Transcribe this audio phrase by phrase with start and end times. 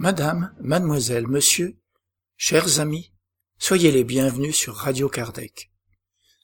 [0.00, 1.76] Madame, mademoiselle, monsieur,
[2.36, 3.12] chers amis,
[3.58, 5.72] soyez les bienvenus sur Radio Kardec.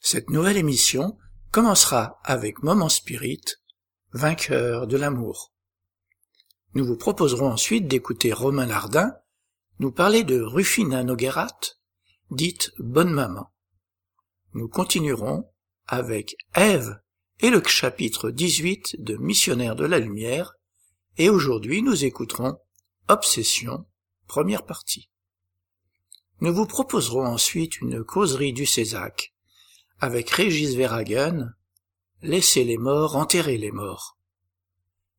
[0.01, 1.17] Cette nouvelle émission
[1.53, 3.45] commencera avec Moment Spirit,
[4.13, 5.53] vainqueur de l'amour.
[6.75, 9.13] Nous vous proposerons ensuite d'écouter Romain Lardin
[9.79, 11.57] nous parler de Rufina Noguerat,
[12.33, 13.53] dite Bonne Maman.
[14.55, 15.49] Nous continuerons
[15.87, 17.01] avec Ève
[17.39, 20.55] et le chapitre 18 de Missionnaire de la Lumière,
[21.19, 22.59] et aujourd'hui nous écouterons
[23.09, 23.85] Obsession,
[24.27, 25.11] première partie.
[26.41, 29.35] Nous vous proposerons ensuite une causerie du Césac
[30.01, 31.53] avec Régis Verhagen,
[32.23, 34.17] Laissez les morts enterrer les morts.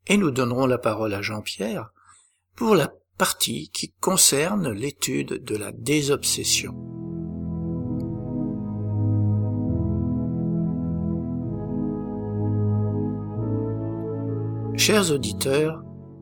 [0.08, 1.92] Et nous donnerons la parole à Jean-Pierre
[2.56, 6.74] pour la partie qui concerne l'étude de la désobsession.
[14.76, 15.85] Chers auditeurs,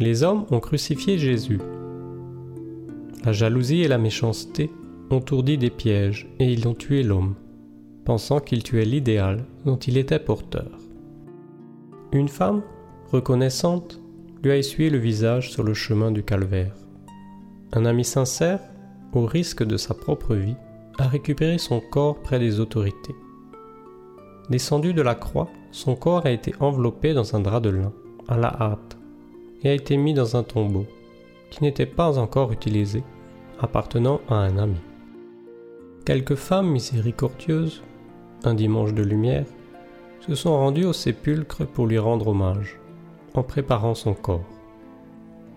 [0.00, 1.60] Les hommes ont crucifié Jésus.
[3.25, 4.72] La jalousie et la méchanceté
[5.12, 7.37] ont ourdi des pièges et ils ont tué l'homme,
[8.04, 10.81] pensant qu'il tuait l'idéal dont il était porteur.
[12.10, 12.62] Une femme,
[13.12, 14.00] reconnaissante,
[14.43, 16.75] lui a essuyé le visage sur le chemin du calvaire.
[17.72, 18.59] Un ami sincère
[19.16, 20.56] au risque de sa propre vie,
[20.98, 23.14] a récupéré son corps près des autorités.
[24.50, 27.92] Descendu de la croix, son corps a été enveloppé dans un drap de lin,
[28.28, 28.97] à la hâte,
[29.62, 30.86] et a été mis dans un tombeau,
[31.50, 33.02] qui n'était pas encore utilisé,
[33.60, 34.80] appartenant à un ami.
[36.04, 37.82] Quelques femmes miséricordieuses,
[38.44, 39.46] un dimanche de lumière,
[40.20, 42.78] se sont rendues au sépulcre pour lui rendre hommage,
[43.34, 44.44] en préparant son corps.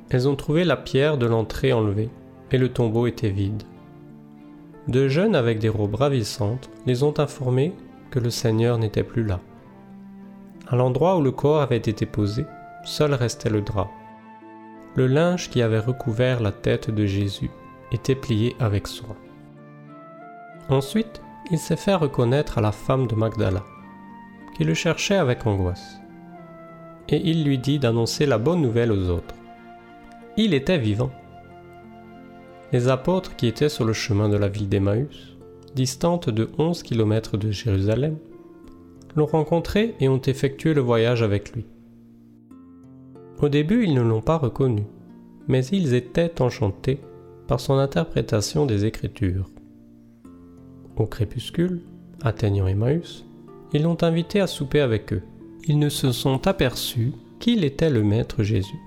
[0.10, 2.10] Elles ont trouvé la pierre de l'entrée enlevée
[2.52, 3.64] et le tombeau était vide.
[4.88, 7.74] Deux jeunes avec des robes ravissantes les ont informés
[8.10, 9.40] que le Seigneur n'était plus là.
[10.68, 12.46] À l'endroit où le corps avait été posé,
[12.84, 13.90] seul restait le drap.
[14.96, 17.52] Le linge qui avait recouvert la tête de Jésus
[17.92, 19.16] était plié avec soin.
[20.70, 21.22] Ensuite,
[21.52, 23.64] il s'est fait reconnaître à la femme de Magdala,
[24.56, 26.00] qui le cherchait avec angoisse.
[27.10, 29.36] Et il lui dit d'annoncer la bonne nouvelle aux autres.
[30.36, 31.12] Il était vivant.
[32.74, 35.38] Les apôtres qui étaient sur le chemin de la ville d'Emmaüs,
[35.74, 38.18] distante de 11 km de Jérusalem,
[39.16, 41.66] l'ont rencontré et ont effectué le voyage avec lui.
[43.42, 44.84] Au début, ils ne l'ont pas reconnu,
[45.48, 47.00] mais ils étaient enchantés
[47.48, 49.50] par son interprétation des Écritures.
[50.98, 51.82] Au crépuscule,
[52.22, 53.26] atteignant Emmaüs,
[53.72, 55.22] ils l'ont invité à souper avec eux.
[55.68, 58.80] Ils ne se sont aperçus qu'il était le Maître Jésus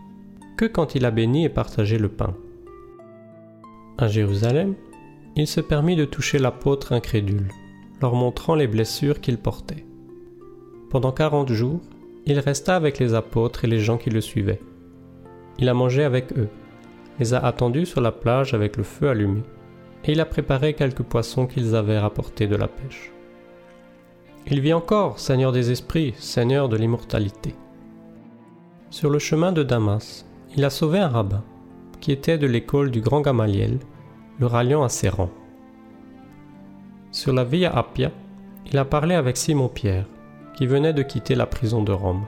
[0.56, 2.34] que quand il a béni et partagé le pain.
[4.00, 4.76] À Jérusalem,
[5.36, 7.48] il se permit de toucher l'apôtre incrédule,
[8.00, 9.84] leur montrant les blessures qu'il portait.
[10.88, 11.82] Pendant quarante jours,
[12.24, 14.62] il resta avec les apôtres et les gens qui le suivaient.
[15.58, 16.48] Il a mangé avec eux,
[17.18, 19.42] les a attendus sur la plage avec le feu allumé,
[20.06, 23.12] et il a préparé quelques poissons qu'ils avaient rapportés de la pêche.
[24.46, 27.54] Il vit encore, Seigneur des esprits, Seigneur de l'immortalité.
[28.88, 30.24] Sur le chemin de Damas,
[30.56, 31.44] il a sauvé un rabbin,
[32.00, 33.78] qui était de l'école du grand Gamaliel,
[34.38, 35.30] le ralliant à ses rangs.
[37.12, 38.10] Sur la Via Appia,
[38.70, 40.06] il a parlé avec Simon-Pierre,
[40.54, 42.24] qui venait de quitter la prison de Rome.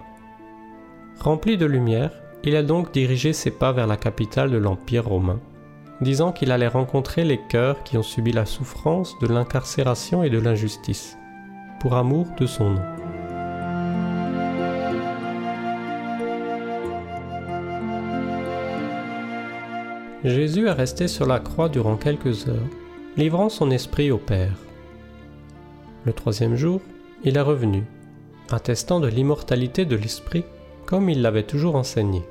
[1.20, 2.10] Rempli de lumière,
[2.44, 5.38] il a donc dirigé ses pas vers la capitale de l'Empire romain,
[6.00, 10.38] disant qu'il allait rencontrer les cœurs qui ont subi la souffrance de l'incarcération et de
[10.38, 11.16] l'injustice,
[11.80, 13.01] pour amour de son nom.
[20.24, 22.68] Jésus est resté sur la croix durant quelques heures,
[23.16, 24.56] livrant son esprit au Père.
[26.04, 26.80] Le troisième jour,
[27.24, 27.84] il est revenu,
[28.50, 30.44] attestant de l'immortalité de l'esprit
[30.86, 32.22] comme il l'avait toujours enseigné.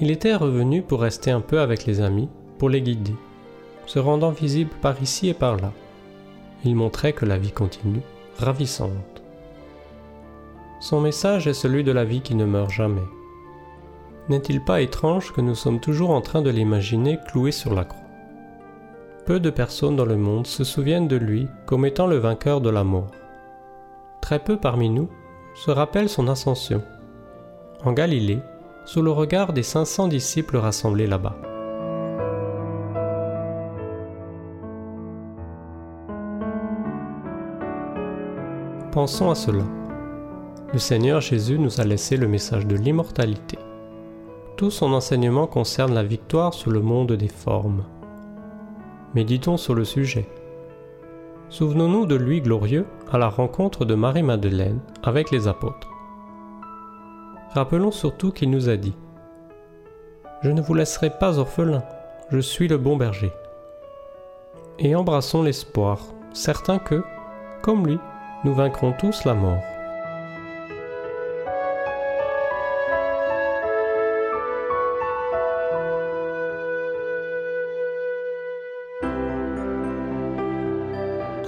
[0.00, 2.28] Il était revenu pour rester un peu avec les amis,
[2.58, 3.14] pour les guider,
[3.86, 5.72] se rendant visible par ici et par là.
[6.64, 8.02] Il montrait que la vie continue,
[8.38, 9.22] ravissante.
[10.80, 13.06] Son message est celui de la vie qui ne meurt jamais.
[14.28, 18.02] N'est-il pas étrange que nous sommes toujours en train de l'imaginer cloué sur la croix?
[19.24, 22.70] Peu de personnes dans le monde se souviennent de lui comme étant le vainqueur de
[22.70, 23.12] la mort.
[24.20, 25.08] Très peu parmi nous
[25.54, 26.82] se rappellent son ascension.
[27.84, 28.40] En Galilée,
[28.84, 31.36] sous le regard des 500 disciples rassemblés là-bas.
[38.90, 39.64] Pensons à cela.
[40.72, 43.58] Le Seigneur Jésus nous a laissé le message de l'immortalité.
[44.56, 47.84] Tout son enseignement concerne la victoire sur le monde des formes.
[49.14, 50.26] Méditons sur le sujet.
[51.50, 55.90] Souvenons-nous de lui glorieux à la rencontre de Marie-Madeleine avec les apôtres.
[57.50, 58.94] Rappelons surtout qu'il nous a dit
[60.42, 61.82] Je ne vous laisserai pas orphelin,
[62.30, 63.32] je suis le bon berger.
[64.78, 66.00] Et embrassons l'espoir,
[66.32, 67.04] certain que,
[67.60, 67.98] comme lui,
[68.44, 69.75] nous vaincrons tous la mort.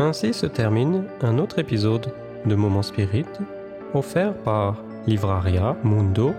[0.00, 2.14] Ainsi se termine un autre épisode
[2.46, 3.26] de Moment Spirit
[3.94, 4.76] offert par
[5.08, 6.34] livraria mundo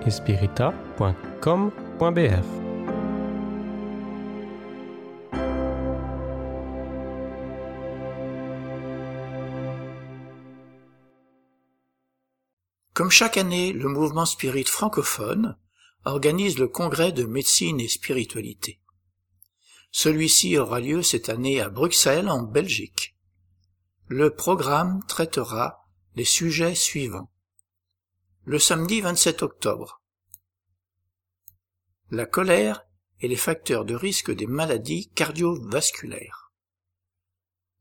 [12.94, 15.58] Comme chaque année, le mouvement spirit francophone
[16.06, 18.80] organise le congrès de médecine et spiritualité.
[19.92, 23.19] Celui-ci aura lieu cette année à Bruxelles, en Belgique.
[24.12, 27.30] Le programme traitera les sujets suivants
[28.44, 30.02] le samedi 27 octobre.
[32.10, 32.88] La colère
[33.20, 36.52] et les facteurs de risque des maladies cardiovasculaires.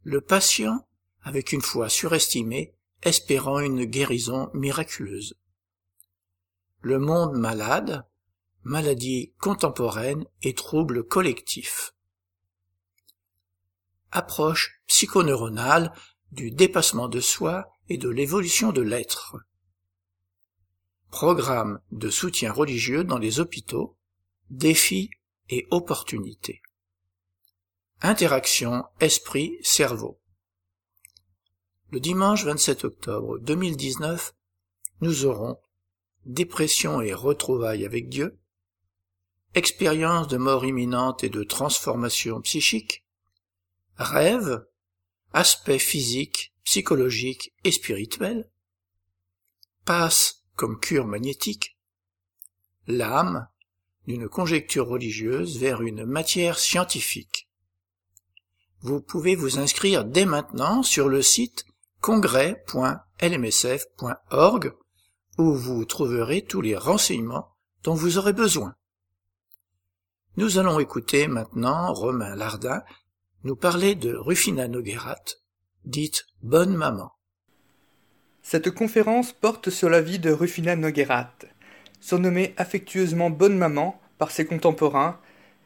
[0.02, 0.86] Le patient
[1.22, 5.38] avec une foi surestimée espérant une guérison miraculeuse.
[6.82, 8.06] Le monde malade,
[8.62, 11.94] maladies contemporaines et troubles collectifs.
[14.10, 15.94] Approche psychoneuronale
[16.32, 19.36] du dépassement de soi et de l'évolution de l'être.
[21.10, 23.96] Programme de soutien religieux dans les hôpitaux,
[24.50, 25.10] défis
[25.48, 26.60] et opportunités.
[28.02, 30.20] Interaction esprit-cerveau.
[31.90, 34.34] Le dimanche 27 octobre 2019,
[35.00, 35.58] nous aurons
[36.26, 38.38] dépression et retrouvailles avec Dieu,
[39.54, 43.04] expérience de mort imminente et de transformation psychique,
[43.96, 44.67] rêve,
[45.32, 48.50] aspect physique, psychologique et spirituel,
[49.84, 51.78] passe comme cure magnétique,
[52.86, 53.48] l'âme
[54.06, 57.48] d'une conjecture religieuse vers une matière scientifique.
[58.80, 61.64] Vous pouvez vous inscrire dès maintenant sur le site
[62.00, 64.74] congrès.lmsf.org
[65.38, 68.74] où vous trouverez tous les renseignements dont vous aurez besoin.
[70.36, 72.82] Nous allons écouter maintenant Romain Lardin
[73.44, 75.22] nous parler de Rufina Noguerat,
[75.84, 77.12] dite Bonne Maman.
[78.42, 81.34] Cette conférence porte sur la vie de Rufina Noguerat,
[82.00, 85.20] surnommée affectueusement Bonne Maman par ses contemporains,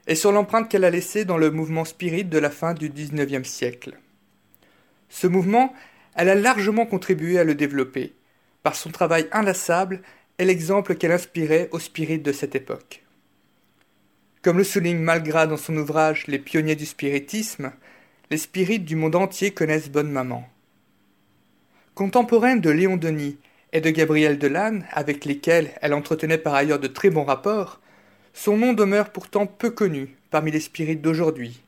[0.06, 3.48] et sur l'empreinte qu'elle a laissée dans le mouvement spirit de la fin du XIXe
[3.48, 3.98] siècle.
[5.08, 5.72] Ce mouvement,
[6.14, 8.12] elle a largement contribué à le développer.
[8.62, 10.02] Par son travail inlassable
[10.38, 13.02] et l'exemple qu'elle inspirait aux spirites de cette époque.
[14.42, 17.70] Comme le souligne Malgras dans son ouvrage Les pionniers du spiritisme,
[18.28, 20.48] les spirites du monde entier connaissent Bonne Maman.
[21.94, 23.38] Contemporaine de Léon Denis
[23.72, 27.78] et de Gabriel Delanne, avec lesquels elle entretenait par ailleurs de très bons rapports,
[28.34, 31.60] son nom demeure pourtant peu connu parmi les spirites d'aujourd'hui.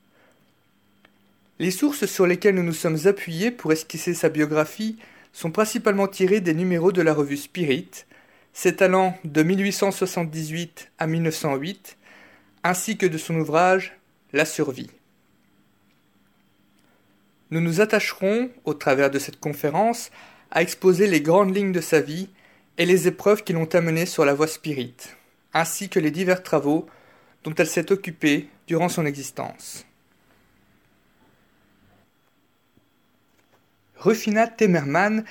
[1.61, 4.99] Les sources sur lesquelles nous nous sommes appuyés pour esquisser sa biographie
[5.33, 8.07] sont principalement tirées des numéros de la revue Spirit,
[8.53, 11.99] s'étalant de 1878 à 1908,
[12.65, 13.97] ainsi que de son ouvrage
[14.33, 14.91] La survie.
[17.51, 20.11] Nous nous attacherons, au travers de cette conférence,
[20.51, 22.29] à exposer les grandes lignes de sa vie
[22.79, 25.17] et les épreuves qui l'ont amenée sur la voie spirite,
[25.53, 26.87] ainsi que les divers travaux
[27.45, 29.85] dont elle s'est occupée durant son existence.
[33.97, 35.25] Rufina Temerman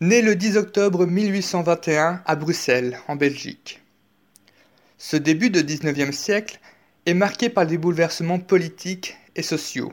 [0.00, 3.80] naît le 10 octobre 1821 à Bruxelles, en Belgique.
[4.98, 6.60] Ce début de XIXe siècle
[7.06, 9.92] est marquée par des bouleversements politiques et sociaux.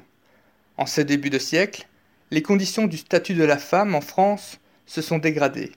[0.77, 1.87] En ce début de siècle,
[2.31, 5.71] les conditions du statut de la femme en France se sont dégradées.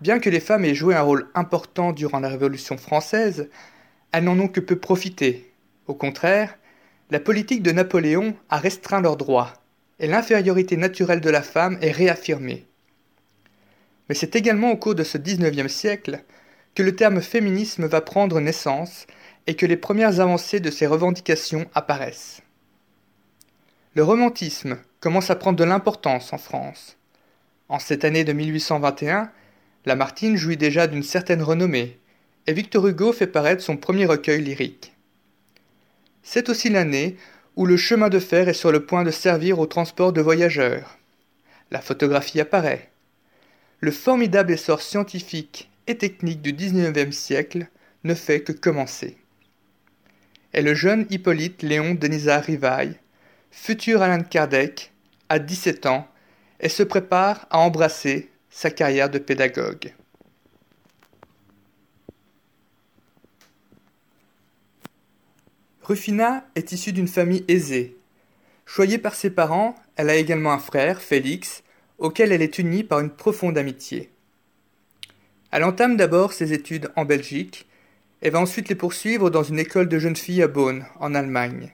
[0.00, 3.48] Bien que les femmes aient joué un rôle important durant la Révolution française,
[4.12, 5.52] elles n'en ont que peu profité.
[5.86, 6.58] Au contraire,
[7.10, 9.52] la politique de Napoléon a restreint leurs droits,
[10.00, 12.66] et l'infériorité naturelle de la femme est réaffirmée.
[14.08, 16.22] Mais c'est également au cours de ce XIXe siècle
[16.74, 19.06] que le terme féminisme va prendre naissance
[19.46, 22.42] et que les premières avancées de ces revendications apparaissent.
[23.94, 26.96] Le romantisme commence à prendre de l'importance en France.
[27.68, 29.30] En cette année de 1821,
[29.86, 31.98] Lamartine jouit déjà d'une certaine renommée,
[32.46, 34.92] et Victor Hugo fait paraître son premier recueil lyrique.
[36.22, 37.16] C'est aussi l'année
[37.56, 40.98] où le chemin de fer est sur le point de servir au transport de voyageurs.
[41.70, 42.90] La photographie apparaît.
[43.80, 47.66] Le formidable essor scientifique et technique du XIXe siècle
[48.04, 49.18] ne fait que commencer.
[50.54, 52.96] Et le jeune Hippolyte Léon Denisard Rivaille,
[53.50, 54.92] futur Alain Kardec,
[55.28, 56.06] a 17 ans
[56.60, 59.92] et se prépare à embrasser sa carrière de pédagogue.
[65.82, 67.96] Rufina est issue d'une famille aisée.
[68.64, 71.64] Choyée par ses parents, elle a également un frère, Félix,
[71.98, 74.10] auquel elle est unie par une profonde amitié.
[75.50, 77.66] Elle entame d'abord ses études en Belgique
[78.24, 81.70] et va ensuite les poursuivre dans une école de jeunes filles à Bonn, en Allemagne.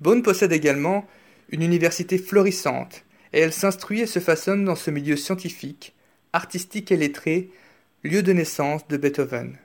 [0.00, 1.06] Bonn possède également
[1.50, 5.94] une université florissante et elle s'instruit et se façonne dans ce milieu scientifique,
[6.32, 7.50] artistique et lettré,
[8.02, 9.58] lieu de naissance de Beethoven.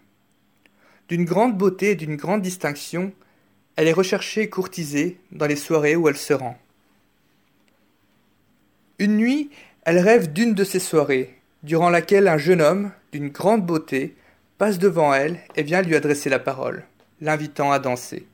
[1.08, 3.14] D'une grande beauté et d'une grande distinction,
[3.78, 6.60] elle est recherchée et courtisée dans les soirées où elle se rend.
[9.00, 9.50] Une nuit,
[9.84, 14.16] elle rêve d'une de ces soirées, durant laquelle un jeune homme, d'une grande beauté,
[14.58, 16.86] passe devant elle et vient lui adresser la parole,
[17.22, 18.28] l'invitant à danser.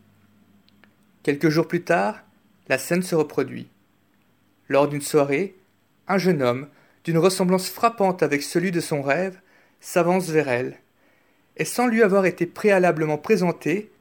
[1.23, 2.19] Quelques jours plus tard,
[2.67, 3.69] la scène se reproduit.
[4.69, 5.55] Lors d'une soirée,
[6.07, 6.67] un jeune homme,
[7.03, 9.39] d'une ressemblance frappante avec celui de son rêve,
[9.79, 10.77] s'avance vers elle,
[11.57, 13.91] et sans lui avoir été préalablement présenté,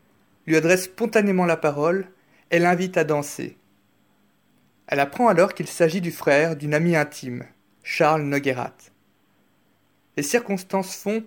[0.46, 2.06] lui adresse spontanément la parole
[2.50, 3.56] et l'invite à danser.
[4.86, 7.44] Elle apprend alors qu'il s'agit du frère d'une amie intime,
[7.82, 8.74] Charles Noguerat
[10.20, 11.24] les circonstances font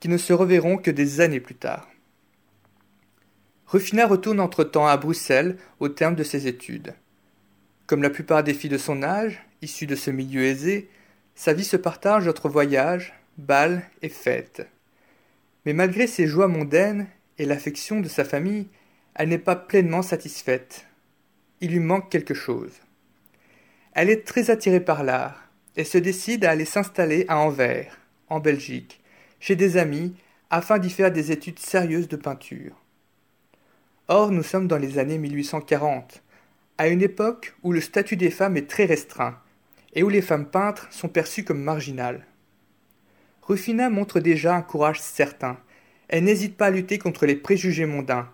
[0.00, 1.88] qu'ils ne se reverront que des années plus tard.
[3.66, 6.94] Rufina retourne entre-temps à Bruxelles au terme de ses études.
[7.86, 10.88] Comme la plupart des filles de son âge, issues de ce milieu aisé,
[11.34, 14.66] sa vie se partage entre voyages, bals et fêtes.
[15.64, 17.06] Mais malgré ses joies mondaines
[17.38, 18.68] et l'affection de sa famille,
[19.14, 20.86] elle n'est pas pleinement satisfaite.
[21.60, 22.72] Il lui manque quelque chose.
[23.92, 25.44] Elle est très attirée par l'art
[25.76, 28.99] et se décide à aller s'installer à Anvers, en Belgique,
[29.40, 30.14] chez des amis,
[30.50, 32.76] afin d'y faire des études sérieuses de peinture.
[34.08, 36.22] Or, nous sommes dans les années 1840,
[36.78, 39.38] à une époque où le statut des femmes est très restreint,
[39.94, 42.26] et où les femmes peintres sont perçues comme marginales.
[43.42, 45.58] Rufina montre déjà un courage certain.
[46.08, 48.28] Elle n'hésite pas à lutter contre les préjugés mondains,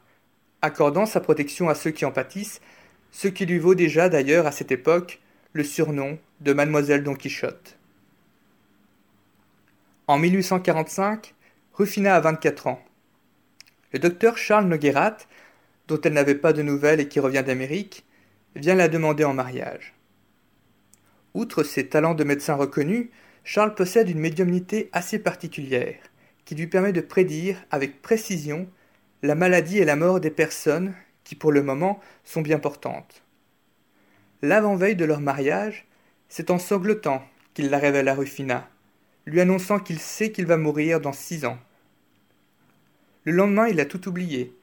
[0.63, 2.61] accordant sa protection à ceux qui en pâtissent,
[3.13, 5.21] ce qui lui vaut déjà d'ailleurs à cette époque
[5.53, 7.76] le surnom de Mademoiselle Don Quichotte.
[10.09, 11.35] En 1845,
[11.73, 12.81] Rufina a 24 ans.
[13.93, 15.17] Le docteur Charles Noguerat,
[15.89, 18.07] dont elle n'avait pas de nouvelles et qui revient d'Amérique,
[18.55, 19.95] vient la demander en mariage.
[21.35, 23.11] Outre ses talents de médecin reconnu,
[23.43, 25.99] Charles possède une médiumnité assez particulière,
[26.45, 28.69] qui lui permet de prédire avec précision
[29.25, 30.95] la maladie et la mort des personnes
[31.25, 33.25] qui pour le moment sont bien portantes.
[34.41, 35.89] L'avant-veille de leur mariage,
[36.29, 38.69] c'est en sanglotant qu'il la révèle à Rufina,
[39.27, 41.59] lui annonçant qu'il sait qu'il va mourir dans six ans.
[43.25, 44.57] Le lendemain, il a tout oublié.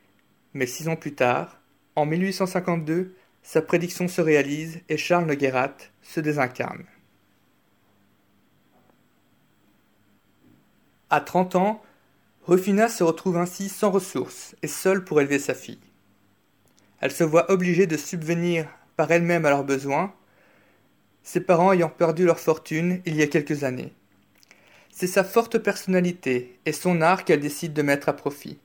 [0.53, 1.59] Mais six ans plus tard,
[1.95, 6.85] en 1852, sa prédiction se réalise et Charles Noguerat se désincarne.
[11.09, 11.83] À 30 ans,
[12.47, 15.79] Rufina se retrouve ainsi sans ressources et seule pour élever sa fille.
[17.01, 20.13] Elle se voit obligée de subvenir par elle-même à leurs besoins,
[21.21, 23.93] ses parents ayant perdu leur fortune il y a quelques années.
[24.95, 28.59] C'est sa forte personnalité et son art qu'elle décide de mettre à profit.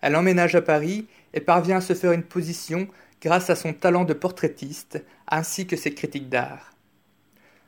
[0.00, 2.88] Elle emménage à Paris et parvient à se faire une position
[3.20, 6.72] grâce à son talent de portraitiste ainsi que ses critiques d'art.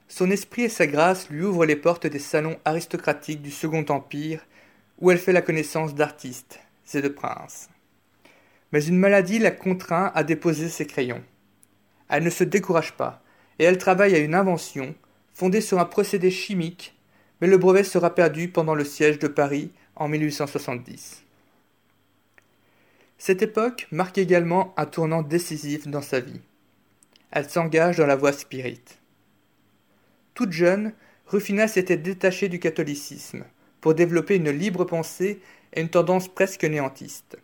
[0.08, 4.44] Son esprit et sa grâce lui ouvrent les portes des salons aristocratiques du Second Empire
[4.98, 6.58] où elle fait la connaissance d'artistes
[6.92, 7.68] et de princes.
[8.72, 11.22] Mais une maladie la contraint à déposer ses crayons.
[12.08, 13.22] Elle ne se décourage pas
[13.60, 14.96] et elle travaille à une invention
[15.32, 16.93] fondée sur un procédé chimique
[17.44, 21.24] mais le brevet sera perdu pendant le siège de Paris en 1870.
[23.18, 26.40] Cette époque marque également un tournant décisif dans sa vie.
[27.32, 28.98] Elle s'engage dans la voie spirite.
[30.32, 30.94] Toute jeune,
[31.26, 33.44] Rufina s'était détachée du catholicisme
[33.82, 35.42] pour développer une libre pensée
[35.74, 37.36] et une tendance presque néantiste.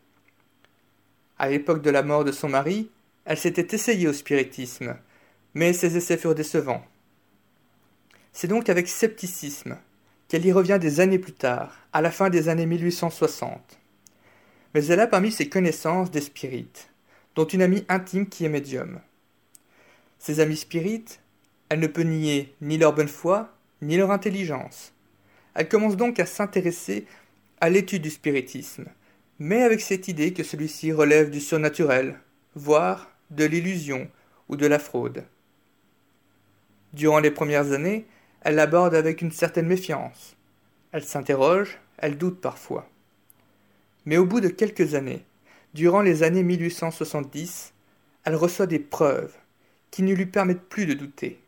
[1.38, 2.90] À l'époque de la mort de son mari,
[3.26, 4.96] elle s'était essayée au spiritisme,
[5.52, 6.86] mais ses essais furent décevants.
[8.32, 9.76] C'est donc avec scepticisme
[10.30, 13.80] qu'elle y revient des années plus tard, à la fin des années 1860.
[14.72, 16.88] Mais elle a parmi ses connaissances des spirites,
[17.34, 19.00] dont une amie intime qui est médium.
[20.20, 21.18] Ses amis spirites,
[21.68, 24.92] elle ne peut nier ni leur bonne foi, ni leur intelligence.
[25.54, 27.06] Elle commence donc à s'intéresser
[27.60, 28.86] à l'étude du spiritisme,
[29.40, 32.20] mais avec cette idée que celui-ci relève du surnaturel,
[32.54, 34.08] voire de l'illusion
[34.48, 35.24] ou de la fraude.
[36.92, 38.06] Durant les premières années,
[38.42, 40.36] elle l'aborde avec une certaine méfiance.
[40.92, 42.88] Elle s'interroge, elle doute parfois.
[44.06, 45.24] Mais au bout de quelques années,
[45.74, 47.72] durant les années 1870,
[48.24, 49.34] elle reçoit des preuves
[49.90, 51.40] qui ne lui permettent plus de douter.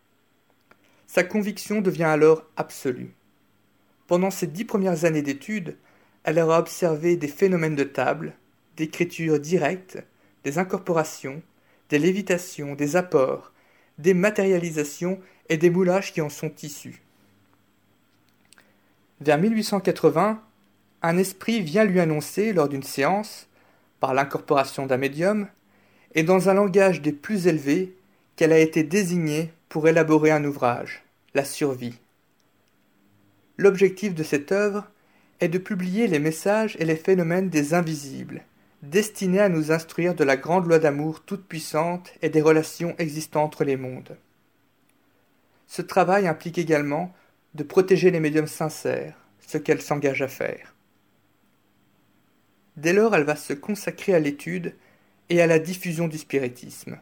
[1.06, 3.14] Sa conviction devient alors absolue.
[4.06, 5.76] Pendant ses dix premières années d'études,
[6.24, 8.34] elle aura observé des phénomènes de table,
[8.76, 10.02] d'écriture directe,
[10.44, 11.42] des incorporations,
[11.88, 13.51] des lévitations, des apports,
[13.98, 17.02] des matérialisations et des moulages qui en sont issus.
[19.20, 20.42] Vers 1880,
[21.02, 23.48] un esprit vient lui annoncer lors d'une séance,
[24.00, 25.46] par l'incorporation d'un médium,
[26.14, 27.94] et dans un langage des plus élevés,
[28.36, 31.98] qu'elle a été désignée pour élaborer un ouvrage, La survie.
[33.58, 34.86] L'objectif de cette œuvre
[35.40, 38.42] est de publier les messages et les phénomènes des invisibles,
[38.82, 43.44] destinés à nous instruire de la grande loi d'amour toute puissante et des relations existant
[43.44, 44.16] entre les mondes.
[45.68, 47.14] Ce travail implique également
[47.54, 49.16] de protéger les médiums sincères,
[49.46, 50.74] ce qu'elle s'engage à faire.
[52.76, 54.74] Dès lors, elle va se consacrer à l'étude
[55.28, 56.98] et à la diffusion du spiritisme.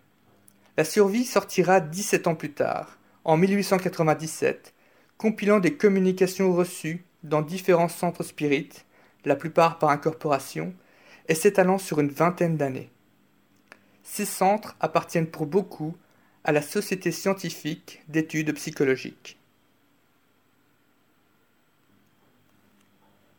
[0.77, 4.75] La survie sortira 17 ans plus tard, en 1897,
[5.16, 8.87] compilant des communications reçues dans différents centres spirites,
[9.25, 10.73] la plupart par incorporation,
[11.31, 12.90] et s'étalant sur une vingtaine d'années.
[14.03, 15.97] Ces centres appartiennent pour beaucoup
[16.43, 19.38] à la Société scientifique d'études psychologiques.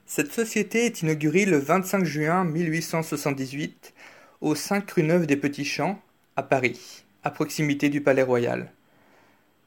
[0.06, 3.94] Cette société est inaugurée le 25 juin 1878
[4.40, 6.02] au 5 rue Neuve des Petits Champs,
[6.38, 8.72] à Paris, à proximité du Palais Royal.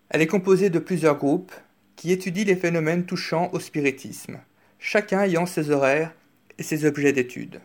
[0.08, 1.52] Elle est composée de plusieurs groupes,
[1.96, 4.40] qui étudie les phénomènes touchant au spiritisme,
[4.78, 6.14] chacun ayant ses horaires
[6.56, 7.60] et ses objets d'étude.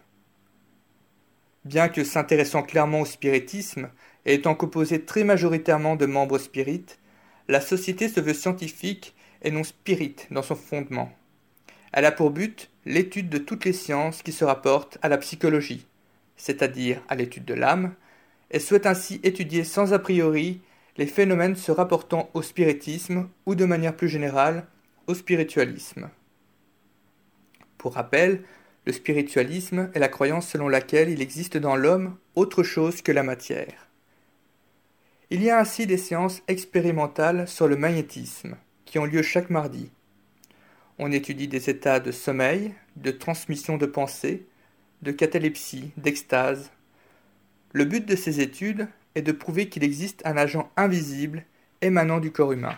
[1.65, 3.89] Bien que s'intéressant clairement au spiritisme
[4.25, 6.99] et étant composée très majoritairement de membres spirites,
[7.47, 11.11] la société se veut scientifique et non spirite dans son fondement.
[11.91, 15.85] Elle a pour but l'étude de toutes les sciences qui se rapportent à la psychologie,
[16.37, 17.93] c'est-à-dire à, à l'étude de l'âme,
[18.51, 20.61] et souhaite ainsi étudier sans a priori
[20.97, 24.65] les phénomènes se rapportant au spiritisme ou de manière plus générale
[25.07, 26.09] au spiritualisme.
[27.77, 28.43] Pour rappel,
[28.85, 33.23] le spiritualisme est la croyance selon laquelle il existe dans l'homme autre chose que la
[33.23, 33.89] matière.
[35.29, 39.91] Il y a ainsi des séances expérimentales sur le magnétisme qui ont lieu chaque mardi.
[40.97, 44.47] On étudie des états de sommeil, de transmission de pensée,
[45.01, 46.71] de catalepsie, d'extase.
[47.73, 51.45] Le but de ces études est de prouver qu'il existe un agent invisible
[51.81, 52.77] émanant du corps humain.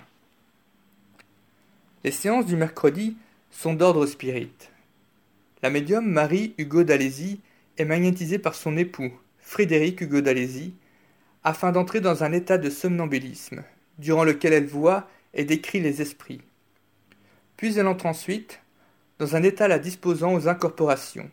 [2.03, 3.15] Les séances du mercredi
[3.49, 4.51] sont d'ordre spirit.
[5.63, 7.39] La médium Marie Hugo d'Alési
[7.77, 10.73] est magnétisée par son époux, Frédéric Hugo d'Alési,
[11.43, 13.63] afin d'entrer dans un état de somnambulisme,
[13.99, 16.41] durant lequel elle voit et décrit les esprits.
[17.57, 18.59] Puis elle entre ensuite
[19.19, 21.29] dans un état la disposant aux incorporations,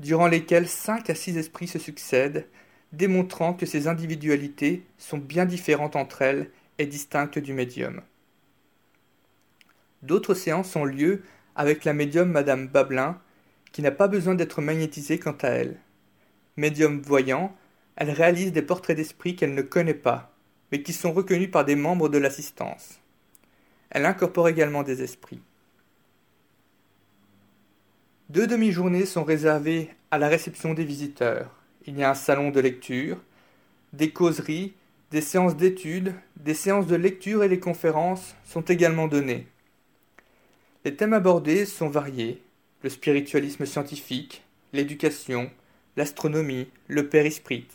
[0.00, 2.46] durant lesquelles cinq à six esprits se succèdent
[2.92, 8.02] démontrant que ces individualités sont bien différentes entre elles et distinctes du médium.
[10.02, 11.22] D'autres séances ont lieu
[11.56, 13.18] avec la médium Madame Babelin,
[13.72, 15.76] qui n'a pas besoin d'être magnétisée quant à elle.
[16.56, 17.56] Médium voyant,
[17.96, 20.32] elle réalise des portraits d'esprit qu'elle ne connaît pas,
[20.70, 23.00] mais qui sont reconnus par des membres de l'assistance.
[23.90, 25.42] Elle incorpore également des esprits.
[28.28, 32.60] Deux demi-journées sont réservées à la réception des visiteurs il y a un salon de
[32.60, 33.18] lecture,
[33.92, 34.74] des causeries,
[35.10, 39.46] des séances d'études, des séances de lecture et des conférences sont également données.
[40.84, 42.42] Les thèmes abordés sont variés
[42.82, 44.42] le spiritualisme scientifique,
[44.72, 45.50] l'éducation,
[45.96, 47.66] l'astronomie, le père-esprit.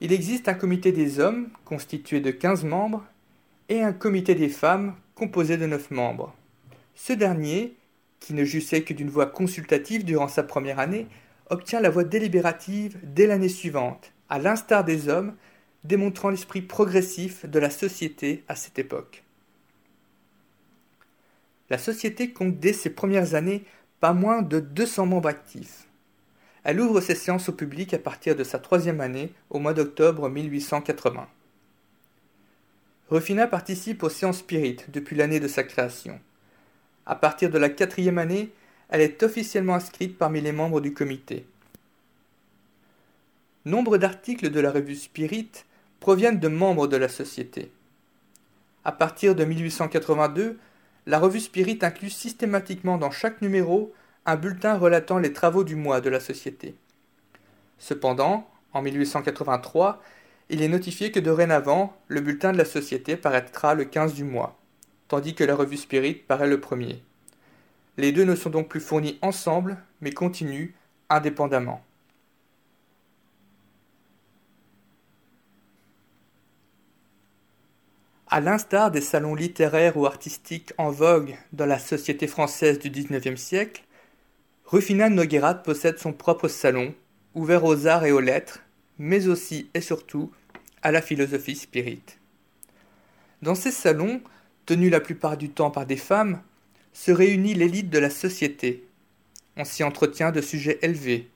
[0.00, 3.04] Il existe un comité des hommes constitué de 15 membres
[3.68, 6.34] et un comité des femmes composé de 9 membres.
[6.94, 7.74] Ce dernier,
[8.20, 11.06] qui ne jouissait que d'une voix consultative durant sa première année,
[11.50, 15.34] obtient la voix délibérative dès l'année suivante, à l'instar des hommes,
[15.84, 19.24] démontrant l'esprit progressif de la société à cette époque.
[21.70, 23.64] La société compte dès ses premières années
[24.00, 25.86] pas moins de 200 membres actifs.
[26.64, 30.28] Elle ouvre ses séances au public à partir de sa troisième année, au mois d'octobre
[30.28, 31.28] 1880.
[33.10, 36.20] Rufina participe aux séances spirites depuis l'année de sa création.
[37.06, 38.52] À partir de la quatrième année,
[38.90, 41.46] elle est officiellement inscrite parmi les membres du comité.
[43.64, 45.50] Nombre d'articles de la revue Spirit
[46.00, 47.70] proviennent de membres de la société.
[48.84, 50.58] À partir de 1882,
[51.08, 53.94] la revue Spirit inclut systématiquement dans chaque numéro
[54.26, 56.74] un bulletin relatant les travaux du mois de la société.
[57.78, 60.02] Cependant, en 1883,
[60.50, 64.58] il est notifié que dorénavant, le bulletin de la société paraîtra le 15 du mois,
[65.08, 67.02] tandis que la revue Spirit paraît le premier.
[67.96, 70.74] Les deux ne sont donc plus fournis ensemble, mais continuent
[71.08, 71.82] indépendamment.
[78.30, 83.40] À l'instar des salons littéraires ou artistiques en vogue dans la société française du XIXe
[83.40, 83.84] siècle,
[84.66, 86.94] Rufina Noguerat possède son propre salon,
[87.34, 88.60] ouvert aux arts et aux lettres,
[88.98, 90.30] mais aussi et surtout
[90.82, 92.18] à la philosophie spirite.
[93.40, 94.20] Dans ces salons,
[94.66, 96.42] tenus la plupart du temps par des femmes,
[96.92, 98.86] se réunit l'élite de la société.
[99.56, 101.30] On s'y entretient de sujets élevés.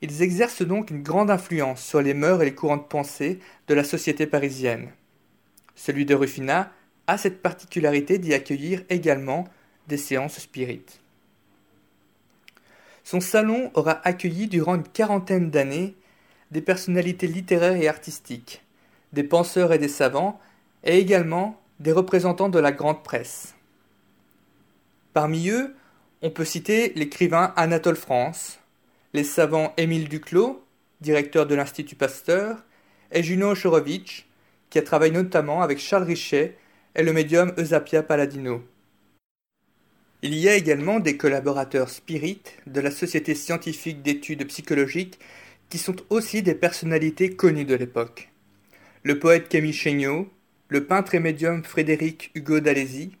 [0.00, 3.74] Ils exercent donc une grande influence sur les mœurs et les courants de pensée de
[3.74, 4.90] la société parisienne.
[5.76, 6.72] Celui de Rufina
[7.06, 9.44] a cette particularité d'y accueillir également
[9.88, 11.00] des séances spirites.
[13.02, 15.94] Son salon aura accueilli durant une quarantaine d'années
[16.50, 18.62] des personnalités littéraires et artistiques,
[19.12, 20.40] des penseurs et des savants,
[20.84, 23.54] et également des représentants de la grande presse.
[25.12, 25.74] Parmi eux,
[26.22, 28.58] on peut citer l'écrivain Anatole France,
[29.12, 30.64] les savants Émile Duclos,
[31.00, 32.64] directeur de l'Institut Pasteur,
[33.12, 34.24] et Juno Ochorowicz,
[34.74, 36.56] qui a travaillé notamment avec Charles Richet
[36.96, 38.60] et le médium Eusapia Palladino.
[40.22, 45.20] Il y a également des collaborateurs spirites de la Société scientifique d'études psychologiques
[45.68, 48.30] qui sont aussi des personnalités connues de l'époque.
[49.04, 50.28] Le poète Camille Chéniaud,
[50.66, 53.12] le peintre et médium Frédéric Hugo d'Alési,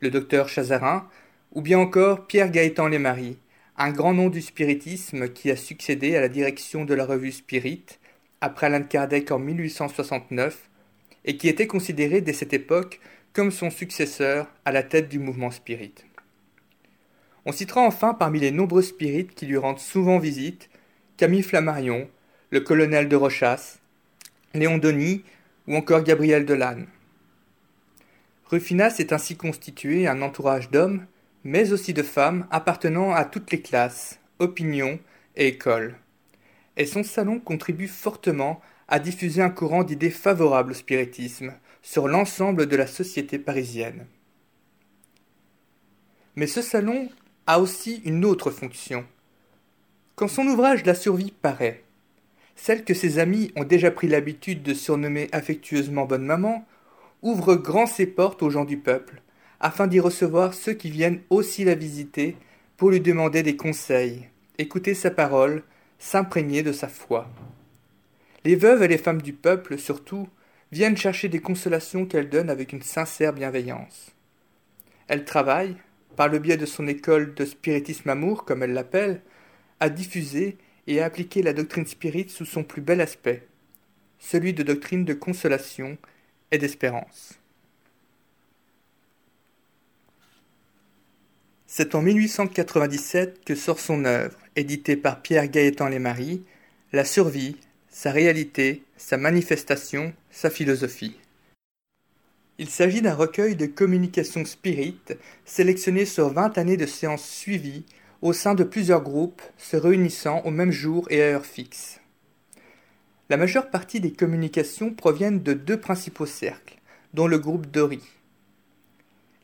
[0.00, 1.08] le docteur Chazarin,
[1.52, 3.38] ou bien encore Pierre Gaëtan Lesmarie,
[3.76, 7.84] un grand nom du spiritisme qui a succédé à la direction de la revue Spirit
[8.40, 10.68] après Alain Kardec en 1869
[11.28, 13.00] et qui était considéré dès cette époque
[13.34, 15.94] comme son successeur à la tête du mouvement spirit.
[17.44, 20.70] On citera enfin parmi les nombreux spirites qui lui rendent souvent visite
[21.18, 22.08] Camille Flammarion,
[22.50, 23.78] le colonel de Rochas,
[24.54, 25.22] Léon Denis
[25.66, 26.86] ou encore Gabriel Delanne.
[28.46, 31.04] Rufina s'est ainsi constitué un entourage d'hommes,
[31.44, 34.98] mais aussi de femmes appartenant à toutes les classes, opinions
[35.36, 35.96] et écoles.
[36.78, 42.66] Et son salon contribue fortement a diffusé un courant d'idées favorables au spiritisme sur l'ensemble
[42.66, 44.06] de la société parisienne.
[46.36, 47.08] Mais ce salon
[47.46, 49.04] a aussi une autre fonction.
[50.14, 51.84] Quand son ouvrage La survie paraît,
[52.56, 56.66] celle que ses amis ont déjà pris l'habitude de surnommer affectueusement Bonne Maman,
[57.22, 59.22] ouvre grand ses portes aux gens du peuple,
[59.60, 62.36] afin d'y recevoir ceux qui viennent aussi la visiter
[62.76, 65.62] pour lui demander des conseils, écouter sa parole,
[65.98, 67.28] s'imprégner de sa foi.
[68.48, 70.26] Les veuves et les femmes du peuple, surtout,
[70.72, 74.12] viennent chercher des consolations qu'elle donne avec une sincère bienveillance.
[75.06, 75.76] Elle travaille,
[76.16, 79.20] par le biais de son école de spiritisme amour, comme elle l'appelle,
[79.80, 80.56] à diffuser
[80.86, 83.46] et à appliquer la doctrine spirite sous son plus bel aspect,
[84.18, 85.98] celui de doctrine de consolation
[86.50, 87.34] et d'espérance.
[91.66, 96.44] C'est en 1897 que sort son œuvre, éditée par Pierre Gaëtan Lesmarie,
[96.94, 97.58] La survie
[97.98, 101.16] sa réalité, sa manifestation, sa philosophie.
[102.58, 107.84] Il s'agit d'un recueil de communications spirites sélectionnées sur vingt années de séances suivies
[108.22, 112.00] au sein de plusieurs groupes se réunissant au même jour et à heure fixe.
[113.30, 116.78] La majeure partie des communications proviennent de deux principaux cercles,
[117.14, 118.04] dont le groupe Dori.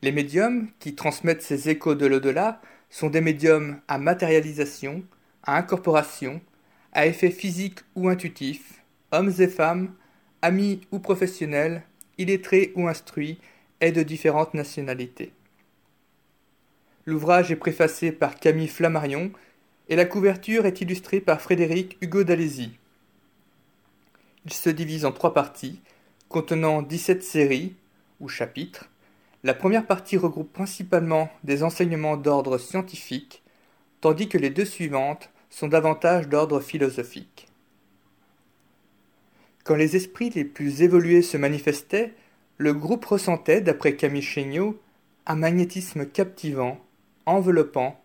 [0.01, 5.03] Les médiums, qui transmettent ces échos de l'au-delà, sont des médiums à matérialisation,
[5.43, 6.39] à incorporation,
[6.95, 8.81] à effet physique ou intuitif,
[9.11, 9.93] hommes et femmes,
[10.41, 11.83] amis ou professionnels,
[12.17, 13.37] illettrés ou instruits,
[13.81, 15.33] et de différentes nationalités.
[17.05, 19.31] L'ouvrage est préfacé par Camille Flammarion
[19.89, 22.71] et la couverture est illustrée par Frédéric Hugo d'Alési.
[24.45, 25.81] Il se divise en trois parties,
[26.29, 27.75] contenant 17 séries
[28.21, 28.89] ou chapitres.
[29.43, 33.43] La première partie regroupe principalement des enseignements d'ordre scientifique,
[33.99, 37.47] tandis que les deux suivantes sont davantage d'ordre philosophique.
[39.63, 42.13] Quand les esprits les plus évolués se manifestaient,
[42.57, 44.77] le groupe ressentait, d'après Camille Chéniaud,
[45.25, 46.83] un magnétisme captivant,
[47.25, 47.97] enveloppant,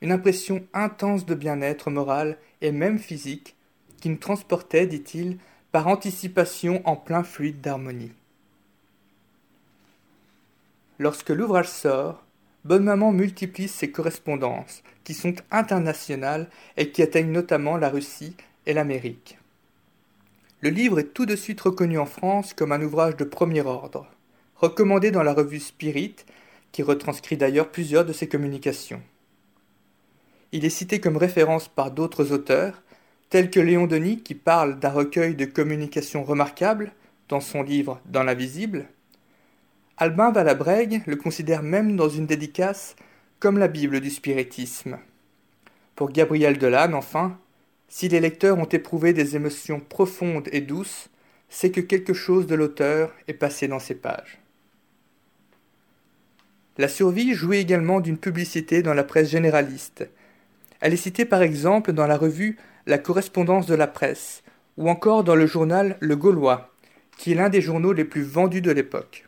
[0.00, 3.54] une impression intense de bien-être moral et même physique
[4.00, 5.38] qui nous transportait, dit-il,
[5.70, 8.12] par anticipation en plein fluide d'harmonie.
[10.98, 12.25] Lorsque l'ouvrage sort,
[12.66, 18.34] Bonne Maman multiplie ses correspondances, qui sont internationales et qui atteignent notamment la Russie
[18.66, 19.38] et l'Amérique.
[20.62, 24.08] Le livre est tout de suite reconnu en France comme un ouvrage de premier ordre,
[24.56, 26.16] recommandé dans la revue Spirit,
[26.72, 29.02] qui retranscrit d'ailleurs plusieurs de ses communications.
[30.50, 32.82] Il est cité comme référence par d'autres auteurs,
[33.30, 36.90] tels que Léon Denis qui parle d'un recueil de communications remarquables
[37.28, 38.88] dans son livre Dans l'invisible.
[39.98, 42.96] Albin Valabrègue le considère même dans une dédicace
[43.38, 44.98] comme la Bible du spiritisme.
[45.94, 47.38] Pour Gabriel Delanne, enfin,
[47.88, 51.08] si les lecteurs ont éprouvé des émotions profondes et douces,
[51.48, 54.38] c'est que quelque chose de l'auteur est passé dans ces pages.
[56.76, 60.06] La survie jouit également d'une publicité dans la presse généraliste,
[60.80, 64.42] elle est citée par exemple dans la revue La correspondance de la presse,
[64.76, 66.70] ou encore dans le journal Le Gaulois,
[67.16, 69.25] qui est l'un des journaux les plus vendus de l'époque.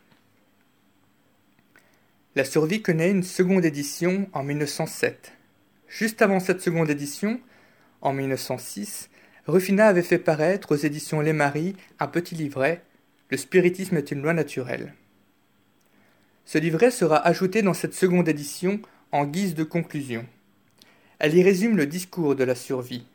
[2.39, 5.33] La Survie connaît une seconde édition en 1907.
[5.89, 7.41] Juste avant cette seconde édition,
[7.99, 9.09] en 1906,
[9.45, 12.81] Rufina avait fait paraître aux éditions Les Maris un petit livret
[13.29, 14.93] Le spiritisme est une loi naturelle.
[16.45, 18.79] Ce livret sera ajouté dans cette seconde édition
[19.11, 20.25] en guise de conclusion.
[21.19, 23.05] Elle y résume le discours de la survie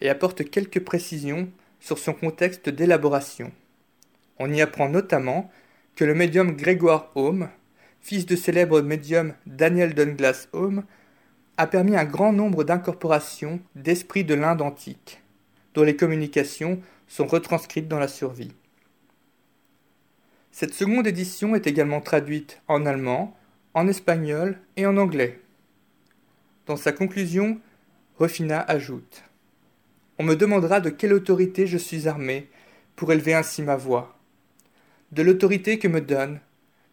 [0.00, 3.50] et apporte quelques précisions sur son contexte d'élaboration.
[4.38, 5.50] On y apprend notamment
[5.96, 7.48] que le médium Grégoire Home,
[8.00, 10.84] fils de célèbre médium Daniel Douglas Home,
[11.56, 15.20] a permis un grand nombre d'incorporations d'esprits de l'Inde antique,
[15.74, 18.52] dont les communications sont retranscrites dans la survie.
[20.52, 23.36] Cette seconde édition est également traduite en allemand,
[23.74, 25.40] en espagnol et en anglais.
[26.66, 27.60] Dans sa conclusion,
[28.18, 29.22] Refina ajoute
[30.18, 32.48] On me demandera de quelle autorité je suis armé
[32.96, 34.18] pour élever ainsi ma voix.
[35.12, 36.40] De l'autorité que me donne,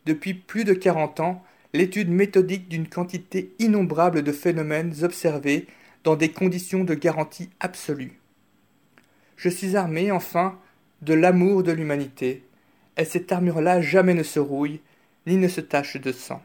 [0.05, 5.67] depuis plus de quarante ans, l'étude méthodique d'une quantité innombrable de phénomènes observés
[6.03, 8.19] dans des conditions de garantie absolue.
[9.35, 10.57] Je suis armé, enfin,
[11.01, 12.43] de l'amour de l'humanité,
[12.97, 14.79] et cette armure-là jamais ne se rouille,
[15.27, 16.41] ni ne se tache de sang.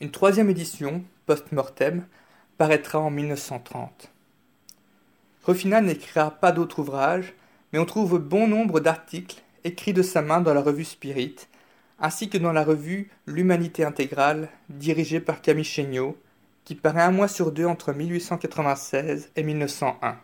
[0.00, 2.06] Une troisième édition, post-mortem,
[2.58, 4.10] paraîtra en 1930.
[5.44, 7.32] Rufina n'écrira pas d'autres ouvrages,
[7.72, 11.36] mais on trouve bon nombre d'articles écrits de sa main dans la revue Spirit,
[11.98, 16.16] ainsi que dans la revue L'Humanité intégrale, dirigée par Camille Chéniaud,
[16.64, 20.18] qui paraît un mois sur deux entre 1896 et 1901.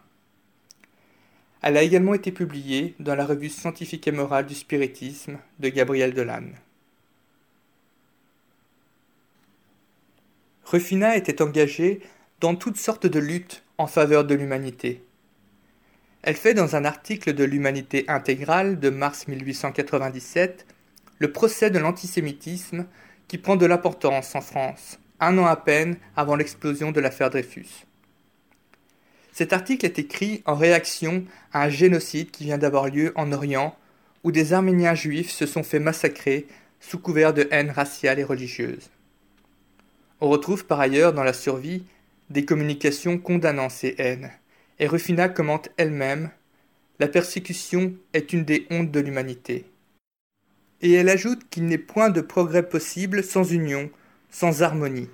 [1.62, 6.14] Elle a également été publiée dans la revue scientifique et morale du spiritisme de Gabriel
[6.14, 6.54] Delanne.
[10.64, 12.00] Rufina était engagée
[12.40, 15.04] dans toutes sortes de luttes en faveur de l'humanité.
[16.22, 20.66] Elle fait dans un article de l'Humanité intégrale de mars 1897
[21.18, 22.86] le procès de l'antisémitisme
[23.26, 27.86] qui prend de l'importance en France, un an à peine avant l'explosion de l'affaire Dreyfus.
[29.32, 33.76] Cet article est écrit en réaction à un génocide qui vient d'avoir lieu en Orient,
[34.22, 36.46] où des Arméniens juifs se sont fait massacrer
[36.78, 38.90] sous couvert de haine raciale et religieuse.
[40.20, 41.84] On retrouve par ailleurs dans la survie
[42.30, 44.30] des communications condamnant ces haines,
[44.82, 46.30] et Rufina commente elle-même
[46.98, 49.70] La persécution est une des hontes de l'humanité.
[50.80, 53.92] Et elle ajoute qu'il n'est point de progrès possible sans union,
[54.28, 55.08] sans harmonie.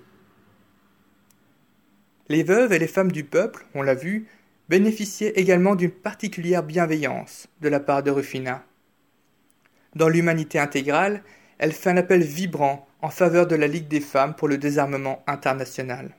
[2.30, 4.26] Les veuves et les femmes du peuple, on l'a vu,
[4.70, 8.64] bénéficiaient également d'une particulière bienveillance de la part de Rufina.
[9.94, 11.22] Dans l'humanité intégrale,
[11.58, 15.22] elle fait un appel vibrant en faveur de la Ligue des femmes pour le désarmement
[15.26, 16.16] international.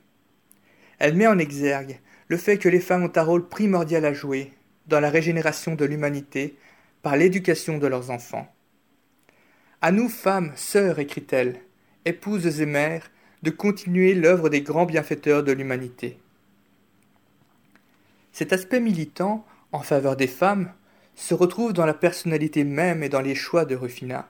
[1.00, 1.98] Elle met en exergue
[2.30, 4.52] le fait que les femmes ont un rôle primordial à jouer
[4.86, 6.56] dans la régénération de l'humanité
[7.02, 8.46] par l'éducation de leurs enfants.
[9.82, 11.56] À nous, femmes, sœurs, écrit-elle,
[12.04, 13.10] épouses et mères,
[13.42, 16.20] de continuer l'œuvre des grands bienfaiteurs de l'humanité.
[18.30, 20.72] Cet aspect militant en faveur des femmes
[21.16, 24.28] se retrouve dans la personnalité même et dans les choix de Rufina.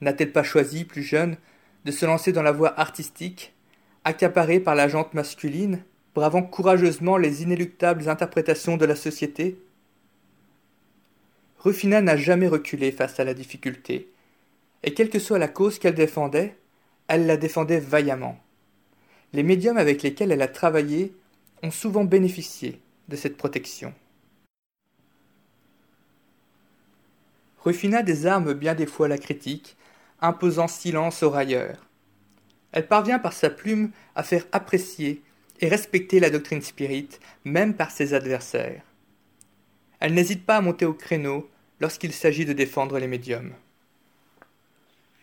[0.00, 1.36] N'a-t-elle pas choisi, plus jeune,
[1.84, 3.54] de se lancer dans la voie artistique,
[4.02, 9.58] accaparée par la jante masculine, bravant courageusement les inéluctables interprétations de la société
[11.58, 14.10] Rufina n'a jamais reculé face à la difficulté,
[14.82, 16.58] et quelle que soit la cause qu'elle défendait,
[17.08, 18.38] elle la défendait vaillamment.
[19.32, 21.14] Les médiums avec lesquels elle a travaillé
[21.62, 23.94] ont souvent bénéficié de cette protection.
[27.64, 29.78] Rufina désarme bien des fois la critique,
[30.20, 31.86] imposant silence aux railleurs.
[32.72, 35.22] Elle parvient par sa plume à faire apprécier
[35.64, 38.82] et respecter la doctrine spirite, même par ses adversaires.
[39.98, 41.48] Elle n'hésite pas à monter au créneau
[41.80, 43.54] lorsqu'il s'agit de défendre les médiums.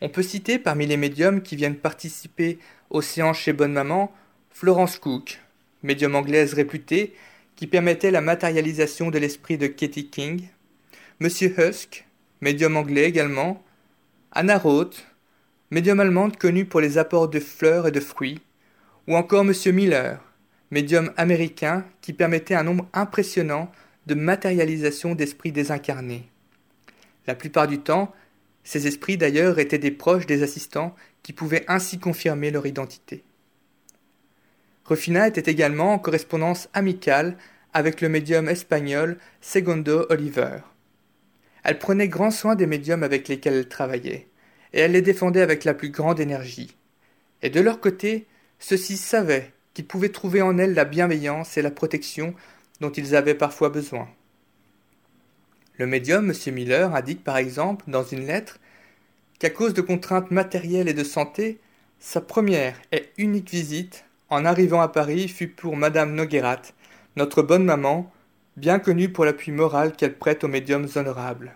[0.02, 2.58] On peut citer parmi les médiums qui viennent participer
[2.90, 4.12] aux séances chez Bonne Maman
[4.50, 5.40] Florence Cook,
[5.84, 7.14] médium anglaise réputée
[7.56, 10.48] qui permettait la matérialisation de l'esprit de Katie King,
[11.20, 12.08] Monsieur Husk,
[12.42, 13.64] médium anglais également,
[14.32, 15.06] Anna Roth,
[15.70, 18.42] médium allemande connue pour les apports de fleurs et de fruits,
[19.08, 20.20] ou encore Monsieur Miller,
[20.72, 23.72] médium américain qui permettait un nombre impressionnant
[24.08, 26.30] de matérialisation d'esprits désincarnés.
[27.28, 28.14] La plupart du temps,
[28.64, 33.24] ces esprits d'ailleurs étaient des proches des assistants qui pouvaient ainsi confirmer leur identité.
[34.86, 37.38] Rufina était également en correspondance amicale
[37.74, 40.60] avec le médium espagnol Segundo Oliver.
[41.64, 44.28] Elle prenait grand soin des médiums avec lesquels elle travaillait,
[44.74, 46.76] et elle les défendait avec la plus grande énergie.
[47.42, 48.26] Et de leur côté,
[48.60, 49.54] ceux-ci savaient
[49.86, 52.34] pouvaient trouver en elle la bienveillance et la protection
[52.80, 54.08] dont ils avaient parfois besoin.
[55.78, 56.54] Le médium, M.
[56.54, 58.60] Miller, indique par exemple dans une lettre
[59.40, 61.60] qu'à cause de contraintes matérielles et de santé,
[62.00, 66.62] sa première et unique visite, en arrivant à Paris, fut pour Madame Noguerat,
[67.16, 68.12] notre bonne maman,
[68.58, 71.56] bien connue pour l'appui moral qu'elle prête aux médiums honorables.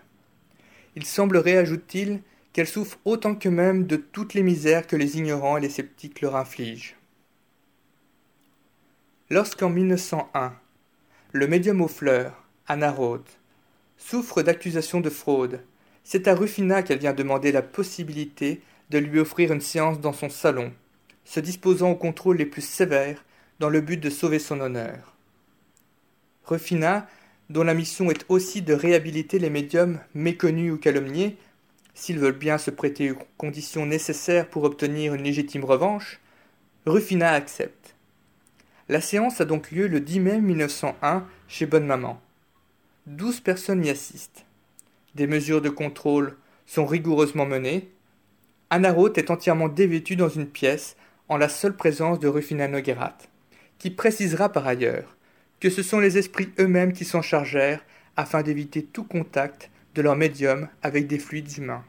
[0.95, 2.21] Il semblerait, ajoute-t-il,
[2.53, 6.21] qu'elle souffre autant que même de toutes les misères que les ignorants et les sceptiques
[6.21, 6.94] leur infligent.
[9.31, 10.53] Lorsqu'en 1901,
[11.31, 13.39] le médium aux fleurs, Anna Roth,
[13.97, 15.63] souffre d'accusations de fraude,
[16.03, 18.61] c'est à Rufina qu'elle vient demander la possibilité
[18.91, 20.71] de lui offrir une séance dans son salon,
[21.23, 23.25] se disposant aux contrôles les plus sévères
[23.57, 25.15] dans le but de sauver son honneur.
[26.43, 27.07] Rufina,
[27.49, 31.35] dont la mission est aussi de réhabiliter les médiums méconnus ou calomniés,
[31.95, 36.19] s'ils veulent bien se prêter aux conditions nécessaires pour obtenir une légitime revanche,
[36.85, 37.94] Rufina accepte.
[38.87, 42.21] La séance a donc lieu le 10 mai 1901 chez Bonne Maman.
[43.07, 44.45] Douze personnes y assistent.
[45.15, 47.89] Des mesures de contrôle sont rigoureusement menées.
[48.69, 50.97] Anna Roth est entièrement dévêtue dans une pièce
[51.29, 53.17] en la seule présence de Rufina Noguerat,
[53.79, 55.17] qui précisera par ailleurs
[55.59, 57.83] que ce sont les esprits eux-mêmes qui s'en chargèrent
[58.15, 61.83] afin d'éviter tout contact de leur médium avec des fluides humains.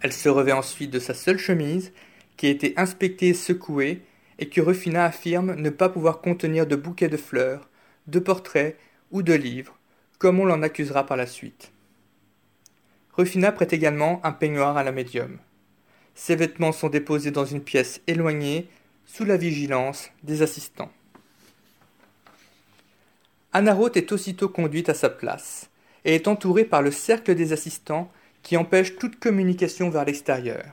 [0.00, 1.92] Elle se revêt ensuite de sa seule chemise,
[2.36, 4.02] qui a été inspectée et secouée,
[4.40, 7.68] et que Rufina affirme ne pas pouvoir contenir de bouquets de fleurs,
[8.06, 8.76] de portraits
[9.12, 9.78] ou de livres,
[10.18, 11.70] comme on l'en accusera par la suite.
[13.12, 15.38] Rufina prête également un peignoir à la médium.
[16.14, 18.68] Ses vêtements sont déposés dans une pièce éloignée,
[19.06, 20.92] sous la vigilance des assistants.
[23.52, 25.68] Anna Roth est aussitôt conduite à sa place
[26.04, 28.10] et est entourée par le cercle des assistants
[28.42, 30.64] qui empêche toute communication vers l'extérieur.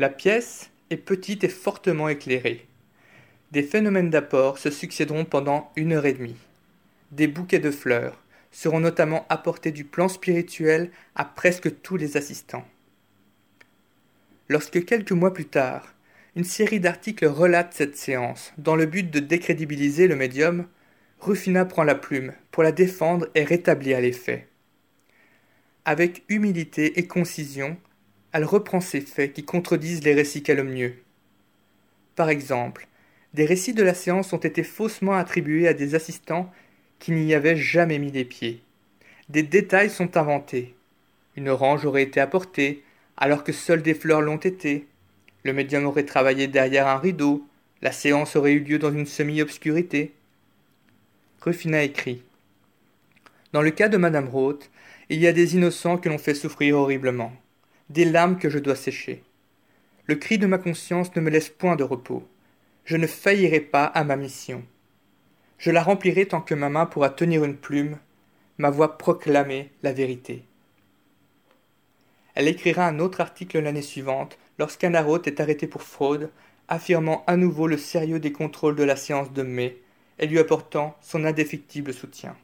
[0.00, 2.66] La pièce est petite et fortement éclairée.
[3.52, 6.36] Des phénomènes d'apport se succéderont pendant une heure et demie.
[7.12, 12.66] Des bouquets de fleurs seront notamment apportés du plan spirituel à presque tous les assistants.
[14.48, 15.94] Lorsque quelques mois plus tard,
[16.36, 20.66] une série d'articles relate cette séance dans le but de décrédibiliser le médium,
[21.20, 24.46] Rufina prend la plume pour la défendre et rétablir les faits.
[25.84, 27.76] Avec humilité et concision,
[28.32, 31.02] elle reprend ces faits qui contredisent les récits calomnieux.
[32.14, 32.88] Par exemple,
[33.34, 36.50] des récits de la séance ont été faussement attribués à des assistants
[36.98, 38.62] qui n'y avaient jamais mis les pieds.
[39.28, 40.74] Des détails sont inventés.
[41.36, 42.82] Une orange aurait été apportée,
[43.16, 44.86] alors que seules des fleurs l'ont été.
[45.44, 47.46] Le médium aurait travaillé derrière un rideau.
[47.82, 50.12] La séance aurait eu lieu dans une semi-obscurité.
[51.40, 52.22] Rufina écrit
[53.52, 54.70] Dans le cas de Madame Roth,
[55.10, 57.32] il y a des innocents que l'on fait souffrir horriblement,
[57.90, 59.22] des larmes que je dois sécher.
[60.06, 62.26] Le cri de ma conscience ne me laisse point de repos.
[62.84, 64.64] Je ne faillirai pas à ma mission.
[65.58, 67.98] Je la remplirai tant que ma main pourra tenir une plume,
[68.58, 70.44] ma voix proclamer la vérité.
[72.34, 76.30] Elle écrira un autre article l'année suivante, lorsqu'Anna Roth est arrêtée pour fraude,
[76.68, 79.78] affirmant à nouveau le sérieux des contrôles de la séance de mai
[80.18, 82.36] et lui apportant son indéfectible soutien.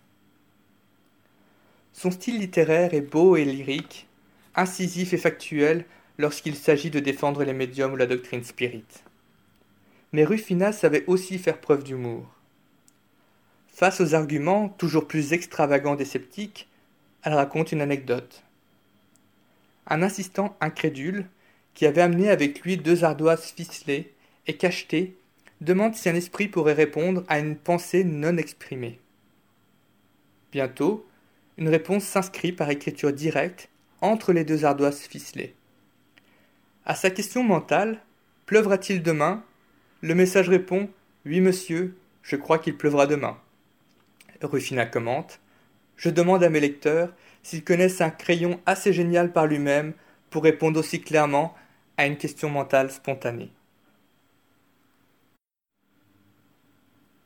[1.93, 4.09] Son style littéraire est beau et lyrique,
[4.55, 5.85] incisif et factuel
[6.19, 9.05] lorsqu'il s'agit de défendre les médiums ou la doctrine spirite.
[10.13, 12.27] Mais Rufina savait aussi faire preuve d'humour.
[13.69, 16.69] Face aux arguments toujours plus extravagants des sceptiques,
[17.23, 18.45] elle raconte une anecdote.
[19.89, 21.27] Un assistant incrédule,
[21.75, 24.13] qui avait amené avec lui deux ardoises ficelées
[24.47, 25.17] et cachetées,
[25.61, 29.01] demande si un esprit pourrait répondre à une pensée non exprimée.
[30.53, 31.05] Bientôt,
[31.57, 33.69] une réponse s'inscrit par écriture directe
[34.05, 35.55] entre les deux ardoises ficelées.
[36.85, 38.01] À sa question mentale
[38.47, 39.43] Pleuvra-t-il demain?
[40.03, 40.91] Le message répond
[41.25, 43.39] Oui, monsieur, je crois qu'il pleuvra demain.
[44.43, 45.41] Rufina commente
[45.97, 49.95] Je demande à mes lecteurs s'ils connaissent un crayon assez génial par lui-même
[50.29, 51.55] pour répondre aussi clairement
[51.97, 53.51] à une question mentale spontanée.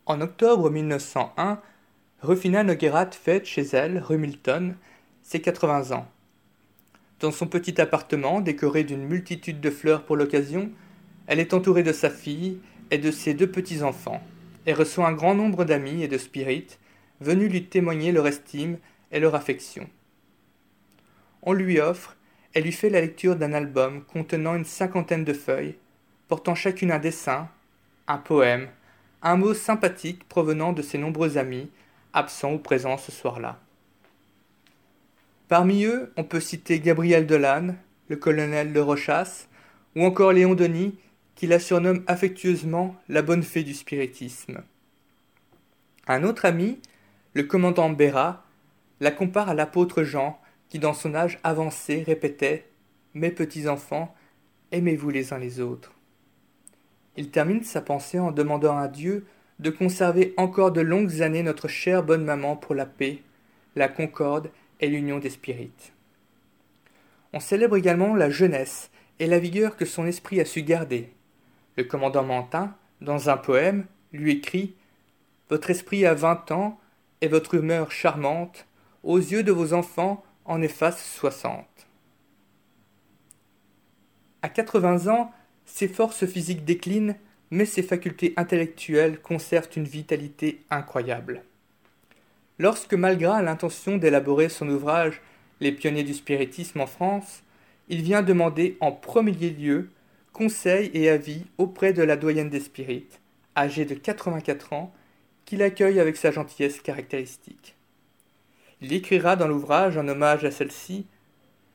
[0.07, 1.61] En octobre 1901,
[2.23, 4.77] Rufina Noguerat fête chez elle, rue Milton,
[5.23, 6.07] ses 80 ans.
[7.21, 10.71] Dans son petit appartement, décoré d'une multitude de fleurs pour l'occasion,
[11.27, 12.59] elle est entourée de sa fille
[12.91, 14.23] et de ses deux petits-enfants,
[14.67, 16.79] et reçoit un grand nombre d'amis et de spirites
[17.21, 18.79] venus lui témoigner leur estime
[19.11, 19.89] et leur affection.
[21.43, 22.17] On lui offre
[22.55, 25.77] et lui fait la lecture d'un album contenant une cinquantaine de feuilles,
[26.29, 27.49] portant chacune un dessin,
[28.07, 28.69] un poème,
[29.23, 31.71] un mot sympathique provenant de ses nombreux amis,
[32.13, 33.59] absents ou présents ce soir-là.
[35.49, 37.77] Parmi eux, on peut citer Gabriel Delanne,
[38.09, 39.47] le colonel de Rochas,
[39.97, 40.99] ou encore Léon Denis,
[41.35, 44.63] qui la surnomme affectueusement la bonne fée du spiritisme.
[46.07, 46.81] Un autre ami,
[47.33, 48.45] le commandant Béra,
[49.01, 50.39] la compare à l'apôtre Jean,
[50.69, 52.67] qui dans son âge avancé répétait
[53.15, 54.15] Mes petits enfants,
[54.71, 55.93] aimez-vous les uns les autres.
[57.17, 59.27] Il termine sa pensée en demandant à Dieu
[59.61, 63.23] de conserver encore de longues années notre chère bonne maman pour la paix,
[63.77, 65.93] la concorde et l'union des spirites.
[67.33, 71.13] On célèbre également la jeunesse et la vigueur que son esprit a su garder,
[71.77, 74.75] le commandant Mantin, dans un poème, lui écrit
[75.49, 76.81] Votre esprit a vingt ans,
[77.21, 78.67] et votre humeur charmante,
[79.03, 81.87] aux yeux de vos enfants, en efface soixante.
[84.43, 85.33] À quatre-vingts ans,
[85.65, 87.17] ses forces physiques déclinent,
[87.51, 91.43] mais ses facultés intellectuelles conservent une vitalité incroyable.
[92.59, 95.21] Lorsque, malgré l'intention d'élaborer son ouvrage
[95.61, 97.43] Les pionniers du spiritisme en France,
[97.89, 99.91] il vient demander en premier lieu
[100.33, 103.21] conseils et avis auprès de la doyenne des spirites,
[103.57, 104.93] âgée de 84 ans,
[105.45, 107.75] qui l'accueille avec sa gentillesse caractéristique.
[108.81, 111.07] Il écrira dans l'ouvrage en hommage à celle-ci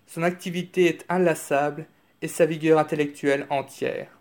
[0.08, 1.88] Son activité est inlassable
[2.22, 4.20] et sa vigueur intellectuelle entière.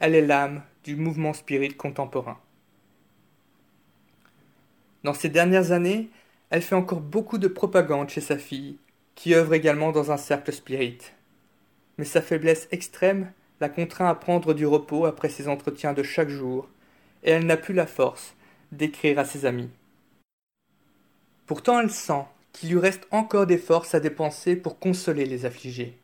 [0.00, 2.38] Elle est l'âme du mouvement spirit contemporain.
[5.08, 6.10] Dans ces dernières années,
[6.50, 8.76] elle fait encore beaucoup de propagande chez sa fille,
[9.14, 10.98] qui œuvre également dans un cercle spirit.
[11.96, 16.28] Mais sa faiblesse extrême la contraint à prendre du repos après ses entretiens de chaque
[16.28, 16.68] jour,
[17.24, 18.34] et elle n'a plus la force
[18.70, 19.70] d'écrire à ses amis.
[21.46, 25.96] Pourtant elle sent qu'il lui reste encore des forces à dépenser pour consoler les affligés.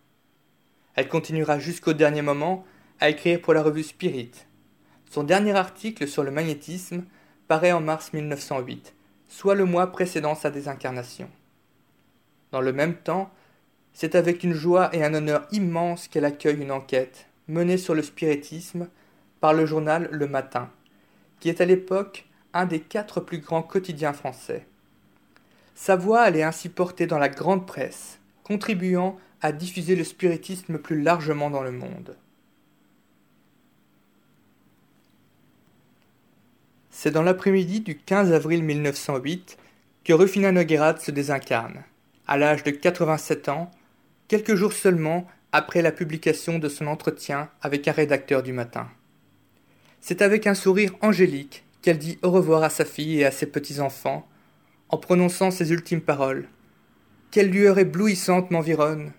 [0.95, 2.65] Elle continuera jusqu'au dernier moment
[3.01, 4.31] à écrire pour la revue Spirit.
[5.11, 7.05] Son dernier article sur le magnétisme
[7.49, 8.95] paraît en mars 1908,
[9.29, 11.29] soit le mois précédant sa désincarnation.
[12.53, 13.31] Dans le même temps,
[13.93, 18.03] c'est avec une joie et un honneur immense qu'elle accueille une enquête menée sur le
[18.03, 18.89] spiritisme
[19.41, 20.71] par le journal Le Matin,
[21.41, 24.67] qui est à l'époque un des quatre plus grands quotidiens français.
[25.75, 31.03] Sa voix est ainsi portée dans la grande presse, contribuant à diffuser le spiritisme plus
[31.03, 32.17] largement dans le monde.
[36.97, 39.59] C'est dans l'après-midi du 15 avril 1908
[40.05, 41.83] que Rufina Noguerat se désincarne,
[42.29, 43.69] à l'âge de 87 ans,
[44.29, 48.89] quelques jours seulement après la publication de son entretien avec un rédacteur du matin.
[50.01, 53.47] C'est avec un sourire angélique qu'elle dit au revoir à sa fille et à ses
[53.47, 54.27] petits-enfants,
[54.89, 56.49] en prononçant ses ultimes paroles.
[57.33, 59.11] Quelle lueur éblouissante m'environne.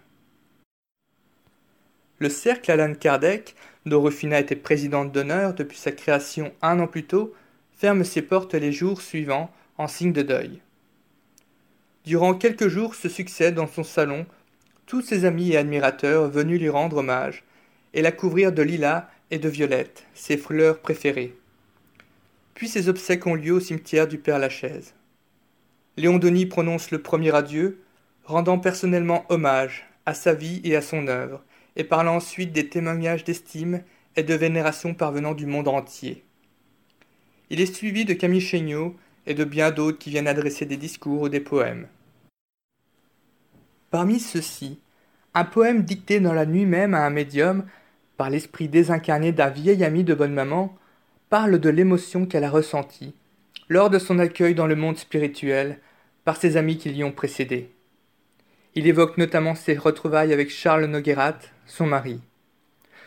[2.19, 3.53] Le cercle Alan Kardec,
[3.85, 7.33] dont Rufina était présidente d'honneur depuis sa création un an plus tôt,
[7.77, 10.61] ferme ses portes les jours suivants en signe de deuil.
[12.05, 14.25] Durant quelques jours se succèdent dans son salon
[14.85, 17.43] tous ses amis et admirateurs venus lui rendre hommage,
[17.93, 21.35] et la couvrir de lilas et de violettes, ses fleurs préférées.
[22.53, 24.93] Puis ses obsèques ont lieu au cimetière du Père-Lachaise.
[25.97, 27.81] Léon Denis prononce le premier adieu,
[28.25, 31.43] rendant personnellement hommage à sa vie et à son œuvre,
[31.75, 33.81] et parlant ensuite des témoignages d'estime
[34.15, 36.23] et de vénération parvenant du monde entier.
[37.49, 38.95] Il est suivi de Camille Chéniaud
[39.27, 41.87] et de bien d'autres qui viennent adresser des discours ou des poèmes.
[43.91, 44.79] Parmi ceux-ci,
[45.33, 47.65] un poème dicté dans la nuit même à un médium,
[48.17, 50.75] par l'esprit désincarné d'un vieil ami de bonne maman,
[51.29, 53.13] parle de l'émotion qu'elle a ressentie
[53.67, 55.79] lors de son accueil dans le monde spirituel
[56.23, 57.69] par ses amis qui l'y ont précédé.
[58.75, 62.19] Il évoque notamment ses retrouvailles avec Charles Noguerat, son mari.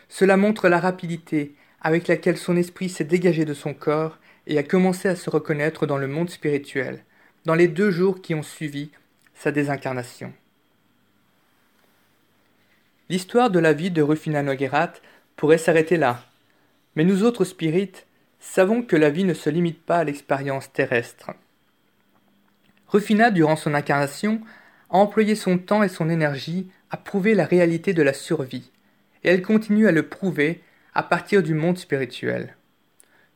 [0.09, 4.17] Cela montre la rapidité avec laquelle son esprit s'est dégagé de son corps
[4.49, 7.05] et a commencé à se reconnaître dans le monde spirituel,
[7.45, 8.89] dans les deux jours qui ont suivi
[9.35, 10.33] sa désincarnation.
[13.09, 14.93] L'histoire de la vie de Rufina Noguerat
[15.35, 16.25] pourrait s'arrêter là,
[16.95, 18.07] mais nous autres spirites
[18.39, 21.31] savons que la vie ne se limite pas à l'expérience terrestre.
[22.87, 24.41] Rufina, durant son incarnation,
[24.89, 28.71] a employé son temps et son énergie à prouver la réalité de la survie,
[29.23, 30.63] et elle continue à le prouver
[30.95, 32.55] à partir du monde spirituel.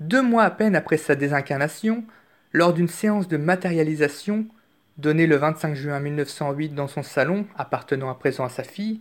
[0.04, 2.04] Deux mois à peine après sa désincarnation,
[2.52, 4.46] lors d'une séance de matérialisation
[4.98, 9.00] donnée le 25 juin 1908 dans son salon, appartenant à présent à sa fille,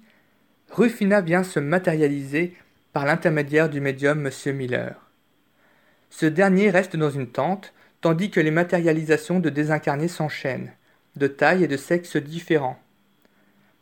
[0.70, 2.55] Rufina vient se matérialiser
[2.92, 4.57] par l'intermédiaire du médium M.
[4.57, 5.11] Miller.
[6.09, 10.70] Ce dernier reste dans une tente, tandis que les matérialisations de désincarnés s'enchaînent,
[11.16, 12.78] de taille et de sexe différents.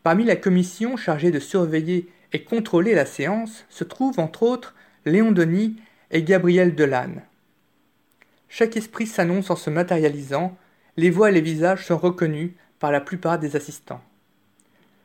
[0.03, 5.33] Parmi la commission chargée de surveiller et contrôler la séance se trouvent entre autres Léon
[5.33, 5.77] Denis
[6.11, 7.23] et Gabriel Delanne.
[8.49, 10.57] Chaque esprit s'annonce en se matérialisant,
[10.97, 14.03] les voix et les visages sont reconnus par la plupart des assistants.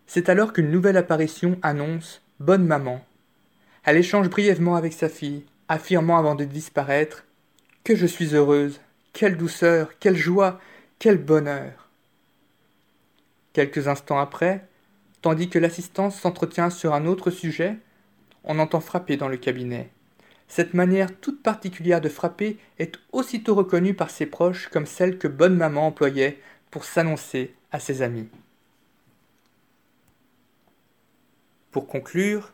[0.07, 3.03] C'est alors qu'une nouvelle apparition annonce Bonne maman.
[3.85, 7.23] Elle échange brièvement avec sa fille, affirmant avant de disparaître
[7.83, 8.81] Que je suis heureuse,
[9.13, 10.59] quelle douceur, quelle joie,
[10.99, 11.89] quel bonheur.
[13.53, 14.67] Quelques instants après,
[15.21, 17.77] tandis que l'assistance s'entretient sur un autre sujet,
[18.43, 19.89] on entend frapper dans le cabinet.
[20.47, 25.27] Cette manière toute particulière de frapper est aussitôt reconnue par ses proches comme celle que
[25.27, 26.39] bonne maman employait
[26.71, 28.29] pour s'annoncer à ses amis.
[31.71, 32.53] Pour conclure,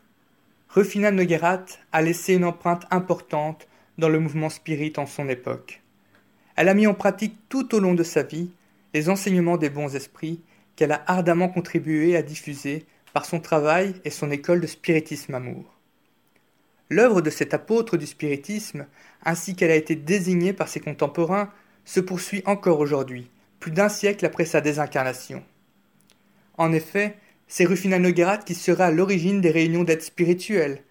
[0.68, 3.68] Rufina Noguerat a laissé une empreinte importante
[3.98, 5.82] dans le mouvement spirit en son époque.
[6.56, 8.50] Elle a mis en pratique tout au long de sa vie
[8.94, 10.40] les enseignements des bons esprits
[10.76, 15.78] qu'elle a ardemment contribué à diffuser par son travail et son école de spiritisme amour.
[16.92, 18.84] L'œuvre de cet apôtre du spiritisme,
[19.24, 21.50] ainsi qu'elle a été désignée par ses contemporains,
[21.86, 23.30] se poursuit encore aujourd'hui,
[23.60, 25.42] plus d'un siècle après sa désincarnation.
[26.58, 27.16] En effet,
[27.48, 30.82] c'est Rufina Noguerat qui sera à l'origine des réunions d'aide spirituelle,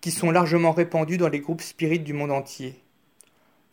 [0.00, 2.82] qui sont largement répandues dans les groupes spirites du monde entier.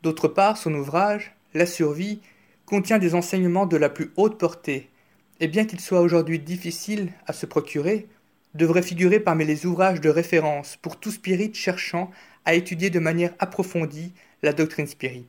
[0.04, 2.22] D'autre part, son ouvrage, La survie,
[2.68, 4.92] contient des enseignements de la plus haute portée,
[5.40, 8.08] et bien qu'il soit aujourd'hui difficile à se procurer,
[8.54, 12.12] devrait figurer parmi les ouvrages de référence pour tout spirit cherchant
[12.46, 15.28] à étudier de manière approfondie la doctrine spirit.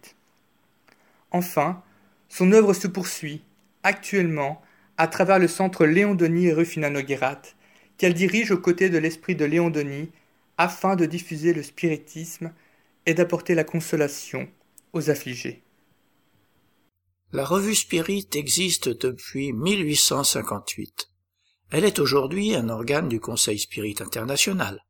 [1.31, 1.83] Enfin,
[2.29, 3.43] son œuvre se poursuit,
[3.83, 4.63] actuellement,
[4.97, 7.43] à travers le centre Léon Denis et Rufina Noguerat,
[7.99, 10.11] qu'elle dirige aux côtés de l'esprit de Léon Denis,
[10.59, 12.53] afin de diffuser le spiritisme
[13.07, 14.49] et d'apporter la consolation
[14.93, 15.63] aux affligés.
[17.33, 21.12] La revue Spirit existe depuis 1858.
[21.73, 24.85] Elle est aujourd'hui un organe du Conseil Spirit International.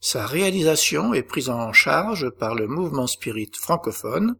[0.00, 4.36] Sa réalisation est prise en charge par le mouvement Spirit francophone.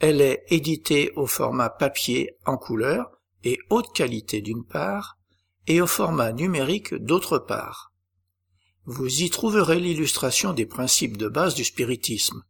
[0.00, 3.12] Elle est éditée au format papier en couleur
[3.44, 5.16] et haute qualité d'une part,
[5.68, 7.92] et au format numérique d'autre part.
[8.84, 12.42] Vous y trouverez l'illustration des principes de base du spiritisme,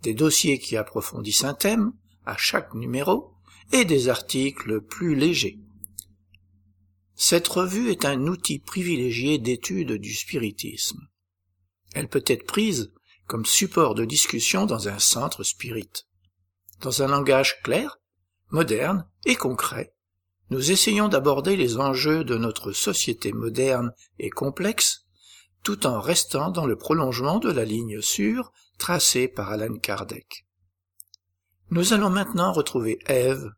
[0.00, 1.92] des dossiers qui approfondissent un thème,
[2.24, 3.34] à chaque numéro
[3.72, 5.58] et des articles plus légers.
[7.20, 11.00] Cette revue est un outil privilégié d'étude du spiritisme.
[11.92, 12.92] Elle peut être prise
[13.26, 15.90] comme support de discussion dans un centre spirit.
[16.80, 17.98] Dans un langage clair,
[18.50, 19.96] moderne et concret,
[20.50, 25.04] nous essayons d'aborder les enjeux de notre société moderne et complexe,
[25.64, 30.46] tout en restant dans le prolongement de la ligne sûre tracée par Alan Kardec.
[31.70, 33.50] Nous allons maintenant retrouver Ève,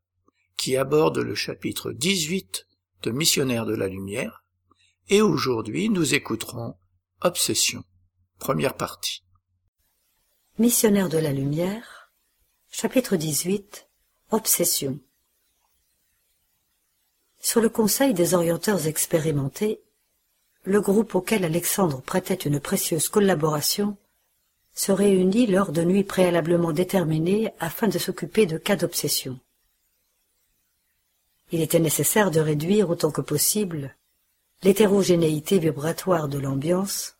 [0.57, 2.67] qui aborde le chapitre 18
[3.03, 4.45] de Missionnaire de la Lumière,
[5.09, 6.75] et aujourd'hui nous écouterons
[7.23, 7.85] Obsession,
[8.39, 9.25] première partie.
[10.59, 12.13] Missionnaire de la Lumière,
[12.71, 13.89] chapitre 18
[14.31, 15.01] Obsession.
[17.41, 19.81] Sur le conseil des orienteurs expérimentés,
[20.65, 23.97] le groupe auquel Alexandre prêtait une précieuse collaboration
[24.75, 29.39] se réunit lors de nuits préalablement déterminées afin de s'occuper de cas d'obsession.
[31.53, 33.97] Il était nécessaire de réduire autant que possible
[34.63, 37.17] l'hétérogénéité vibratoire de l'ambiance,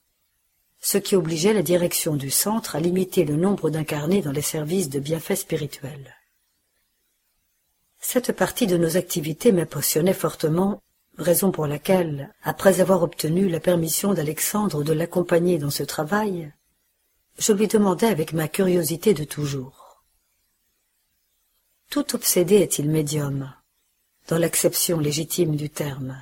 [0.81, 4.89] ce qui obligeait la direction du centre à limiter le nombre d'incarnés dans les services
[4.89, 6.15] de bienfaits spirituels.
[7.99, 10.83] Cette partie de nos activités m'impressionnait fortement,
[11.19, 16.53] raison pour laquelle, après avoir obtenu la permission d'Alexandre de l'accompagner dans ce travail,
[17.39, 20.03] je lui demandai avec ma curiosité de toujours.
[21.91, 23.53] Tout obsédé est-il médium,
[24.31, 26.17] dans l'acception légitime du terme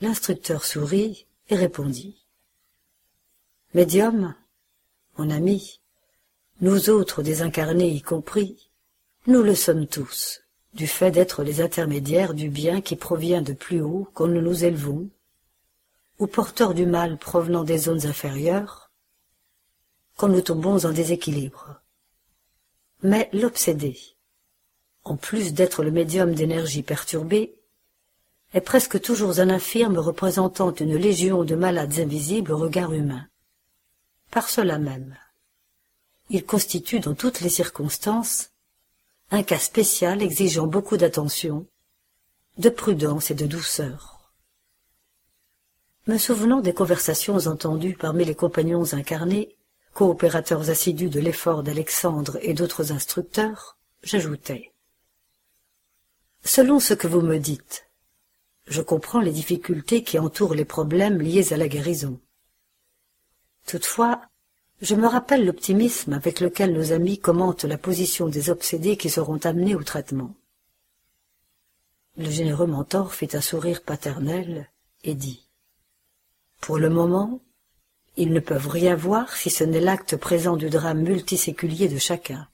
[0.00, 2.24] L'instructeur sourit et répondit.
[3.74, 4.36] Médium,
[5.18, 5.80] mon ami,
[6.60, 8.70] nous autres désincarnés y compris,
[9.26, 10.42] nous le sommes tous,
[10.74, 14.64] du fait d'être les intermédiaires du bien qui provient de plus haut quand nous nous
[14.64, 15.10] élevons,
[16.20, 18.92] ou porteurs du mal provenant des zones inférieures,
[20.16, 21.80] quand nous tombons en déséquilibre.
[23.02, 24.15] Mais l'obsédé,
[25.06, 27.54] en plus d'être le médium d'énergie perturbée,
[28.54, 33.26] est presque toujours un infirme représentant une légion de malades invisibles au regard humain.
[34.32, 35.16] Par cela même,
[36.28, 38.50] il constitue dans toutes les circonstances
[39.30, 41.66] un cas spécial exigeant beaucoup d'attention,
[42.58, 44.32] de prudence et de douceur.
[46.08, 49.56] Me souvenant des conversations entendues parmi les compagnons incarnés,
[49.94, 54.72] coopérateurs assidus de l'effort d'Alexandre et d'autres instructeurs, j'ajoutai.
[56.46, 57.88] Selon ce que vous me dites,
[58.68, 62.20] je comprends les difficultés qui entourent les problèmes liés à la guérison.
[63.66, 64.22] Toutefois,
[64.80, 69.38] je me rappelle l'optimisme avec lequel nos amis commentent la position des obsédés qui seront
[69.38, 70.36] amenés au traitement.
[72.16, 74.70] Le généreux mentor fit un sourire paternel
[75.02, 75.48] et dit
[76.60, 77.40] Pour le moment,
[78.16, 82.46] ils ne peuvent rien voir si ce n'est l'acte présent du drame multiséculier de chacun.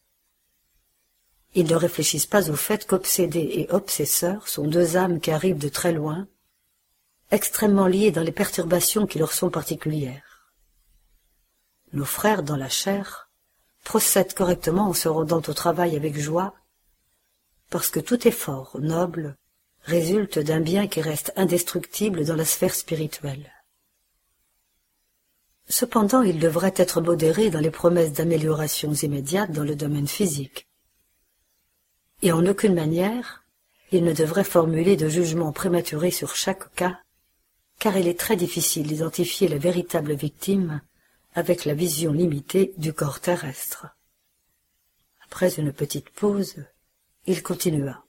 [1.54, 5.68] Ils ne réfléchissent pas au fait qu'obsédés et obsesseurs sont deux âmes qui arrivent de
[5.68, 6.26] très loin,
[7.30, 10.32] extrêmement liées dans les perturbations qui leur sont particulières
[11.92, 13.28] nos frères dans la chair
[13.84, 16.54] procèdent correctement en se rendant au travail avec joie,
[17.70, 19.36] parce que tout effort noble
[19.82, 23.52] résulte d'un bien qui reste indestructible dans la sphère spirituelle.
[25.68, 30.68] Cependant, il devrait être modéré dans les promesses d'améliorations immédiates dans le domaine physique.
[32.22, 33.44] Et en aucune manière,
[33.90, 37.00] il ne devrait formuler de jugement prématuré sur chaque cas,
[37.78, 40.80] car il est très difficile d'identifier la véritable victime
[41.34, 43.88] avec la vision limitée du corps terrestre.
[45.24, 46.64] Après une petite pause,
[47.26, 48.04] il continua.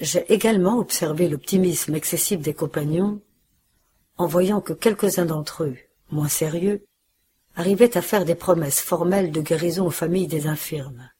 [0.00, 3.20] J'ai également observé l'optimisme excessif des compagnons
[4.18, 5.76] en voyant que quelques-uns d'entre eux,
[6.10, 6.84] moins sérieux,
[7.56, 11.10] arrivaient à faire des promesses formelles de guérison aux familles des infirmes.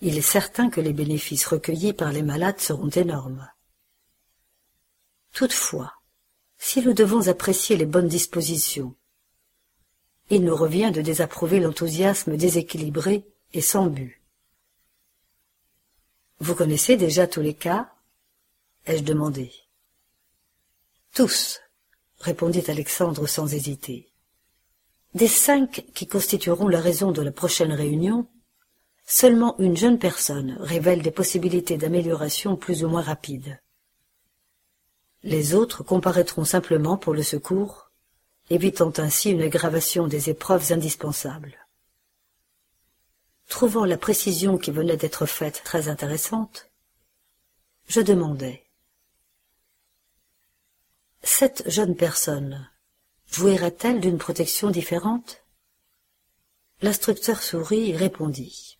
[0.00, 3.50] Il est certain que les bénéfices recueillis par les malades seront énormes.
[5.32, 5.92] Toutefois,
[6.58, 8.94] si nous devons apprécier les bonnes dispositions.
[10.30, 14.20] Il nous revient de désapprouver l'enthousiasme déséquilibré et sans but.
[16.40, 17.92] Vous connaissez déjà tous les cas
[18.86, 19.52] ai-je demandé.
[21.14, 21.60] Tous,
[22.20, 24.10] répondit Alexandre sans hésiter.
[25.14, 28.28] Des cinq qui constitueront la raison de la prochaine réunion,
[29.10, 33.58] seulement une jeune personne révèle des possibilités d'amélioration plus ou moins rapides.
[35.22, 37.90] Les autres comparaîtront simplement pour le secours,
[38.50, 41.56] évitant ainsi une aggravation des épreuves indispensables.
[43.48, 46.70] Trouvant la précision qui venait d'être faite très intéressante,
[47.88, 48.62] je demandai
[51.22, 52.68] Cette jeune personne
[53.32, 55.44] jouirait-elle d'une protection différente?
[56.82, 58.77] L'instructeur sourit et répondit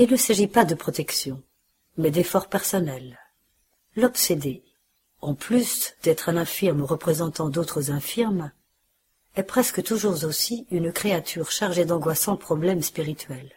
[0.00, 1.42] Il ne s'agit pas de protection,
[1.96, 3.18] mais d'effort personnel.
[3.96, 4.62] L'obsédé,
[5.20, 8.52] en plus d'être un infirme représentant d'autres infirmes,
[9.34, 13.52] est presque toujours aussi une créature chargée d'angoissants problèmes spirituels.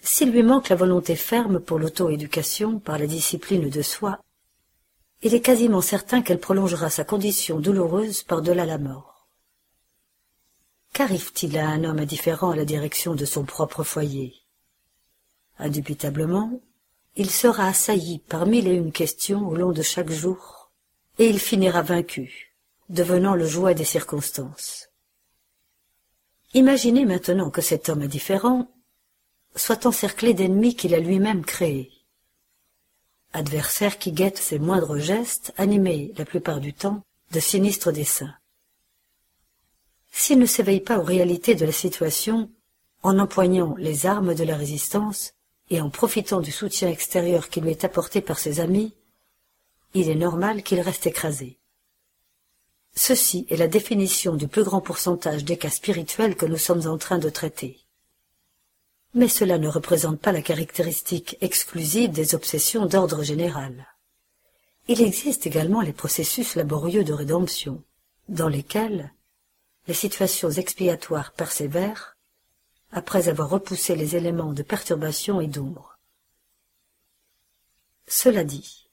[0.00, 4.20] S'il lui manque la volonté ferme pour l'auto-éducation par la discipline de soi,
[5.22, 9.26] il est quasiment certain qu'elle prolongera sa condition douloureuse par-delà la mort.
[10.92, 14.37] Qu'arrive-t-il à un homme indifférent à la direction de son propre foyer?
[15.58, 16.60] Indubitablement,
[17.16, 20.70] il sera assailli par mille et une questions au long de chaque jour,
[21.18, 22.54] et il finira vaincu,
[22.88, 24.88] devenant le jouet des circonstances.
[26.54, 28.70] Imaginez maintenant que cet homme indifférent
[29.56, 31.90] soit encerclé d'ennemis qu'il a lui-même créés,
[33.32, 37.02] adversaires qui guettent ses moindres gestes, animés la plupart du temps
[37.32, 38.34] de sinistres desseins.
[40.10, 42.50] S'il ne s'éveille pas aux réalités de la situation,
[43.02, 45.32] en empoignant les armes de la résistance,
[45.70, 48.94] et en profitant du soutien extérieur qui lui est apporté par ses amis,
[49.94, 51.58] il est normal qu'il reste écrasé.
[52.94, 56.98] Ceci est la définition du plus grand pourcentage des cas spirituels que nous sommes en
[56.98, 57.78] train de traiter.
[59.14, 63.86] Mais cela ne représente pas la caractéristique exclusive des obsessions d'ordre général.
[64.88, 67.82] Il existe également les processus laborieux de rédemption,
[68.28, 69.12] dans lesquels
[69.86, 72.17] les situations expiatoires persévèrent
[72.90, 75.98] après avoir repoussé les éléments de perturbation et d'ombre.
[78.06, 78.88] Cela dit,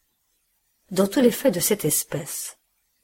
[0.92, 2.58] dans tous les faits de cette espèce,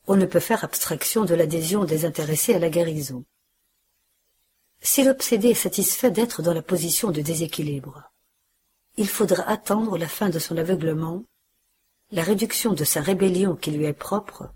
[0.07, 3.23] on ne peut faire abstraction de l'adhésion des intéressés à la guérison.
[4.81, 8.11] Si l'obsédé est satisfait d'être dans la position de déséquilibre,
[8.97, 11.23] il faudra attendre la fin de son aveuglement,
[12.11, 14.53] la réduction de sa rébellion qui lui est propre,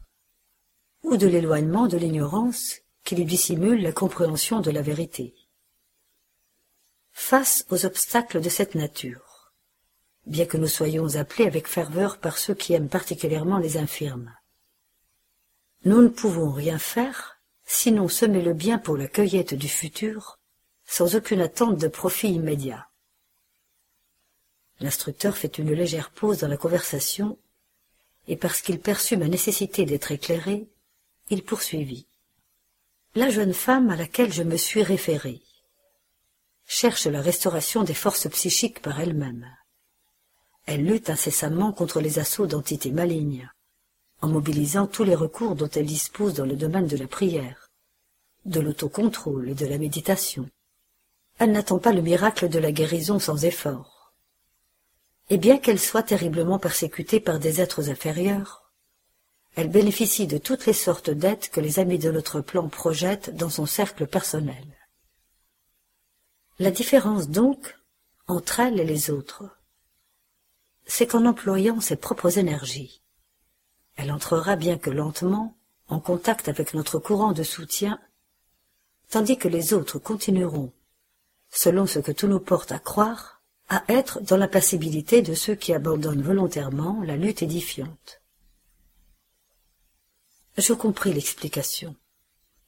[1.04, 5.36] ou de l'éloignement de l'ignorance qui lui dissimule la compréhension de la vérité.
[7.18, 9.54] Face aux obstacles de cette nature,
[10.28, 14.36] bien que nous soyons appelés avec ferveur par ceux qui aiment particulièrement les infirmes,
[15.86, 20.38] nous ne pouvons rien faire, sinon semer le bien pour la cueillette du futur,
[20.86, 22.90] sans aucune attente de profit immédiat.
[24.82, 27.40] L'instructeur fait une légère pause dans la conversation,
[28.28, 30.68] et parce qu'il perçut ma nécessité d'être éclairé,
[31.30, 32.08] il poursuivit.
[33.16, 35.42] La jeune femme à laquelle je me suis référé
[36.66, 39.48] cherche la restauration des forces psychiques par elle-même.
[40.66, 43.50] Elle lutte incessamment contre les assauts d'entités malignes,
[44.22, 47.70] en mobilisant tous les recours dont elle dispose dans le domaine de la prière,
[48.46, 50.50] de l'autocontrôle et de la méditation.
[51.38, 54.14] Elle n'attend pas le miracle de la guérison sans effort.
[55.30, 58.72] Et bien qu'elle soit terriblement persécutée par des êtres inférieurs,
[59.56, 63.50] elle bénéficie de toutes les sortes d'aides que les amis de notre plan projettent dans
[63.50, 64.75] son cercle personnel.
[66.58, 67.78] La différence donc
[68.28, 69.44] entre elle et les autres,
[70.86, 73.02] c'est qu'en employant ses propres énergies,
[73.98, 75.58] elle entrera bien que lentement
[75.90, 78.00] en contact avec notre courant de soutien,
[79.10, 80.72] tandis que les autres continueront,
[81.50, 85.56] selon ce que tout nous porte à croire, à être dans la passibilité de ceux
[85.56, 88.22] qui abandonnent volontairement la lutte édifiante.
[90.58, 91.98] Je compris l'explication,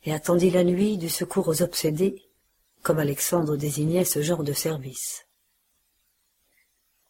[0.03, 2.26] et attendis la nuit du secours aux obsédés,
[2.87, 5.27] comme Alexandre désignait ce genre de service.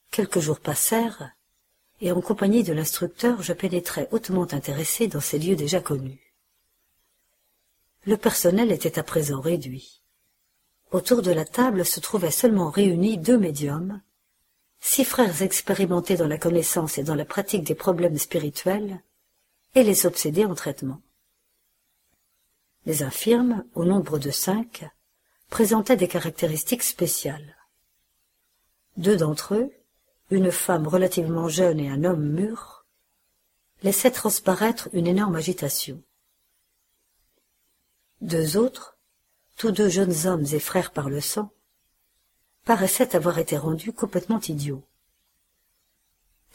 [0.09, 1.30] Quelques jours passèrent,
[2.01, 6.34] et en compagnie de l'instructeur je pénétrai hautement intéressé dans ces lieux déjà connus.
[8.07, 10.01] Le personnel était à présent réduit.
[10.89, 14.01] Autour de la table se trouvaient seulement réunis deux médiums,
[14.80, 19.03] six frères expérimentés dans la connaissance et dans la pratique des problèmes spirituels,
[19.75, 21.03] et les obsédés en traitement.
[22.88, 24.89] Les infirmes, au nombre de cinq,
[25.50, 27.56] présentaient des caractéristiques spéciales.
[28.98, 29.72] Deux d'entre eux,
[30.30, 32.86] une femme relativement jeune et un homme mûr,
[33.84, 36.02] laissaient transparaître une énorme agitation.
[38.22, 38.98] Deux autres,
[39.56, 41.52] tous deux jeunes hommes et frères par le sang,
[42.66, 44.84] paraissaient avoir été rendus complètement idiots.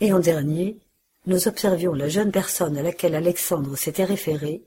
[0.01, 0.79] Et en dernier,
[1.27, 4.65] nous observions la jeune personne à laquelle Alexandre s'était référé,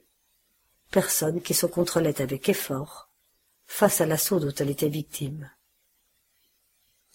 [0.90, 3.05] personne qui se contrôlait avec effort
[3.68, 5.50] face à l'assaut dont elle était victime.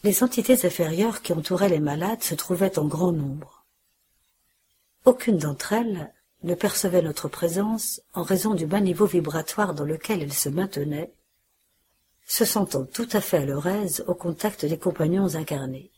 [0.03, 3.66] Les entités inférieures qui entouraient les malades se trouvaient en grand nombre.
[5.05, 10.22] Aucune d'entre elles ne percevait notre présence en raison du bas niveau vibratoire dans lequel
[10.22, 11.12] elles se maintenaient,
[12.26, 15.90] se sentant tout à fait à leur aise au contact des compagnons incarnés.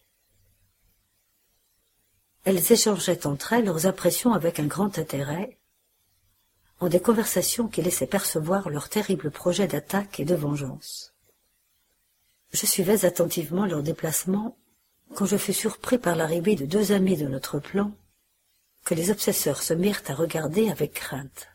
[2.44, 5.59] Elles échangeaient entre elles leurs impressions avec un grand intérêt,
[6.83, 11.14] en des conversations qui laissaient percevoir leurs terribles projets d'attaque et de vengeance.
[12.53, 14.57] Je suivais attentivement leur déplacement
[15.14, 17.93] quand je fus surpris par l'arrivée de deux amis de notre plan
[18.85, 21.51] que les obsesseurs se mirent à regarder avec crainte.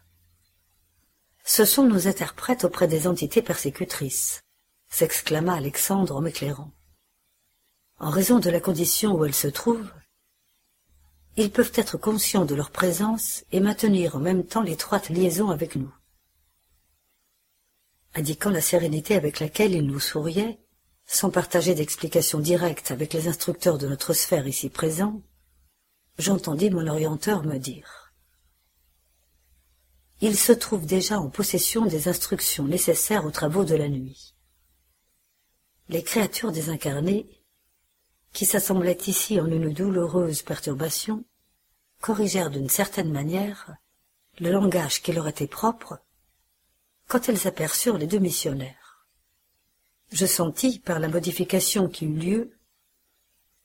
[1.43, 4.39] Ce sont nos interprètes auprès des entités persécutrices,
[4.87, 6.71] s'exclama Alexandre en m'éclairant.
[7.99, 9.91] En raison de la condition où elles se trouvent,
[11.37, 15.75] ils peuvent être conscients de leur présence et maintenir en même temps l'étroite liaison avec
[15.75, 15.93] nous.
[18.15, 20.59] Indiquant la sérénité avec laquelle ils nous souriaient,
[21.05, 25.21] sans partager d'explications directes avec les instructeurs de notre sphère ici présents,
[26.17, 28.11] j'entendis mon orienteur me dire
[30.21, 34.33] Il se trouve déjà en possession des instructions nécessaires aux travaux de la nuit.
[35.87, 37.29] Les créatures désincarnées,
[38.37, 41.25] qui s'assemblaient ici en une douloureuse perturbation,
[42.01, 43.73] corrigèrent d'une certaine manière
[44.39, 45.99] le langage qui leur était propre
[47.07, 48.87] quand elles aperçurent les deux missionnaires
[50.11, 52.57] je sentis, par la modification qui eut lieu,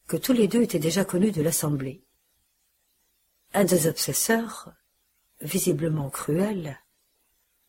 [0.09, 2.03] que tous les deux étaient déjà connus de l'Assemblée.
[3.55, 4.73] Un des obsesseurs,
[5.41, 6.81] visiblement cruel,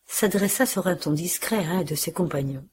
[0.06, 2.68] s'adressa sur un ton discret à un de ses compagnons.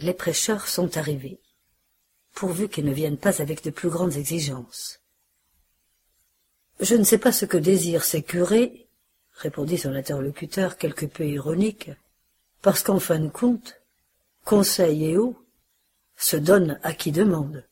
[0.00, 1.40] Les prêcheurs sont arrivés,
[2.34, 5.00] pourvu qu'ils ne viennent pas avec de plus grandes exigences.
[6.80, 8.88] Je ne sais pas ce que désirent ces curés,
[9.32, 11.90] répondit son interlocuteur quelque peu ironique,
[12.62, 13.80] parce qu'en fin de compte,
[14.44, 15.36] conseil et eau
[16.16, 17.64] se donnent à qui demande.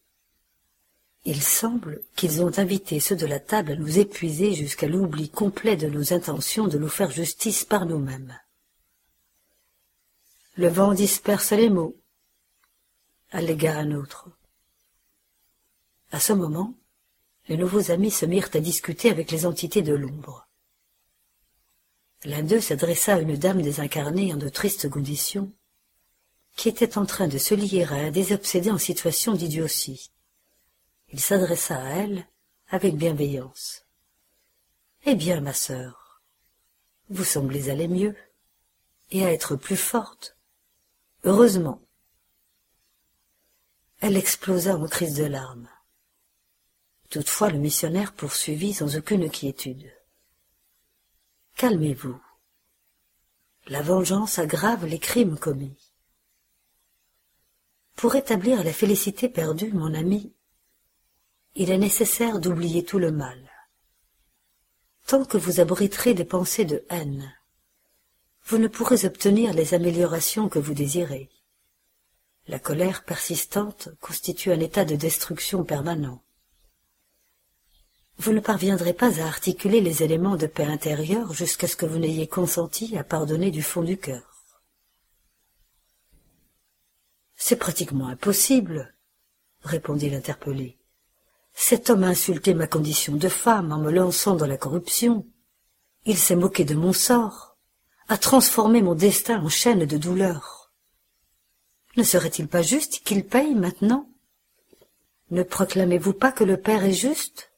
[1.25, 5.77] Il semble qu'ils ont invité ceux de la table à nous épuiser jusqu'à l'oubli complet
[5.77, 8.39] de nos intentions de nous faire justice par nous-mêmes.
[10.57, 11.97] Le vent disperse les mots,
[13.37, 14.31] allégua un autre.
[16.11, 16.75] À ce moment,
[17.49, 20.49] les nouveaux amis se mirent à discuter avec les entités de l'ombre.
[22.25, 25.53] L'un d'eux s'adressa à une dame désincarnée en de tristes conditions,
[26.57, 30.11] qui était en train de se lier à un désobsédé en situation d'idiotie.
[31.13, 32.27] Il s'adressa à elle
[32.71, 33.85] avec bienveillance.
[35.05, 36.23] Eh bien, ma sœur,
[37.11, 38.17] vous semblez aller mieux,
[39.11, 40.39] et à être plus forte.
[41.25, 41.86] Heureusement.
[44.01, 45.69] Elle explosa en crise de larmes.
[47.09, 49.93] Toutefois le missionnaire poursuivit sans aucune quiétude.
[51.57, 52.21] Calmez-vous.
[53.69, 55.77] La vengeance aggrave les crimes commis.
[57.95, 60.35] Pour rétablir la félicité perdue, mon ami,
[61.55, 63.51] il est nécessaire d'oublier tout le mal.
[65.07, 67.35] Tant que vous abriterez des pensées de haine,
[68.45, 71.31] vous ne pourrez obtenir les améliorations que vous désirez.
[72.49, 76.23] La colère persistante constitue un état de destruction permanent.
[78.19, 81.99] Vous ne parviendrez pas à articuler les éléments de paix intérieure jusqu'à ce que vous
[81.99, 84.37] n'ayez consenti à pardonner du fond du cœur.
[87.35, 88.95] C'est pratiquement impossible,
[89.63, 90.79] répondit l'interpellé.
[91.53, 95.27] Cet homme a insulté ma condition de femme en me lançant dans la corruption.
[96.05, 97.57] Il s'est moqué de mon sort,
[98.09, 100.66] a transformé mon destin en chaîne de douleur.
[101.97, 104.09] Ne serait-il pas juste qu'il paye maintenant?
[105.31, 107.51] Ne proclamez-vous pas que le Père est juste?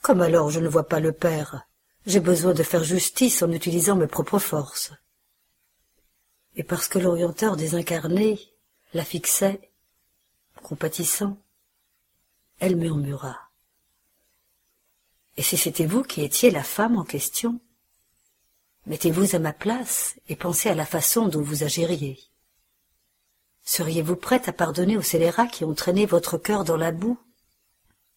[0.00, 1.66] Comme alors je ne vois pas le Père,
[2.06, 4.92] j'ai besoin de faire justice en utilisant mes propres forces
[6.56, 8.38] et parce que l'orienteur désincarné
[8.92, 9.70] la fixait,
[10.62, 11.38] compatissant,
[12.58, 13.38] elle murmura.
[15.36, 17.58] Et si c'était vous qui étiez la femme en question,
[18.86, 22.18] mettez-vous à ma place et pensez à la façon dont vous agiriez.
[23.64, 27.18] Seriez-vous prête à pardonner aux scélérats qui ont traîné votre cœur dans la boue?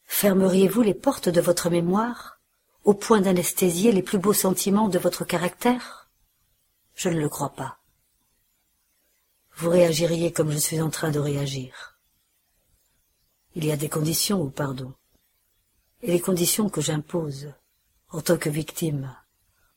[0.06, 2.39] Fermeriez-vous les portes de votre mémoire
[2.84, 6.10] au point d'anesthésier les plus beaux sentiments de votre caractère?
[6.93, 7.80] Je ne le crois pas
[9.58, 11.98] vous réagiriez comme je suis en train de réagir.
[13.56, 14.93] Il y a des conditions au pardon,
[16.02, 17.54] et les conditions que j'impose,
[18.10, 19.16] en tant que victime,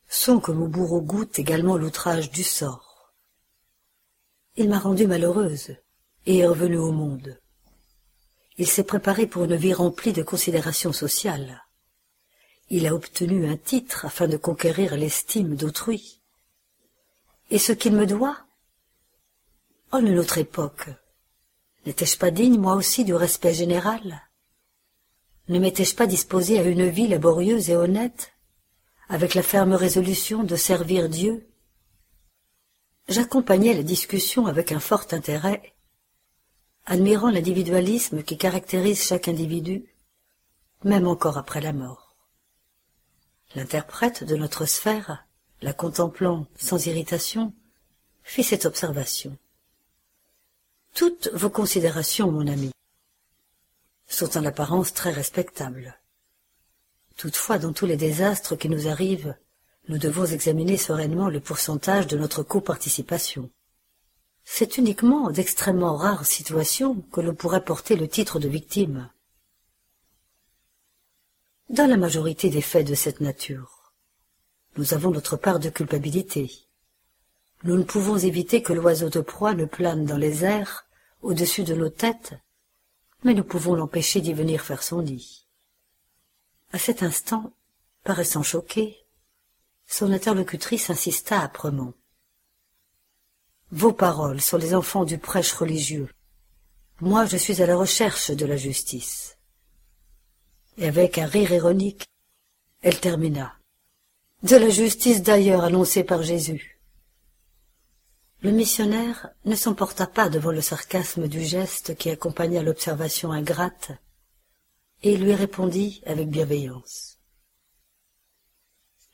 [0.09, 2.88] sont que mon bourreau goûte également l'outrage du sort.
[4.59, 5.77] Il m'a rendue malheureuse,
[6.25, 7.39] et est revenu au monde.
[8.57, 11.63] Il s'est préparé pour une vie remplie de considérations sociales.
[12.69, 16.21] Il a obtenu un titre afin de conquérir l'estime d'autrui.
[17.49, 18.37] Et ce qu'il me doit,
[19.93, 20.89] en une autre époque,
[21.85, 24.23] n'étais-je pas digne, moi aussi, du respect général?
[25.47, 28.33] Ne m'étais-je pas disposé à une vie laborieuse et honnête,
[29.07, 31.48] avec la ferme résolution de servir Dieu?
[33.09, 35.73] J'accompagnais la discussion avec un fort intérêt,
[36.85, 39.83] admirant l'individualisme qui caractérise chaque individu,
[40.83, 42.15] même encore après la mort.
[43.55, 45.25] L'interprète de notre sphère,
[45.63, 47.51] la contemplant sans irritation,
[48.21, 49.35] fit cette observation.
[50.93, 52.69] Toutes vos considérations, mon ami,
[54.05, 55.99] sont en apparence très respectables.
[57.17, 59.35] Toutefois, dans tous les désastres qui nous arrivent,
[59.89, 63.49] nous devons examiner sereinement le pourcentage de notre coparticipation.
[64.45, 69.09] C'est uniquement d'extrêmement rares situations que l'on pourrait porter le titre de victime.
[71.69, 73.91] Dans la majorité des faits de cette nature,
[74.77, 76.51] nous avons notre part de culpabilité.
[77.63, 80.85] Nous ne pouvons éviter que l'oiseau de proie ne plane dans les airs
[81.23, 82.35] au-dessus de nos têtes,
[83.23, 85.47] mais nous pouvons l'empêcher d'y venir faire son nid.
[86.73, 87.53] À cet instant,
[88.03, 88.98] paraissant choquée,
[89.89, 91.93] son interlocutrice insista âprement.
[93.71, 96.09] Vos paroles sont les enfants du prêche religieux.
[97.01, 99.37] Moi, je suis à la recherche de la justice.
[100.77, 102.05] Et avec un rire ironique,
[102.81, 103.55] elle termina.
[104.43, 106.79] De la justice d'ailleurs annoncée par Jésus.
[108.41, 113.91] Le missionnaire ne s'emporta pas devant le sarcasme du geste qui accompagna l'observation ingrate,
[115.01, 117.18] et lui répondit avec bienveillance.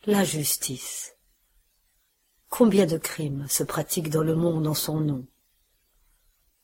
[0.07, 1.15] La justice.
[2.49, 5.25] Combien de crimes se pratiquent dans le monde en son nom?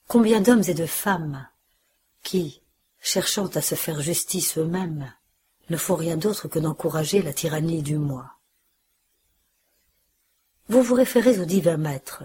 [0.08, 1.50] Combien d'hommes et de femmes
[2.22, 2.62] qui,
[3.00, 5.12] cherchant à se faire justice eux-mêmes,
[5.72, 8.38] ne font rien d'autre que d'encourager la tyrannie du moi?
[10.70, 12.24] Vous vous référez au divin maître,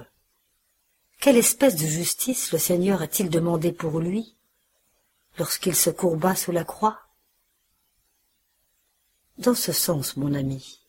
[1.18, 4.36] quelle espèce de justice le Seigneur a-t-il demandé pour lui
[5.38, 7.00] lorsqu'il se courba sous la croix?
[9.38, 10.85] Dans ce sens, mon ami,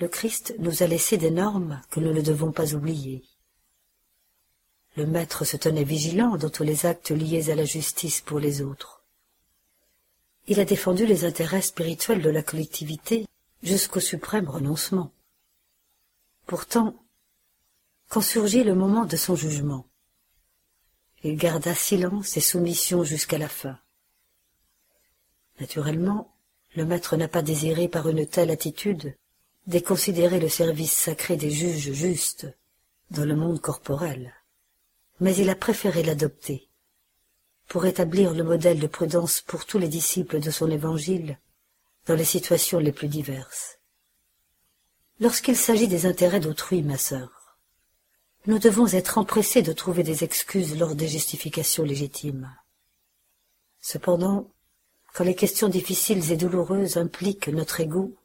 [0.00, 3.24] le Christ nous a laissé des normes que nous ne devons pas oublier.
[4.96, 8.62] Le Maître se tenait vigilant dans tous les actes liés à la justice pour les
[8.62, 9.04] autres.
[10.46, 13.26] Il a défendu les intérêts spirituels de la collectivité
[13.62, 15.12] jusqu'au suprême renoncement.
[16.46, 16.94] Pourtant,
[18.08, 19.86] quand surgit le moment de son jugement,
[21.22, 23.78] il garda silence et soumission jusqu'à la fin.
[25.60, 26.34] Naturellement,
[26.76, 29.16] le maître n'a pas désiré par une telle attitude
[29.68, 32.48] déconsidérer le service sacré des juges justes
[33.10, 34.34] dans le monde corporel,
[35.20, 36.68] mais il a préféré l'adopter
[37.68, 41.38] pour établir le modèle de prudence pour tous les disciples de son évangile
[42.06, 43.78] dans les situations les plus diverses.
[45.20, 47.58] Lorsqu'il s'agit des intérêts d'autrui, ma sœur,
[48.46, 52.50] nous devons être empressés de trouver des excuses lors des justifications légitimes.
[53.82, 54.50] Cependant,
[55.12, 58.17] quand les questions difficiles et douloureuses impliquent notre ego,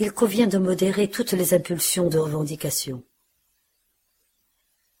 [0.00, 3.02] il convient de modérer toutes les impulsions de revendication.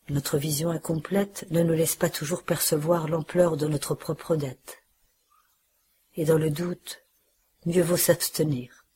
[0.08, 4.82] Notre vision incomplète ne nous laisse pas toujours percevoir l'ampleur de notre propre dette.
[6.16, 7.04] Et dans le doute,
[7.64, 8.86] mieux vaut s'abstenir.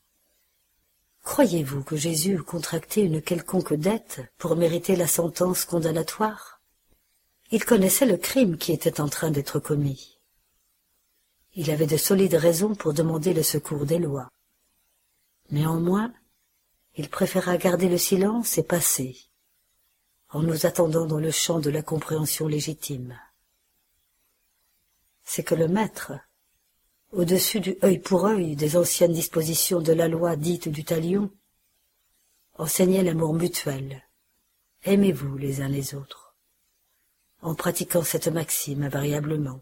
[1.23, 6.61] Croyez-vous que Jésus eût contracté une quelconque dette pour mériter la sentence condamnatoire?
[7.53, 10.19] Il connaissait le crime qui était en train d'être commis.
[11.55, 14.33] Il avait de solides raisons pour demander le secours des lois.
[15.53, 16.13] Néanmoins,
[16.97, 19.19] il préféra garder le silence et passer,
[20.31, 23.21] en nous attendant dans le champ de la compréhension légitime.
[25.25, 26.15] C'est que le maître,
[27.11, 31.31] au-dessus du œil pour œil des anciennes dispositions de la loi dite du talion,
[32.55, 34.03] enseignait l'amour mutuel.
[34.85, 36.35] Aimez-vous les uns les autres.
[37.43, 39.61] En pratiquant cette maxime invariablement,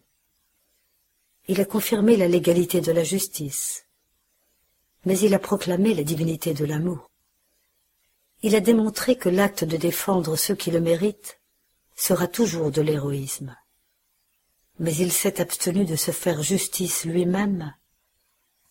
[1.48, 3.89] il a confirmé la légalité de la justice,
[5.04, 7.10] mais il a proclamé la divinité de l'amour.
[8.42, 11.40] Il a démontré que l'acte de défendre ceux qui le méritent
[11.94, 13.54] sera toujours de l'héroïsme
[14.80, 17.74] mais il s'est abstenu de se faire justice lui-même,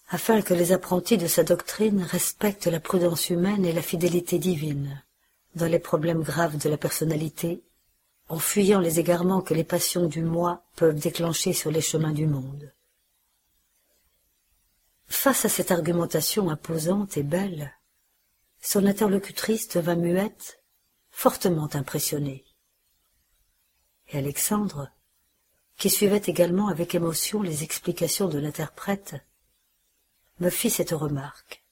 [0.10, 5.04] afin que les apprentis de sa doctrine respectent la prudence humaine et la fidélité divine
[5.56, 7.62] dans les problèmes graves de la personnalité,
[8.28, 12.26] en fuyant les égarements que les passions du moi peuvent déclencher sur les chemins du
[12.26, 12.72] monde.
[15.10, 17.74] Face à cette argumentation imposante et belle,
[18.62, 20.64] son interlocutrice devint muette,
[21.10, 22.46] fortement impressionnée.
[24.10, 24.90] Et Alexandre,
[25.78, 29.16] qui suivait également avec émotion les explications de l'interprète,
[30.40, 31.64] me fit cette remarque.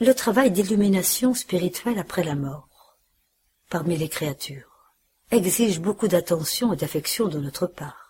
[0.00, 2.98] Le travail d'illumination spirituelle après la mort,
[3.68, 4.94] parmi les créatures,
[5.30, 8.09] exige beaucoup d'attention et d'affection de notre part.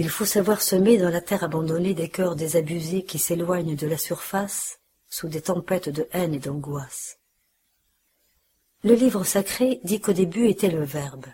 [0.00, 3.98] Il faut savoir semer dans la terre abandonnée des cœurs désabusés qui s'éloignent de la
[3.98, 4.78] surface
[5.08, 7.18] sous des tempêtes de haine et d'angoisse.
[8.84, 11.26] Le livre sacré dit qu'au début était le Verbe,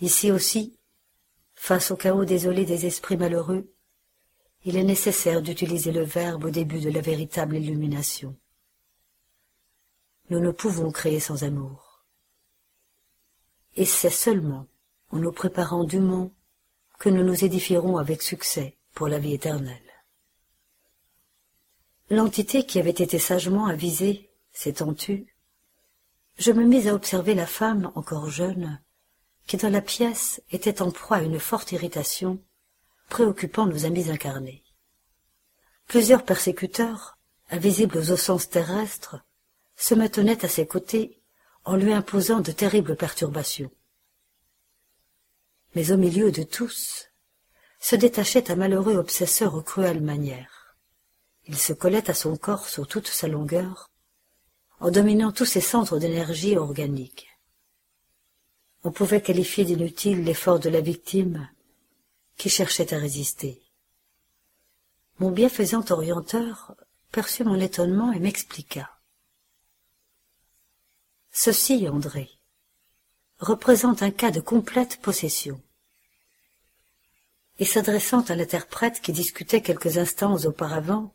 [0.00, 0.76] Ici aussi,
[1.54, 3.72] face au chaos désolé des esprits malheureux,
[4.64, 8.36] il est nécessaire d'utiliser le Verbe au début de la véritable illumination.
[10.30, 12.02] Nous ne pouvons créer sans amour.
[13.76, 14.66] Et c'est seulement
[15.10, 16.32] en nous préparant dûment
[17.02, 19.92] que nous nous édifierons avec succès pour la vie éternelle.
[22.10, 24.94] L'entité qui avait été sagement avisée s'étant
[26.38, 28.80] je me mis à observer la femme encore jeune
[29.48, 32.38] qui dans la pièce était en proie à une forte irritation,
[33.08, 34.62] préoccupant nos amis incarnés.
[35.88, 37.18] Plusieurs persécuteurs,
[37.50, 39.16] invisibles aux sens terrestres,
[39.74, 41.20] se maintenaient à ses côtés
[41.64, 43.72] en lui imposant de terribles perturbations.
[45.74, 47.08] Mais au milieu de tous,
[47.80, 50.76] se détachait un malheureux obsesseur aux cruelles manières.
[51.46, 53.90] Il se collait à son corps sur toute sa longueur,
[54.80, 57.32] en dominant tous ses centres d'énergie organique
[58.84, 61.48] on pouvait qualifier d'inutile l'effort de la victime
[62.36, 63.62] qui cherchait à résister.
[65.18, 66.74] Mon bienfaisant orienteur
[67.12, 68.90] perçut mon étonnement et m'expliqua.
[71.30, 72.28] Ceci, André,
[73.42, 75.60] représente un cas de complète possession.
[77.58, 81.12] Et s'adressant à l'interprète qui discutait quelques instants auparavant,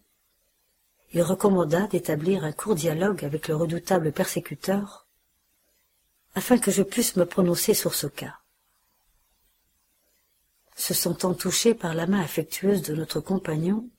[1.14, 5.08] il recommanda d'établir un court dialogue avec le redoutable persécuteur
[6.36, 8.40] afin que je puisse me prononcer sur ce cas.
[10.76, 13.90] Se sentant touché par la main affectueuse de notre compagnon,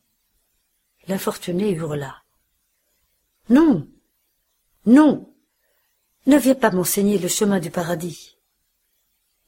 [1.08, 2.22] l'infortuné hurla.
[3.48, 3.88] Non.
[4.86, 5.34] Non.
[6.26, 8.36] Ne viens pas m'enseigner le chemin du paradis.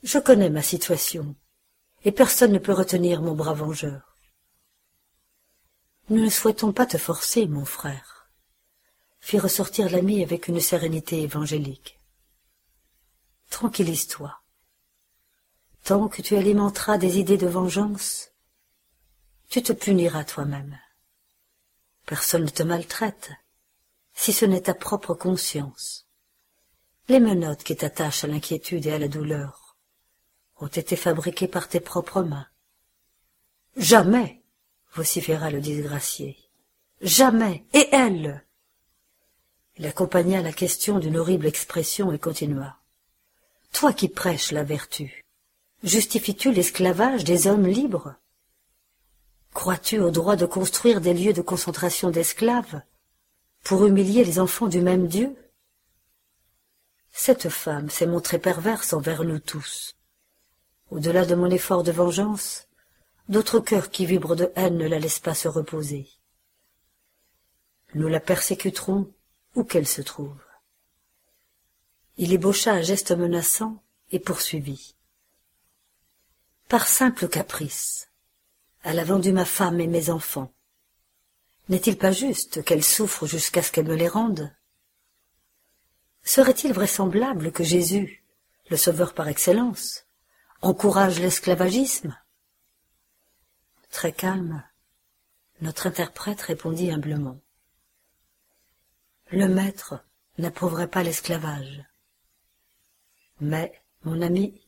[0.02, 1.34] Je connais ma situation,
[2.04, 4.14] et personne ne peut retenir mon bras vengeur.
[6.08, 8.30] Nous ne souhaitons pas te forcer, mon frère,
[9.20, 11.98] fit ressortir l'ami avec une sérénité évangélique.
[13.50, 14.40] Tranquillise-toi.
[15.84, 18.30] Tant que tu alimenteras des idées de vengeance,
[19.48, 20.78] tu te puniras toi-même.
[22.06, 23.30] Personne ne te maltraite,
[24.14, 26.09] si ce n'est ta propre conscience.
[27.10, 29.76] Les menottes qui t'attachent à l'inquiétude et à la douleur
[30.60, 32.46] ont été fabriquées par tes propres mains.
[33.76, 34.40] Jamais,
[34.94, 36.36] vociféra le disgracié.
[37.00, 37.64] Jamais.
[37.72, 38.44] Et elle
[39.76, 42.76] Il accompagna la question d'une horrible expression et continua.
[43.72, 45.24] Toi qui prêches la vertu,
[45.82, 48.14] justifies-tu l'esclavage des hommes libres?
[49.52, 52.82] Crois-tu au droit de construire des lieux de concentration d'esclaves
[53.64, 55.36] pour humilier les enfants du même Dieu?
[57.12, 59.96] Cette femme s'est montrée perverse envers nous tous.
[60.90, 62.66] Au-delà de mon effort de vengeance,
[63.28, 66.08] d'autres cœurs qui vibrent de haine ne la laissent pas se reposer.
[67.94, 69.12] Nous la persécuterons
[69.54, 70.40] où qu'elle se trouve.
[72.16, 74.94] Il ébaucha un geste menaçant et poursuivit.
[76.68, 78.08] Par simple caprice,
[78.82, 80.52] elle a vendu ma femme et mes enfants.
[81.68, 84.52] N'est-il pas juste qu'elle souffre jusqu'à ce qu'elle me les rende?
[86.32, 88.22] Serait-il vraisemblable que Jésus,
[88.68, 90.06] le sauveur par excellence,
[90.62, 92.16] encourage l'esclavagisme?
[93.90, 94.62] Très calme,
[95.60, 97.40] notre interprète répondit humblement.
[99.32, 100.04] Le maître
[100.38, 101.82] n'approuverait pas l'esclavage.
[103.40, 104.62] Mais, mon ami,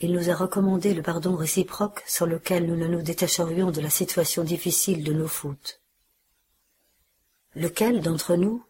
[0.00, 3.90] il nous a recommandé le pardon réciproque sur lequel nous ne nous détacherions de la
[3.90, 5.80] situation difficile de nos fautes.
[7.54, 8.65] Lequel d'entre nous,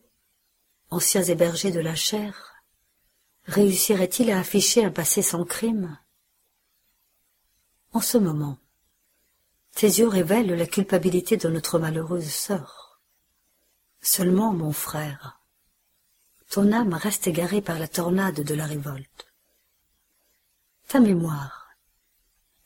[0.90, 2.54] anciens hébergés de la chair,
[3.44, 5.98] réussirait-il à afficher un passé sans crime?
[7.92, 8.58] En ce moment,
[9.74, 13.00] tes yeux révèlent la culpabilité de notre malheureuse sœur.
[14.00, 15.40] Seulement, mon frère,
[16.50, 19.26] ton âme reste égarée par la tornade de la révolte.
[20.88, 21.70] Ta mémoire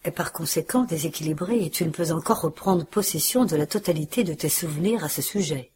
[0.04, 4.34] est par conséquent déséquilibrée et tu ne peux encore reprendre possession de la totalité de
[4.34, 5.72] tes souvenirs à ce sujet.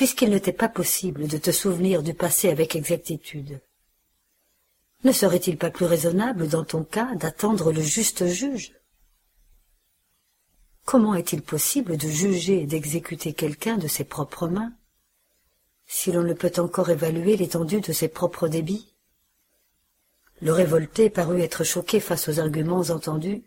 [0.00, 3.60] Puisqu'il ne t'est pas possible de te souvenir du passé avec exactitude,
[5.04, 8.72] ne serait-il pas plus raisonnable dans ton cas d'attendre le juste juge?
[10.86, 14.72] Comment est-il possible de juger et d'exécuter quelqu'un de ses propres mains
[15.86, 18.94] si l'on ne peut encore évaluer l'étendue de ses propres débits?
[20.40, 23.42] Le révolté parut être choqué face aux arguments entendus,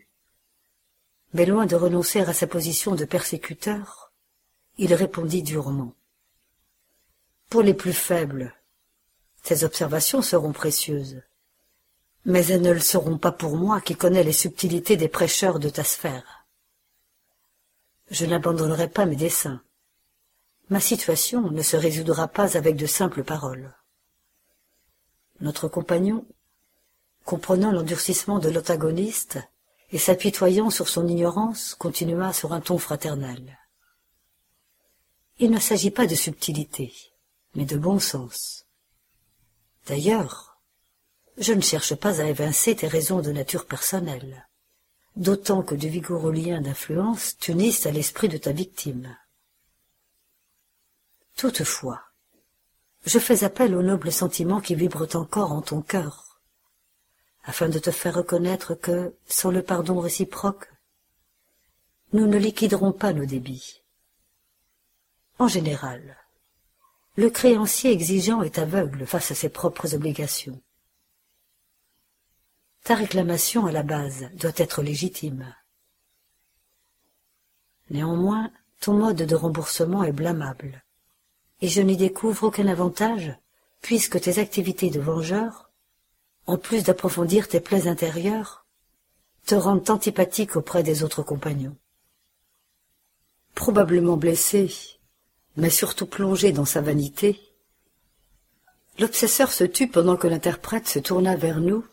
[1.32, 4.12] mais loin de renoncer à sa position de persécuteur,
[4.78, 5.96] il répondit durement.
[7.48, 8.54] Pour les plus faibles,
[9.42, 11.22] ces observations seront précieuses,
[12.24, 15.68] mais elles ne le seront pas pour moi qui connais les subtilités des prêcheurs de
[15.68, 16.46] ta sphère.
[18.10, 19.62] Je n'abandonnerai pas mes desseins.
[20.70, 23.74] Ma situation ne se résoudra pas avec de simples paroles.
[25.40, 26.26] Notre compagnon
[27.24, 29.38] comprenant l'endurcissement de l'antagoniste
[29.90, 33.58] et s'apitoyant sur son ignorance, continua sur un ton fraternel.
[35.38, 36.92] Il ne s'agit pas de subtilité,
[37.54, 38.66] mais de bon sens.
[39.86, 40.58] D'ailleurs,
[41.38, 44.46] je ne cherche pas à évincer tes raisons de nature personnelle,
[45.16, 49.16] d'autant que de vigoureux liens d'influence t'unissent à l'esprit de ta victime.
[51.36, 52.00] Toutefois,
[53.04, 56.40] je fais appel aux nobles sentiments qui vibrent encore en ton cœur,
[57.44, 60.70] afin de te faire reconnaître que, sans le pardon réciproque,
[62.12, 63.82] nous ne liquiderons pas nos débits.
[65.38, 66.16] En général,
[67.16, 70.60] le créancier exigeant est aveugle face à ses propres obligations.
[72.82, 75.54] Ta réclamation à la base doit être légitime.
[77.90, 78.50] Néanmoins,
[78.80, 80.84] ton mode de remboursement est blâmable,
[81.60, 83.34] et je n'y découvre aucun avantage,
[83.80, 85.70] puisque tes activités de vengeur
[86.46, 88.66] en plus d'approfondir tes plaies intérieures,
[89.46, 91.76] te rendent antipathique auprès des autres compagnons.
[93.54, 94.74] Probablement blessé,
[95.56, 97.40] mais surtout plongé dans sa vanité,
[98.98, 101.84] l'obsesseur se tut pendant que l'interprète se tourna vers nous,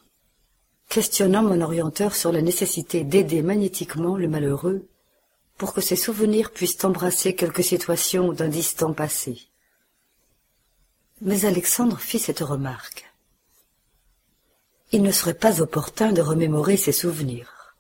[0.90, 4.88] questionnant mon orienteur sur la nécessité d'aider magnétiquement le malheureux
[5.58, 9.40] pour que ses souvenirs puissent embrasser quelques situations d'un distant passé.
[11.22, 13.12] Mais Alexandre fit cette remarque
[14.92, 17.76] il ne serait pas opportun de remémorer ses souvenirs.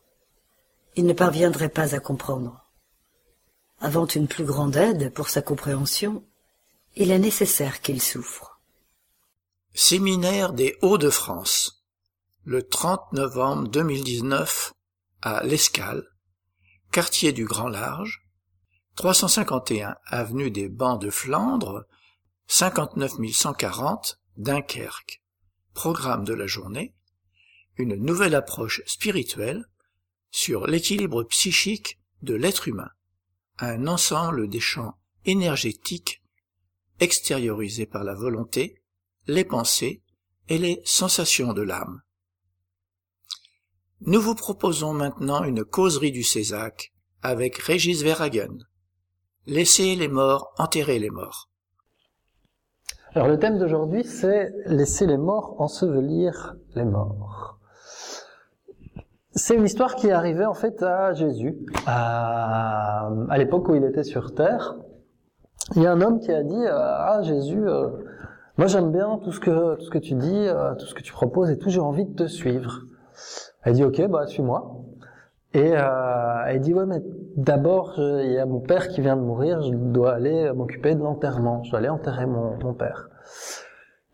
[0.95, 2.60] Il ne parviendrait pas à comprendre.
[3.81, 6.23] Avant une plus grande aide pour sa compréhension,
[6.95, 8.61] il est nécessaire qu'il souffre.
[9.73, 11.81] Séminaire des Hauts-de-France
[12.43, 14.73] le 30 novembre 2019
[15.21, 16.07] à l'Escale,
[16.91, 18.23] quartier du Grand Large,
[18.95, 21.85] 351 avenue des Bancs de Flandre,
[22.47, 25.21] 59 140 Dunkerque.
[25.73, 26.93] Programme de la journée,
[27.77, 29.65] une nouvelle approche spirituelle
[30.31, 32.89] sur l'équilibre psychique de l'être humain,
[33.61, 36.21] un ensemble des champs énergétiques
[36.99, 38.81] extériorisés par la volonté,
[39.27, 40.01] les pensées
[40.49, 42.01] et les sensations de l'âme.
[44.01, 48.57] Nous vous proposons maintenant une causerie du Césac avec Régis Verhagen.
[49.45, 51.49] Laissez les morts enterrer les morts.
[53.13, 57.59] Alors le thème d'aujourd'hui, c'est laisser les morts ensevelir les morts.
[59.33, 64.03] C'est une histoire qui est arrivée en fait à Jésus, à, l'époque où il était
[64.03, 64.75] sur terre.
[65.75, 67.87] Il y a un homme qui a dit Ah Jésus, euh,
[68.57, 71.01] moi j'aime bien tout ce que tout ce que tu dis, euh, tout ce que
[71.01, 72.81] tu proposes et tout, j'ai envie de te suivre.
[73.63, 74.75] Elle dit Ok, bah suis-moi.
[75.53, 77.01] Et euh, elle dit ouais mais
[77.37, 81.01] d'abord il y a mon père qui vient de mourir, je dois aller m'occuper de
[81.01, 83.09] l'enterrement, je dois aller enterrer mon, mon, père.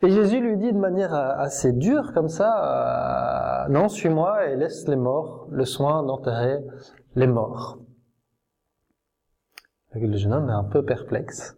[0.03, 4.88] Et Jésus lui dit de manière assez dure comme ça, euh, non suis-moi et laisse
[4.88, 6.64] les morts le soin d'enterrer
[7.15, 7.80] les morts.
[9.95, 11.57] Le jeune homme est un peu perplexe.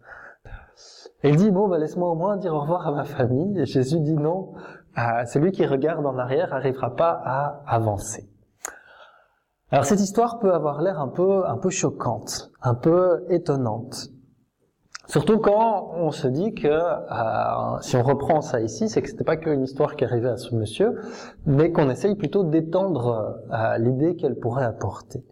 [1.23, 3.59] Il dit bon bah laisse-moi au moins dire au revoir à ma famille.
[3.59, 4.53] Et Jésus dit non,
[4.97, 8.29] euh, celui qui regarde en arrière n'arrivera pas à avancer.
[9.71, 14.09] Alors cette histoire peut avoir l'air un peu, un peu choquante, un peu étonnante.
[15.09, 19.23] Surtout quand on se dit que, euh, si on reprend ça ici, c'est que c'était
[19.23, 20.99] pas qu'une histoire qui arrivait à ce monsieur,
[21.47, 25.25] mais qu'on essaye plutôt d'étendre euh, l'idée qu'elle pourrait apporter.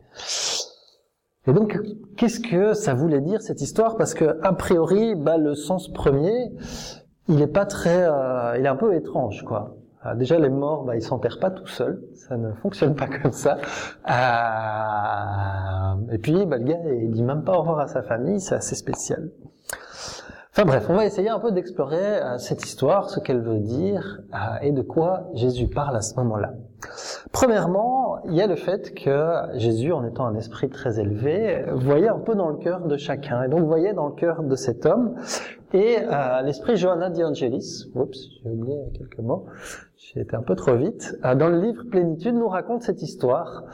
[1.46, 1.80] Et donc,
[2.18, 3.98] qu'est-ce que ça voulait dire cette histoire?
[3.98, 6.52] Parce que a priori, bah, le sens premier,
[7.28, 9.76] il est pas très, euh, il est un peu étrange, quoi.
[10.08, 12.02] Euh, déjà, les morts, bah, ils s'enterrent pas tout seuls.
[12.16, 13.58] Ça ne fonctionne pas comme ça.
[14.10, 16.14] Euh...
[16.14, 18.40] Et puis, bah, le gars, il dit même pas au revoir à sa famille.
[18.40, 19.30] C'est assez spécial.
[20.58, 24.22] Enfin bref, on va essayer un peu d'explorer euh, cette histoire, ce qu'elle veut dire
[24.34, 26.54] euh, et de quoi Jésus parle à ce moment-là.
[27.32, 32.08] Premièrement, il y a le fait que Jésus, en étant un esprit très élevé, voyait
[32.08, 34.88] un peu dans le cœur de chacun, et donc voyait dans le cœur de cet
[34.88, 35.14] homme.
[35.74, 39.46] Et euh, l'esprit Johanna Di Angelis, oups, j'ai oublié quelques mots,
[39.96, 43.66] j'ai été un peu trop vite, dans le livre Plénitude nous raconte cette histoire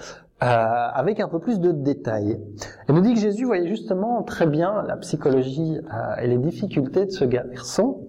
[0.44, 2.40] euh, avec un peu plus de détails.
[2.88, 7.06] Elle nous dit que Jésus voyait justement très bien la psychologie euh, et les difficultés
[7.06, 8.08] de ce garçon,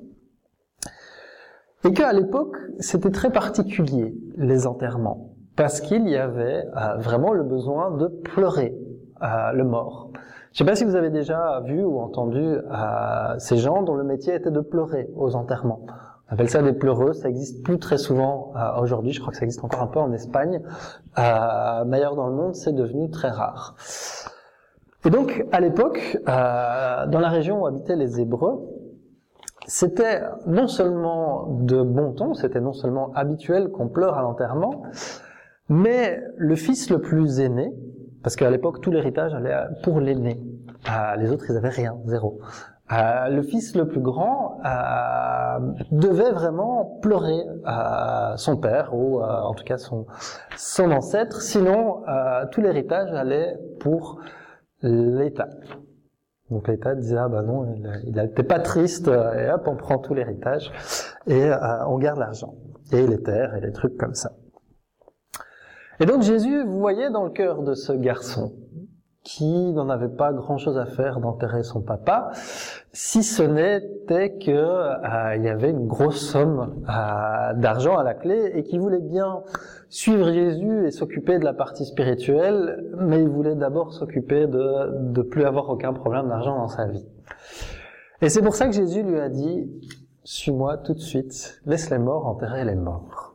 [1.84, 7.44] et qu'à l'époque, c'était très particulier, les enterrements, parce qu'il y avait euh, vraiment le
[7.44, 8.74] besoin de pleurer
[9.22, 10.10] euh, le mort.
[10.52, 13.94] Je ne sais pas si vous avez déjà vu ou entendu euh, ces gens dont
[13.94, 15.84] le métier était de pleurer aux enterrements.
[16.30, 19.44] On appelle ça des pleureux, ça existe plus très souvent aujourd'hui, je crois que ça
[19.44, 20.62] existe encore un peu en Espagne,
[21.18, 23.76] euh, mais ailleurs dans le monde, c'est devenu très rare.
[25.04, 28.74] Et donc, à l'époque, dans la région où habitaient les Hébreux,
[29.66, 34.82] c'était non seulement de bon ton, c'était non seulement habituel qu'on pleure à l'enterrement,
[35.68, 37.72] mais le fils le plus aîné,
[38.22, 40.40] parce qu'à l'époque tout l'héritage allait pour l'aîné,
[40.90, 42.40] euh, les autres ils avaient rien, zéro.
[42.92, 49.26] Euh, le fils le plus grand euh, devait vraiment pleurer euh, son père ou euh,
[49.26, 50.06] en tout cas son
[50.58, 54.20] son ancêtre, sinon euh, tout l'héritage allait pour
[54.82, 55.48] l'État.
[56.50, 57.64] Donc l'État disait ah bah non,
[58.04, 60.70] il n'était pas triste et hop on prend tout l'héritage
[61.26, 61.50] et
[61.86, 62.54] on garde l'argent
[62.92, 64.32] et les terres et les trucs comme ça.
[66.00, 68.52] Et donc Jésus, voyez dans le cœur de ce garçon
[69.24, 72.30] qui n'en avait pas grand-chose à faire d'enterrer son papa,
[72.92, 78.52] si ce n'était que euh, y avait une grosse somme euh, d'argent à la clé
[78.54, 79.42] et qui voulait bien
[79.88, 85.22] suivre Jésus et s'occuper de la partie spirituelle, mais il voulait d'abord s'occuper de de
[85.22, 87.06] plus avoir aucun problème d'argent dans sa vie.
[88.20, 89.70] Et c'est pour ça que Jésus lui a dit
[90.24, 93.33] suis-moi tout de suite, laisse les morts enterrer les morts.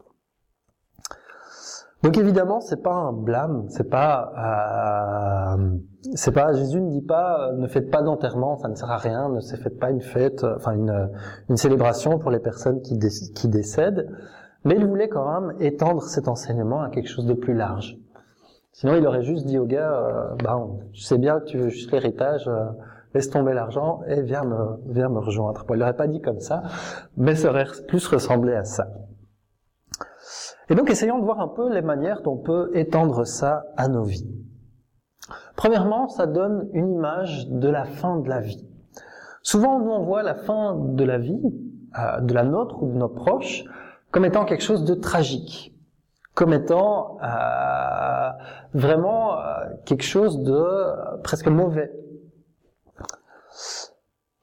[2.04, 5.78] Donc évidemment, c'est pas un blâme, c'est pas, euh,
[6.16, 6.54] c'est pas.
[6.54, 9.78] Jésus ne dit pas, ne faites pas d'enterrement, ça ne sert à rien, ne faites
[9.80, 11.10] pas une fête, enfin une,
[11.50, 14.10] une célébration pour les personnes qui, qui décèdent.
[14.64, 17.98] Mais il voulait quand même étendre cet enseignement à quelque chose de plus large.
[18.72, 20.58] Sinon, il aurait juste dit au gars, euh, bah,
[20.94, 22.66] je sais bien que tu veux juste l'héritage, euh,
[23.14, 25.66] laisse tomber l'argent et viens me, viens me rejoindre.
[25.68, 26.64] Bon, il l'aurait pas dit comme ça,
[27.18, 28.88] mais ça aurait plus ressemblé à ça.
[30.70, 33.88] Et donc essayons de voir un peu les manières dont on peut étendre ça à
[33.88, 34.28] nos vies.
[35.56, 38.66] Premièrement, ça donne une image de la fin de la vie.
[39.42, 41.42] Souvent, nous, on voit la fin de la vie,
[41.98, 43.64] euh, de la nôtre ou de nos proches,
[44.12, 45.76] comme étant quelque chose de tragique.
[46.40, 48.30] comme étant euh,
[48.74, 49.56] vraiment euh,
[49.86, 51.92] quelque chose de euh, presque mauvais.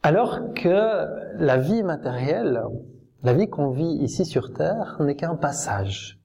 [0.02, 1.06] Alors que
[1.38, 2.62] la vie matérielle,
[3.22, 6.15] la vie qu'on vit ici sur Terre, n'est qu'un passage.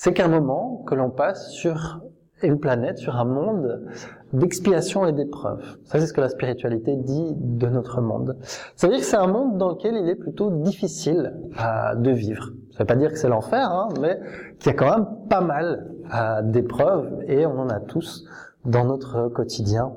[0.00, 2.00] C'est qu'un moment que l'on passe sur
[2.44, 3.84] une planète, sur un monde
[4.32, 5.60] d'expiation et d'épreuve.
[5.86, 8.36] Ça, c'est ce que la spiritualité dit de notre monde.
[8.76, 12.12] Ça veut dire que c'est un monde dans lequel il est plutôt difficile euh, de
[12.12, 12.52] vivre.
[12.70, 14.20] Ça veut pas dire que c'est l'enfer, hein, mais
[14.60, 18.24] qu'il y a quand même pas mal euh, d'épreuves et on en a tous
[18.64, 19.94] dans notre quotidien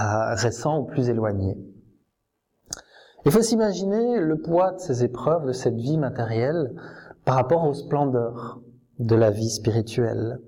[0.00, 1.58] euh, récent ou plus éloigné.
[3.26, 6.74] Il faut s'imaginer le poids de ces épreuves, de cette vie matérielle,
[7.26, 8.62] par rapport aux splendeurs
[8.98, 10.40] de la vie spirituelle.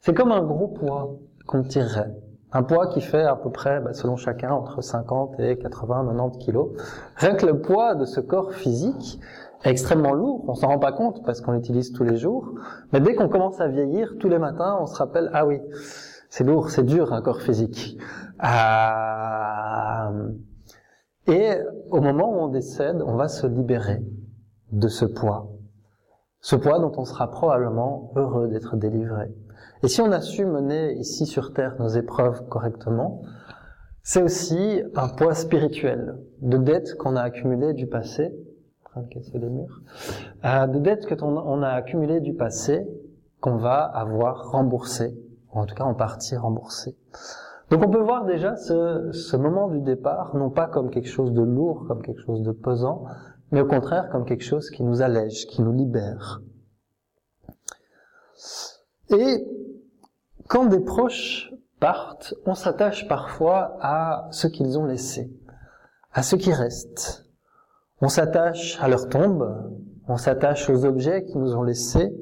[0.00, 2.14] C'est comme un gros poids qu'on tirerait.
[2.54, 6.38] Un poids qui fait à peu près, bah, selon chacun, entre 50 et 80, 90
[6.38, 6.70] kilos.
[7.16, 9.20] Rien que le poids de ce corps physique
[9.64, 10.44] est extrêmement lourd.
[10.48, 12.54] On s'en rend pas compte parce qu'on l'utilise tous les jours.
[12.92, 15.60] Mais dès qu'on commence à vieillir, tous les matins, on se rappelle, ah oui,
[16.28, 17.98] c'est lourd, c'est dur un corps physique.
[18.44, 20.28] Euh,
[21.26, 21.54] et
[21.90, 24.02] au moment où on décède, on va se libérer
[24.72, 25.51] de ce poids.
[26.42, 29.32] Ce poids dont on sera probablement heureux d'être délivré.
[29.84, 33.22] Et si on a su mener ici sur Terre nos épreuves correctement,
[34.02, 38.34] c'est aussi un poids spirituel de dettes qu'on a accumulées du passé,
[38.96, 42.88] euh, de dettes que on a accumulées du passé
[43.40, 45.16] qu'on va avoir remboursées,
[45.54, 46.96] ou en tout cas en partie remboursées.
[47.70, 51.32] Donc on peut voir déjà ce, ce moment du départ, non pas comme quelque chose
[51.32, 53.04] de lourd, comme quelque chose de pesant,
[53.52, 56.40] mais au contraire comme quelque chose qui nous allège, qui nous libère.
[59.10, 59.46] Et
[60.48, 65.30] quand des proches partent, on s'attache parfois à ce qu'ils ont laissé,
[66.12, 67.26] à ce qui reste.
[68.00, 69.70] On s'attache à leur tombe,
[70.08, 72.12] on s'attache aux objets qu'ils nous ont laissés,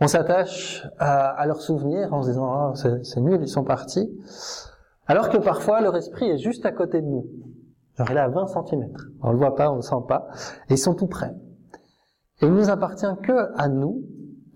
[0.00, 4.10] on s'attache à, leurs souvenirs en se disant oh, c'est nul, ils sont partis,
[5.06, 7.26] alors que parfois leur esprit est juste à côté de nous.
[7.96, 8.92] Genre il est à 20 cm.
[9.22, 10.28] On le voit pas, on le sent pas,
[10.68, 11.34] et ils sont tout près.
[12.40, 14.02] Et il nous appartient que à nous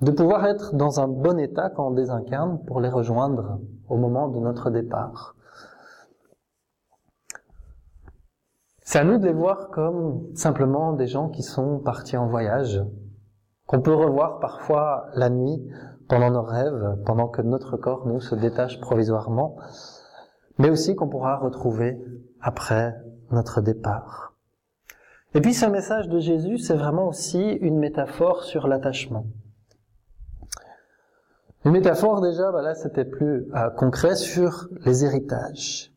[0.01, 4.29] de pouvoir être dans un bon état quand on désincarne pour les rejoindre au moment
[4.29, 5.35] de notre départ.
[8.83, 12.85] C'est à nous de les voir comme simplement des gens qui sont partis en voyage,
[13.67, 15.67] qu'on peut revoir parfois la nuit
[16.09, 19.57] pendant nos rêves, pendant que notre corps, nous, se détache provisoirement,
[20.59, 22.01] mais aussi qu'on pourra retrouver
[22.41, 22.95] après
[23.31, 24.35] notre départ.
[25.35, 29.27] Et puis ce message de Jésus, c'est vraiment aussi une métaphore sur l'attachement.
[31.65, 35.93] Une métaphore déjà, bah là c'était plus euh, concret sur les héritages.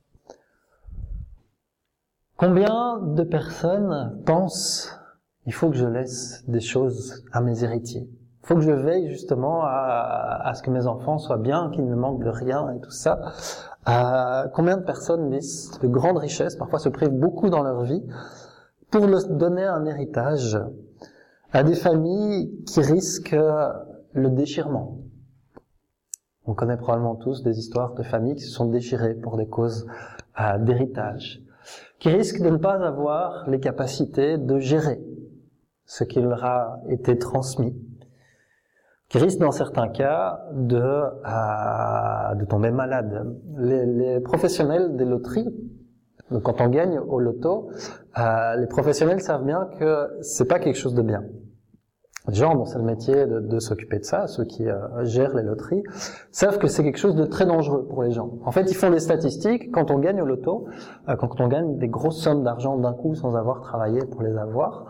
[2.37, 4.99] Combien de personnes pensent
[5.45, 8.09] il faut que je laisse des choses à mes héritiers
[8.43, 11.87] Il faut que je veille justement à, à ce que mes enfants soient bien, qu'ils
[11.87, 13.33] ne manquent de rien et tout ça.
[14.53, 18.03] Combien de personnes laissent de grandes richesses, parfois se privent beaucoup dans leur vie,
[18.91, 20.59] pour donner un héritage
[21.53, 23.35] à des familles qui risquent
[24.13, 24.99] le déchirement,
[26.49, 29.85] on connaît probablement tous des histoires de familles qui se sont déchirées pour des causes
[30.41, 31.43] euh, d'héritage,
[31.99, 34.99] qui risquent de ne pas avoir les capacités de gérer
[35.85, 37.75] ce qui leur a été transmis,
[39.09, 43.35] qui risquent dans certains cas de, euh, de tomber malades.
[43.57, 45.49] Les, les, professionnels des loteries,
[46.31, 47.71] donc quand on gagne au loto,
[48.17, 51.23] euh, les professionnels savent bien que c'est pas quelque chose de bien
[52.33, 55.43] gens dont c'est le métier de, de s'occuper de ça, ceux qui euh, gèrent les
[55.43, 55.83] loteries,
[56.31, 58.33] savent que c'est quelque chose de très dangereux pour les gens.
[58.45, 60.67] En fait, ils font des statistiques quand on gagne au loto,
[61.07, 64.37] euh, quand on gagne des grosses sommes d'argent d'un coup sans avoir travaillé pour les
[64.37, 64.85] avoir.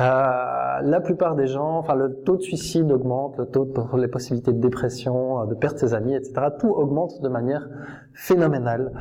[0.00, 4.08] Euh, la plupart des gens, enfin le taux de suicide augmente, le taux de les
[4.08, 6.48] possibilités de dépression, euh, de perdre ses amis, etc.
[6.58, 7.68] Tout augmente de manière
[8.12, 8.92] phénoménale.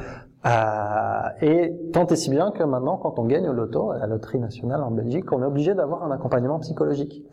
[0.45, 4.07] Euh, et tant et si bien que maintenant, quand on gagne au loto, à la
[4.07, 7.25] loterie nationale en Belgique, on est obligé d'avoir un accompagnement psychologique.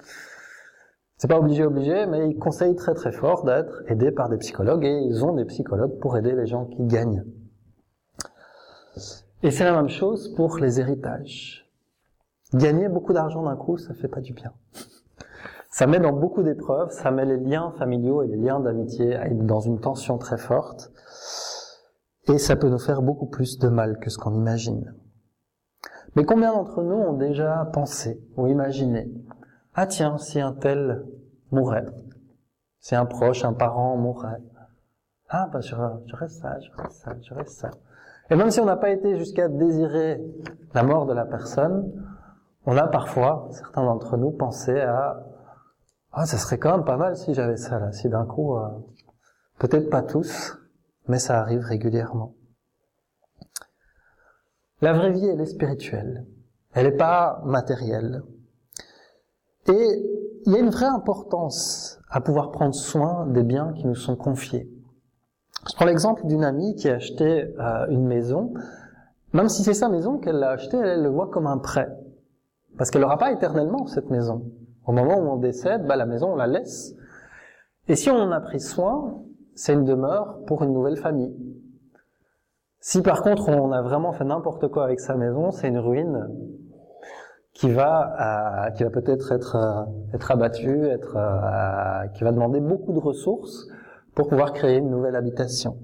[1.18, 4.86] C'est pas obligé, obligé, mais ils conseillent très très fort d'être aidés par des psychologues
[4.86, 7.24] et ils ont des psychologues pour aider les gens qui gagnent.
[9.42, 11.69] Et c'est la même chose pour les héritages.
[12.54, 14.52] Gagner beaucoup d'argent d'un coup, ça fait pas du bien.
[15.70, 19.60] Ça met dans beaucoup d'épreuves, ça met les liens familiaux et les liens d'amitié dans
[19.60, 20.90] une tension très forte.
[22.26, 24.94] Et ça peut nous faire beaucoup plus de mal que ce qu'on imagine.
[26.16, 29.08] Mais combien d'entre nous ont déjà pensé ou imaginé
[29.74, 31.04] ah tiens, si un tel
[31.52, 31.86] mourait,
[32.80, 34.42] si un proche, un parent mourait,
[35.28, 37.70] ah bah je, je reste ça, je reste ça, je reste ça.
[38.30, 40.20] Et même si on n'a pas été jusqu'à désirer
[40.74, 41.92] la mort de la personne,
[42.66, 45.26] on a parfois, certains d'entre nous, pensé à
[46.12, 48.68] Ah, ça serait quand même pas mal si j'avais ça là, si d'un coup, euh,
[49.58, 50.58] peut-être pas tous,
[51.08, 52.34] mais ça arrive régulièrement.
[54.80, 56.26] La vraie vie, elle est spirituelle.
[56.72, 58.22] Elle n'est pas matérielle.
[59.66, 60.10] Et
[60.46, 64.16] il y a une vraie importance à pouvoir prendre soin des biens qui nous sont
[64.16, 64.70] confiés.
[65.68, 68.54] Je prends l'exemple d'une amie qui a acheté euh, une maison.
[69.32, 71.88] Même si c'est sa maison qu'elle l'a achetée, elle, le voit comme un prêt.
[72.80, 74.42] Parce qu'elle n'aura pas éternellement cette maison.
[74.86, 76.94] Au moment où on décède, bah, la maison, on la laisse.
[77.88, 79.20] Et si on en a pris soin,
[79.54, 81.36] c'est une demeure pour une nouvelle famille.
[82.78, 86.26] Si par contre on a vraiment fait n'importe quoi avec sa maison, c'est une ruine
[87.52, 92.60] qui va euh, qui va peut-être être euh, être abattue, être euh, qui va demander
[92.60, 93.68] beaucoup de ressources
[94.14, 95.76] pour pouvoir créer une nouvelle habitation.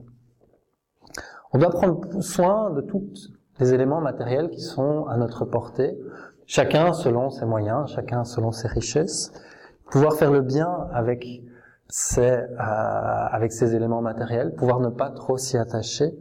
[1.53, 5.99] On doit prendre soin de tous les éléments matériels qui sont à notre portée,
[6.47, 9.33] chacun selon ses moyens, chacun selon ses richesses,
[9.91, 11.27] pouvoir faire le bien avec
[11.89, 16.13] ces avec ces éléments matériels, pouvoir ne pas trop s'y attacher.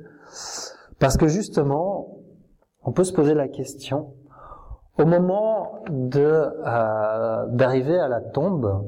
[0.99, 2.19] Parce que justement,
[2.83, 4.13] on peut se poser la question,
[4.97, 8.87] au moment euh, d'arriver à la tombe,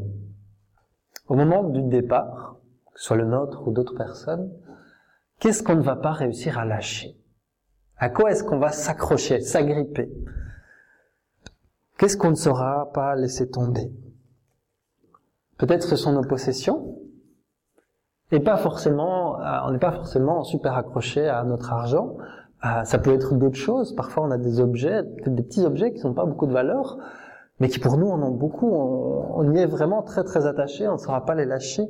[1.27, 2.57] au moment du départ,
[2.93, 4.51] que ce soit le nôtre ou d'autres personnes,
[5.39, 7.17] qu'est-ce qu'on ne va pas réussir à lâcher?
[7.97, 10.09] À quoi est-ce qu'on va s'accrocher, s'agripper?
[11.97, 13.91] Qu'est-ce qu'on ne saura pas laisser tomber?
[15.57, 16.97] Peut-être ce sont nos possessions,
[18.31, 22.17] et pas forcément, euh, on n'est pas forcément super accroché à notre argent.
[22.65, 23.95] Euh, ça peut être d'autres choses.
[23.95, 26.97] Parfois, on a des objets, des petits objets qui n'ont pas beaucoup de valeur,
[27.59, 28.69] mais qui pour nous en ont beaucoup.
[28.69, 30.87] On, y est vraiment très très attaché.
[30.87, 31.83] On ne saura pas les lâcher.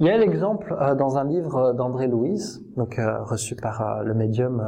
[0.00, 4.60] Il y a l'exemple euh, dans un livre d'André Louise, donc reçu par le médium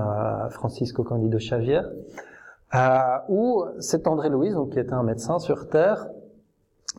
[0.50, 1.80] Francisco Candido Xavier,
[3.28, 6.08] où cet André Louise, qui était un médecin sur Terre,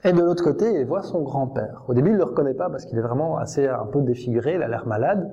[0.03, 1.83] et de l'autre côté, il voit son grand-père.
[1.87, 4.61] Au début, il le reconnaît pas parce qu'il est vraiment assez un peu défiguré, il
[4.61, 5.31] a l'air malade.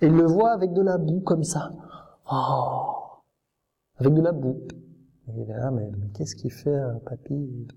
[0.00, 1.70] Et il le voit avec de la boue comme ça.
[2.30, 3.20] Oh,
[4.00, 4.58] avec de la boue.
[5.28, 7.68] il est là, mais, qu'est-ce qu'il fait, euh, papy?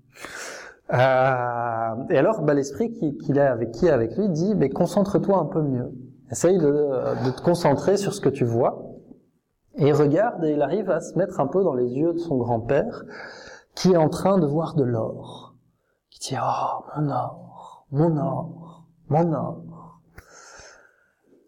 [0.92, 5.44] Euh, Et alors, bah, l'esprit qu'il a avec qui avec lui dit, mais concentre-toi un
[5.46, 5.92] peu mieux.
[6.30, 6.72] Essaye de,
[7.24, 8.95] de te concentrer sur ce que tu vois.
[9.76, 12.18] Et il regarde et il arrive à se mettre un peu dans les yeux de
[12.18, 13.04] son grand-père,
[13.74, 15.46] qui est en train de voir de l'or
[16.18, 19.62] qui dit Oh, mon or, mon or, mon or.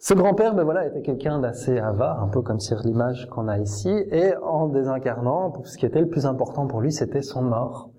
[0.00, 3.58] Ce grand-père, ben voilà, était quelqu'un d'assez avare, un peu comme sur l'image qu'on a
[3.58, 7.90] ici, et en désincarnant, ce qui était le plus important pour lui, c'était son or.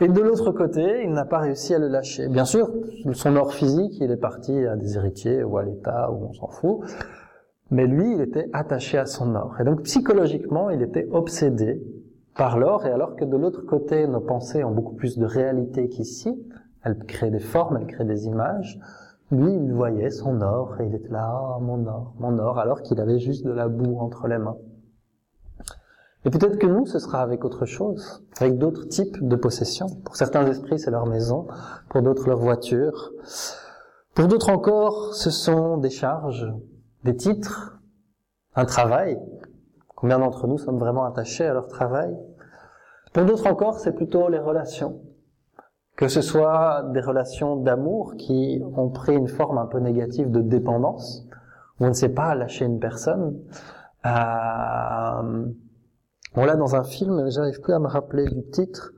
[0.00, 2.28] Et de l'autre côté, il n'a pas réussi à le lâcher.
[2.28, 2.68] Bien sûr,
[3.14, 6.48] son or physique, il est parti à des héritiers ou à l'État, ou on s'en
[6.48, 6.80] fout.
[7.70, 9.56] Mais lui, il était attaché à son or.
[9.60, 11.82] Et donc, psychologiquement, il était obsédé
[12.36, 15.88] par l'or, et alors que de l'autre côté, nos pensées ont beaucoup plus de réalité
[15.88, 16.38] qu'ici,
[16.84, 18.78] elles créent des formes, elles créent des images,
[19.32, 22.82] lui, il voyait son or, et il était là, ah, mon or, mon or, alors
[22.82, 24.58] qu'il avait juste de la boue entre les mains.
[26.24, 29.88] Et peut-être que nous, ce sera avec autre chose, avec d'autres types de possessions.
[30.04, 31.46] Pour certains esprits, c'est leur maison,
[31.88, 33.12] pour d'autres, leur voiture.
[34.14, 36.52] Pour d'autres encore, ce sont des charges,
[37.06, 37.78] des titres,
[38.54, 39.18] un travail,
[39.96, 42.14] Combien d'entre nous sommes vraiment attachés à leur travail?
[43.14, 45.00] Pour d'autres encore, c'est plutôt les relations.
[45.96, 50.42] Que ce soit des relations d'amour qui ont pris une forme un peu négative de
[50.42, 51.26] dépendance,
[51.80, 53.40] où on ne sait pas lâcher une personne.
[54.04, 55.46] Euh,
[56.34, 58.92] on l'a dans un film, j'arrive plus à me rappeler du titre.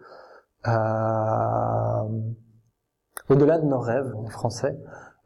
[0.66, 2.08] Euh,
[3.28, 4.76] Au-delà de nos rêves en français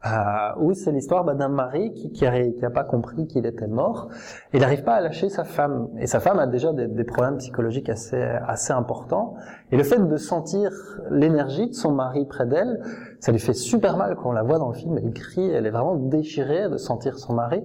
[0.07, 4.09] euh, c'est l'histoire bah, d'un mari qui qui a, pas compris qu'il était mort.
[4.53, 7.37] Il n'arrive pas à lâcher sa femme, et sa femme a déjà des, des, problèmes
[7.39, 9.35] psychologiques assez assez importants.
[9.71, 10.71] Et le fait de sentir
[11.11, 12.81] l'énergie de son mari près d'elle,
[13.21, 14.99] ça lui fait super mal quand on la voit dans le film.
[14.99, 17.63] Elle crie, elle est vraiment déchirée de sentir son mari.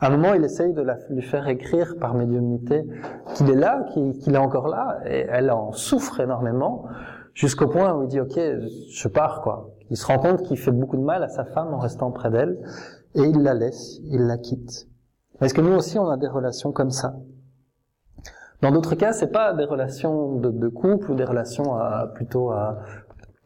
[0.00, 2.84] À un moment, il essaye de la, lui faire écrire par médiumnité
[3.34, 6.84] qu'il est là, qu'il est encore là, et elle en souffre énormément,
[7.32, 8.38] jusqu'au point où il dit, ok,
[8.90, 9.73] je pars, quoi.
[9.90, 12.30] Il se rend compte qu'il fait beaucoup de mal à sa femme en restant près
[12.30, 12.58] d'elle,
[13.14, 14.88] et il la laisse, il la quitte.
[15.40, 17.16] Est-ce que nous aussi on a des relations comme ça?
[18.62, 21.76] Dans d'autres cas, c'est pas des relations de, couple ou des relations
[22.14, 22.50] plutôt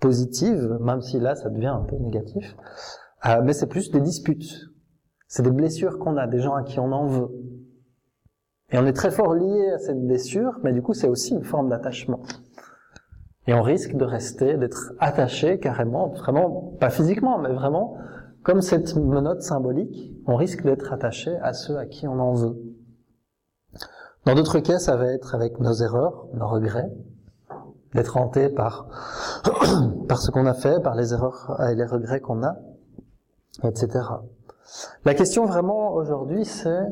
[0.00, 2.56] positives, même si là ça devient un peu négatif,
[3.26, 4.70] euh, mais c'est plus des disputes.
[5.26, 7.30] C'est des blessures qu'on a, des gens à qui on en veut.
[8.70, 11.44] Et on est très fort lié à cette blessure, mais du coup c'est aussi une
[11.44, 12.22] forme d'attachement.
[13.48, 17.96] Et on risque de rester, d'être attaché carrément, vraiment, pas physiquement, mais vraiment,
[18.42, 22.58] comme cette menotte symbolique, on risque d'être attaché à ceux à qui on en veut.
[24.26, 26.92] Dans d'autres cas, ça va être avec nos erreurs, nos regrets,
[27.94, 28.86] d'être hanté par,
[30.08, 32.58] par ce qu'on a fait, par les erreurs et les regrets qu'on a,
[33.64, 33.88] etc.
[35.06, 36.86] La question vraiment aujourd'hui, c'est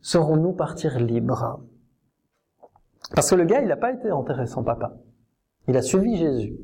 [0.00, 1.60] saurons-nous partir libres?
[3.14, 4.94] Parce que le gars, il n'a pas été enterré son papa.
[5.66, 6.56] Il a suivi Jésus.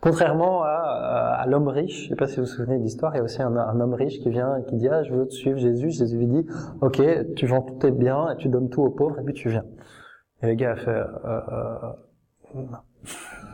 [0.00, 3.20] Contrairement à, l'homme riche, je sais pas si vous vous souvenez de l'histoire, il y
[3.20, 5.58] a aussi un, homme riche qui vient et qui dit ah je veux te suivre
[5.58, 5.90] Jésus.
[5.90, 6.46] Jésus lui dit
[6.80, 7.02] ok
[7.36, 9.64] tu vends tous tes biens et tu donnes tout aux pauvres et puis tu viens.
[10.42, 11.40] Et le gars a fait euh,
[12.54, 12.62] euh,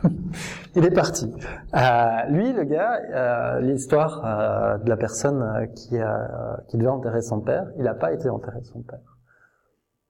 [0.75, 1.33] il est parti.
[1.75, 7.65] Euh, lui le gars, l'histoire de la personne qui a, qui devait enterrer son père,
[7.77, 9.16] il n'a pas été enterré son père.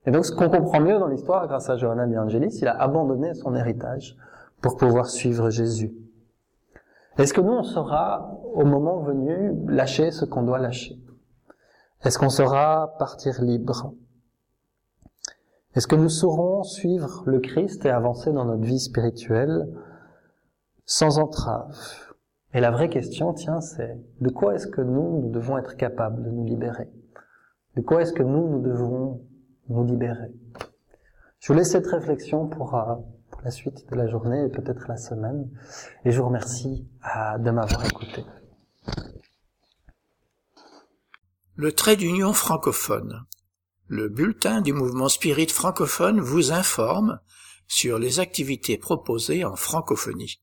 [0.08, 2.82] Et donc ce qu'on comprend mieux dans l'histoire grâce à Johanna de Angelis, il a
[2.82, 4.16] abandonné son héritage
[4.62, 5.94] pour pouvoir suivre Jésus.
[7.18, 10.98] Est-ce que nous, on saura, au moment venu, lâcher ce qu'on doit lâcher?
[12.04, 13.94] Est-ce qu'on saura partir libre?
[15.76, 19.68] Est-ce que nous saurons suivre le Christ et avancer dans notre vie spirituelle
[20.86, 21.76] sans entrave?
[22.54, 26.24] Et la vraie question, tiens, c'est de quoi est-ce que nous, nous devons être capables
[26.24, 26.90] de nous libérer?
[27.76, 29.22] De quoi est-ce que nous, nous devons
[29.70, 30.32] nous libérer
[31.40, 32.96] Je vous laisse cette réflexion pour euh,
[33.44, 35.50] la suite de la journée et peut-être la semaine.
[36.06, 38.24] Et je vous remercie euh, de m'avoir écouté.
[41.56, 43.26] Le trait d'union francophone.
[43.88, 47.20] Le bulletin du mouvement spirit francophone vous informe
[47.68, 50.42] sur les activités proposées en francophonie,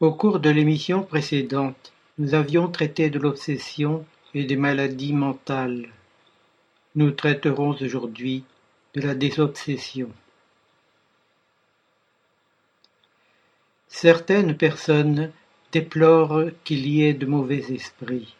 [0.00, 5.90] Au cours de l'émission précédente, nous avions traité de l'obsession et des maladies mentales.
[6.94, 8.44] Nous traiterons aujourd'hui
[8.94, 10.10] de la désobsession.
[13.88, 15.30] Certaines personnes
[15.70, 18.34] déplorent qu'il y ait de mauvais esprits.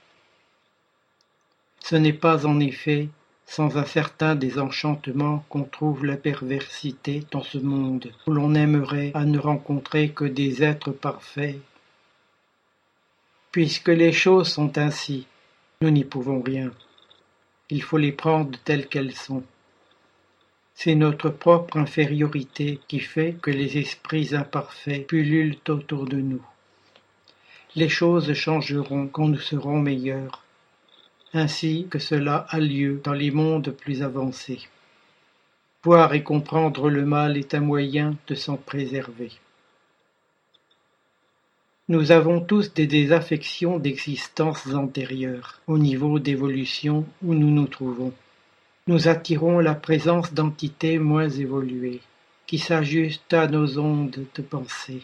[1.80, 3.10] Ce n'est pas en effet
[3.49, 9.25] sans un certain désenchantement qu'on trouve la perversité dans ce monde où l'on aimerait à
[9.25, 11.57] ne rencontrer que des êtres parfaits
[13.51, 15.27] Puisque les choses sont ainsi,
[15.81, 16.70] nous n'y pouvons rien.
[17.70, 19.43] Il faut les prendre telles qu'elles sont.
[20.75, 26.45] C'est notre propre infériorité qui fait que les esprits imparfaits pullulent autour de nous.
[27.75, 30.45] Les choses changeront quand nous serons meilleurs,
[31.34, 34.60] ainsi que cela a lieu dans les mondes plus avancés.
[35.84, 39.30] Voir et comprendre le mal est un moyen de s'en préserver.
[41.88, 48.12] Nous avons tous des désaffections d'existences antérieures, au niveau d'évolution où nous nous trouvons.
[48.86, 52.00] Nous attirons la présence d'entités moins évoluées,
[52.46, 55.02] qui s'ajustent à nos ondes de pensée.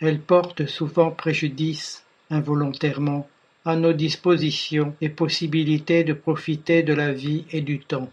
[0.00, 3.28] Elles portent souvent préjudice, involontairement,
[3.64, 8.10] à nos dispositions et possibilités de profiter de la vie et du temps.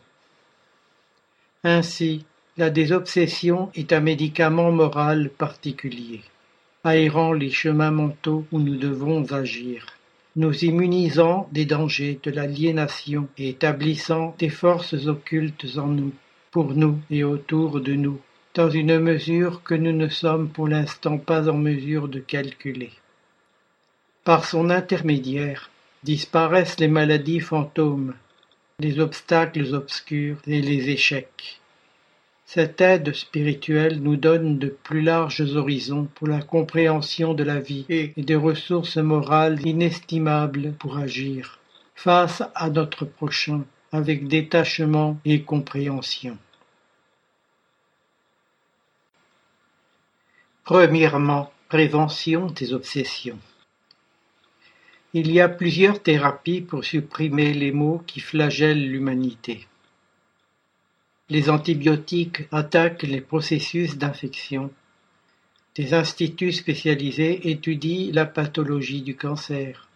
[1.63, 2.25] Ainsi,
[2.57, 6.21] la désobsession est un médicament moral particulier
[6.83, 9.85] aérant les chemins mentaux où nous devons agir,
[10.35, 16.13] nous immunisant des dangers de l'aliénation et établissant des forces occultes en nous,
[16.49, 18.19] pour nous et autour de nous,
[18.55, 22.91] dans une mesure que nous ne sommes pour l'instant pas en mesure de calculer.
[24.23, 25.71] Par son intermédiaire,
[26.03, 28.13] disparaissent les maladies fantômes,
[28.77, 31.59] les obstacles obscurs et les échecs.
[32.45, 37.85] Cette aide spirituelle nous donne de plus larges horizons pour la compréhension de la vie
[37.89, 41.59] et des ressources morales inestimables pour agir
[41.95, 46.37] face à notre prochain avec détachement et compréhension.
[50.63, 53.39] Premièrement, prévention des obsessions.
[55.13, 59.67] Il y a plusieurs thérapies pour supprimer les maux qui flagellent l'humanité.
[61.29, 64.71] Les antibiotiques attaquent les processus d'infection.
[65.75, 69.89] Des instituts spécialisés étudient la pathologie du cancer.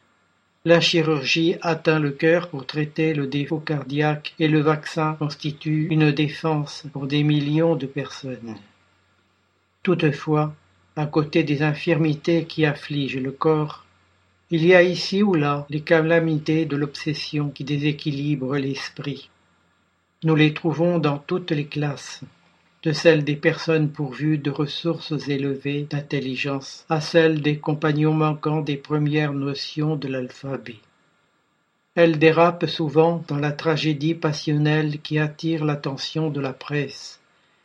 [0.65, 6.11] La chirurgie atteint le cœur pour traiter le défaut cardiaque et le vaccin constitue une
[6.11, 8.57] défense pour des millions de personnes.
[9.81, 10.53] Toutefois,
[10.97, 13.84] à côté des infirmités qui affligent le corps,
[14.51, 19.31] Il y a ici ou là les calamités de l'obsession qui déséquilibrent l'esprit.
[20.23, 22.21] Nous les trouvons dans toutes les classes,
[22.83, 28.77] de celles des personnes pourvues de ressources élevées d'intelligence à celles des compagnons manquant des
[28.77, 30.77] premières notions de l'alphabet.
[31.95, 37.19] Elles dérapent souvent dans la tragédie passionnelle qui attire l'attention de la presse,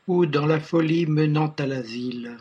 [0.09, 2.39] ou dans la folie menant à l'asile.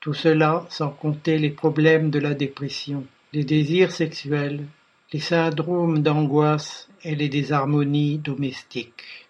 [0.00, 4.64] Tout cela sans compter les problèmes de la dépression, les désirs sexuels,
[5.12, 9.28] les syndromes d'angoisse et les désharmonies domestiques.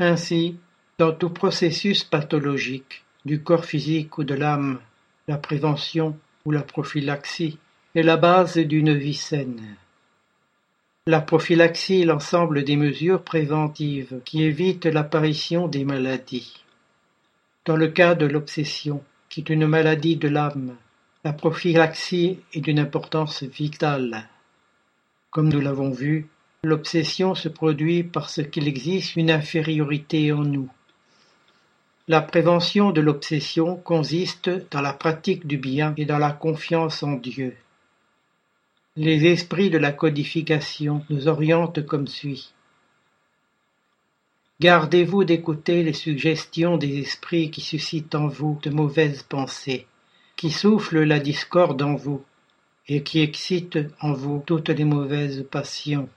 [0.00, 0.56] Ainsi,
[0.98, 4.80] dans tout processus pathologique, du corps physique ou de l'âme,
[5.28, 7.58] la prévention ou la prophylaxie
[7.94, 9.76] est la base d'une vie saine.
[11.06, 16.64] La prophylaxie est l'ensemble des mesures préventives qui évitent l'apparition des maladies.
[17.64, 20.76] Dans le cas de l'obsession, qui est une maladie de l'âme,
[21.24, 24.28] la prophylaxie est d'une importance vitale.
[25.30, 26.28] Comme nous l'avons vu,
[26.62, 30.68] l'obsession se produit parce qu'il existe une infériorité en nous.
[32.08, 37.12] La prévention de l'obsession consiste dans la pratique du bien et dans la confiance en
[37.12, 37.56] Dieu.
[38.96, 42.52] Les esprits de la codification nous orientent comme suit.
[44.62, 49.88] Gardez-vous d'écouter les suggestions des esprits qui suscitent en vous de mauvaises pensées,
[50.36, 52.22] qui soufflent la discorde en vous
[52.86, 56.08] et qui excitent en vous toutes les mauvaises passions.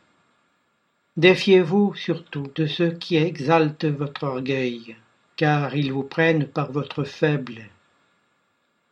[1.17, 4.95] Défiez-vous surtout de ceux qui exaltent votre orgueil,
[5.37, 7.63] car ils vous prennent par votre faible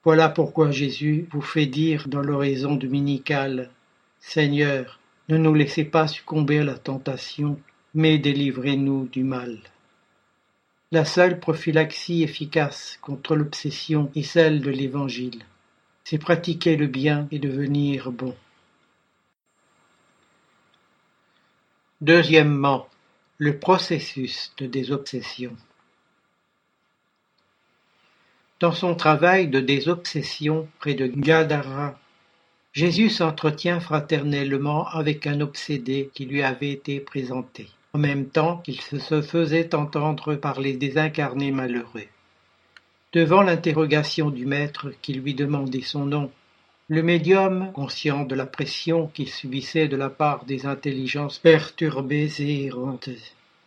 [0.04, 3.70] voilà pourquoi Jésus vous fait dire dans l'oraison dominicale
[4.20, 5.00] Seigneur,
[5.30, 7.58] ne nous laissez pas succomber à la tentation,
[7.94, 9.60] mais délivrez-nous du mal.
[10.92, 15.44] La seule prophylaxie efficace contre l'obsession est celle de l'Évangile.
[16.04, 18.36] C'est pratiquer le bien et devenir bon.
[22.02, 22.88] Deuxièmement,
[23.38, 25.56] le processus de désobsession.
[28.60, 32.00] Dans son travail de désobsession près de Gadara,
[32.74, 38.82] Jésus s'entretient fraternellement avec un obsédé qui lui avait été présenté, en même temps qu'il
[38.82, 42.08] se faisait entendre par les désincarnés malheureux.
[43.14, 46.32] Devant l'interrogation du maître qui lui demandait son nom,
[46.90, 52.66] le médium, conscient de la pression qu'il subissait de la part des intelligences perturbées et
[52.66, 53.10] errantes,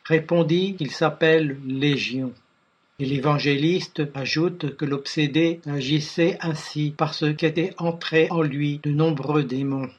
[0.05, 2.33] répondit qu'il s'appelle Légion.
[2.99, 9.91] Et l'évangéliste ajoute que l'obsédé agissait ainsi parce qu'étaient entrés en lui de nombreux démons.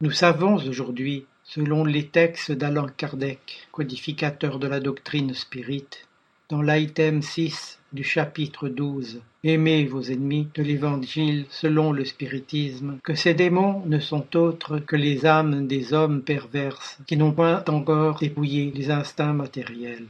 [0.00, 6.06] Nous savons aujourd'hui, selon les textes d'Alain Kardec, codificateur de la doctrine spirite,
[6.50, 13.14] dans l'item 6 du chapitre 12, Aimez vos ennemis de l'Évangile selon le spiritisme, que
[13.14, 18.18] ces démons ne sont autres que les âmes des hommes perverses qui n'ont point encore
[18.18, 20.08] dépouillé les instincts matériels.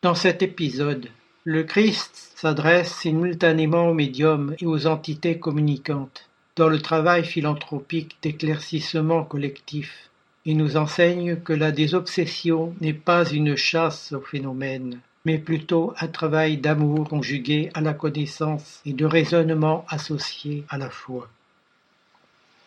[0.00, 1.08] Dans cet épisode,
[1.44, 6.25] le Christ s'adresse simultanément aux médiums et aux entités communicantes,
[6.56, 10.10] dans le travail philanthropique d'éclaircissement collectif,
[10.46, 16.06] et nous enseigne que la désobsession n'est pas une chasse au phénomène, mais plutôt un
[16.06, 21.28] travail d'amour conjugué à la connaissance et de raisonnement associé à la foi.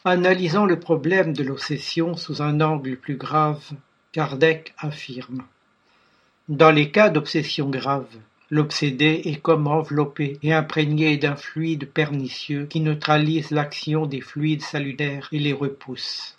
[0.05, 3.63] Analysant le problème de l'obsession sous un angle plus grave,
[4.11, 5.43] Kardec affirme
[6.49, 8.07] dans les cas d'obsession grave,
[8.51, 15.29] l'obsédé est comme enveloppé et imprégné d'un fluide pernicieux qui neutralise l'action des fluides salutaires
[15.31, 16.35] et les repousse.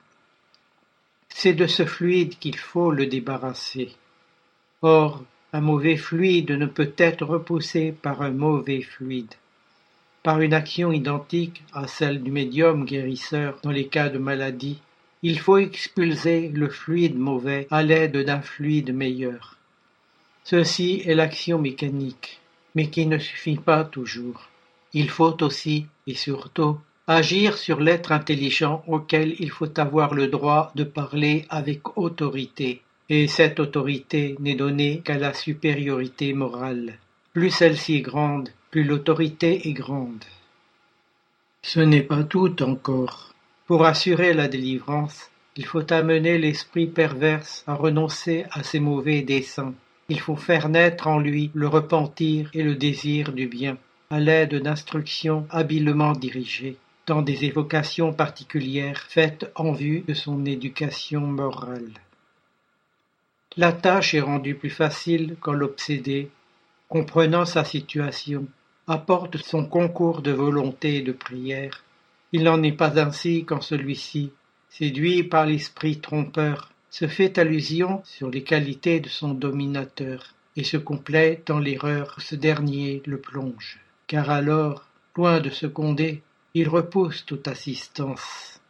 [1.29, 3.95] C'est de ce fluide qu'il faut le débarrasser.
[4.83, 5.23] Or,
[5.53, 9.35] un mauvais fluide ne peut être repoussé par un mauvais fluide.
[10.23, 14.81] Par une action identique à celle du médium guérisseur dans les cas de maladie,
[15.23, 19.60] il faut expulser le fluide mauvais à l'aide d'un fluide meilleur.
[20.45, 22.41] Ceci est l'action mécanique,
[22.75, 24.49] mais qui ne suffit pas toujours.
[24.93, 30.73] Il faut aussi, et surtout, agir sur l'être intelligent auquel il faut avoir le droit
[30.75, 36.99] de parler avec autorité, et cette autorité n'est donnée qu'à la supériorité morale.
[37.33, 40.25] Plus celle-ci est grande, plus l'autorité est grande.
[41.63, 43.35] Ce n'est pas tout encore.
[43.67, 49.75] Pour assurer la délivrance, il faut amener l'esprit perverse à renoncer à ses mauvais desseins
[50.11, 53.79] il faut faire naître en lui le repentir et le désir du bien,
[54.11, 56.77] à l'aide d'instructions habilement dirigées,
[57.07, 61.93] dans des évocations particulières faites en vue de son éducation morale.
[63.57, 66.29] La tâche est rendue plus facile quand l'obsédé,
[66.89, 68.47] comprenant sa situation,
[68.89, 71.85] apporte son concours de volonté et de prière.
[72.33, 74.33] Il n'en est pas ainsi quand celui-ci,
[74.69, 80.77] séduit par l'esprit trompeur, se fait allusion sur les qualités de son dominateur et se
[80.77, 83.79] complaît dans l'erreur où ce dernier le plonge.
[84.09, 84.87] Car alors,
[85.17, 86.23] loin de seconder,
[86.55, 88.61] il repousse toute assistance.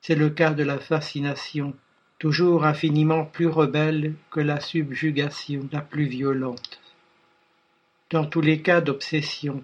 [0.00, 1.74] C'est le cas de la fascination,
[2.18, 6.80] toujours infiniment plus rebelle que la subjugation la plus violente.
[8.10, 9.62] Dans tous les cas d'obsession,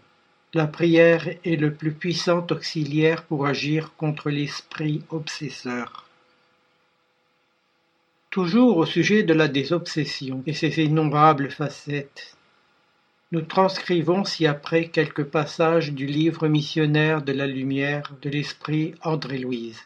[0.54, 6.05] la prière est le plus puissant auxiliaire pour agir contre l'esprit obsesseur.
[8.36, 12.36] Toujours au sujet de la désobsession et ses innombrables facettes,
[13.32, 19.80] nous transcrivons ci-après quelques passages du livre missionnaire de la lumière de l'esprit André-Louise,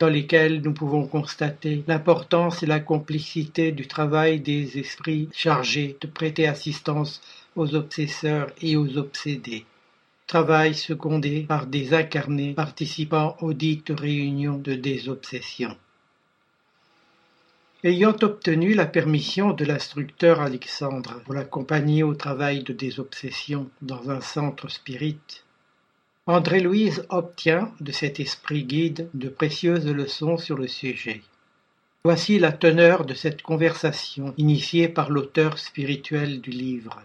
[0.00, 6.08] dans lesquels nous pouvons constater l'importance et la complicité du travail des esprits chargés de
[6.08, 7.22] prêter assistance
[7.54, 9.66] aux obsesseurs et aux obsédés
[10.26, 15.76] travail secondé par des incarnés participant aux dites réunions de désobsession.
[17.86, 24.22] Ayant obtenu la permission de l'instructeur Alexandre pour l'accompagner au travail de désobsession dans un
[24.22, 25.20] centre spirit,
[26.26, 31.20] André-Louise obtient de cet esprit guide de précieuses leçons sur le sujet.
[32.06, 37.02] Voici la teneur de cette conversation initiée par l'auteur spirituel du livre.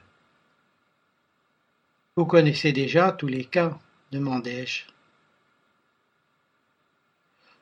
[2.15, 3.77] Vous connaissez déjà tous les cas?
[4.13, 4.85] demandai-je.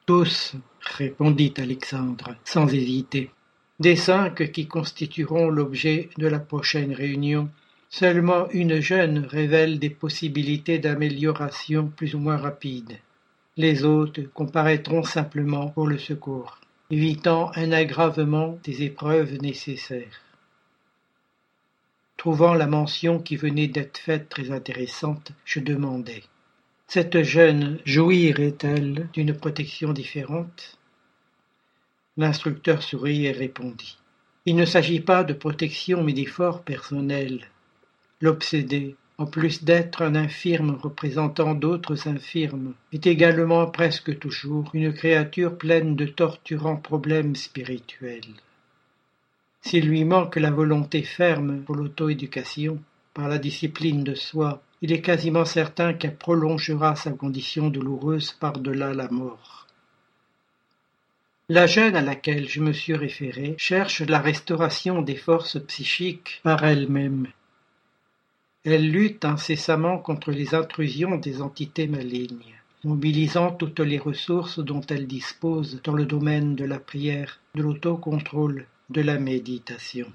[0.05, 0.53] Tous,
[0.89, 3.31] répondit Alexandre, sans hésiter.
[3.79, 7.49] Des cinq qui constitueront l'objet de la prochaine réunion,
[7.89, 12.97] seulement une jeune révèle des possibilités d'amélioration plus ou moins rapides.
[13.55, 16.59] Les autres comparaîtront simplement pour le secours,
[16.91, 20.21] évitant un aggravement des épreuves nécessaires.
[22.17, 26.23] Trouvant la mention qui venait d'être faite très intéressante, je demandai
[26.89, 30.79] Cette jeune jouirait-elle d'une protection différente?
[32.15, 33.97] L'instructeur sourit et répondit
[34.45, 37.45] Il ne s'agit pas de protection mais d'effort personnel.
[38.21, 45.57] L'obsédé, en plus d'être un infirme représentant d'autres infirmes, est également presque toujours une créature
[45.57, 48.33] pleine de torturants problèmes spirituels.
[49.59, 52.81] S'il lui manque la volonté ferme pour l'auto-éducation,
[53.13, 58.93] par la discipline de soi, il est quasiment certain qu'elle prolongera sa condition douloureuse par-delà
[58.93, 59.67] la mort.
[61.49, 66.65] La jeune à laquelle je me suis référé cherche la restauration des forces psychiques par
[66.65, 67.27] elle-même.
[68.65, 75.07] Elle lutte incessamment contre les intrusions des entités malignes, mobilisant toutes les ressources dont elle
[75.07, 80.11] dispose dans le domaine de la prière, de l'autocontrôle, de la méditation.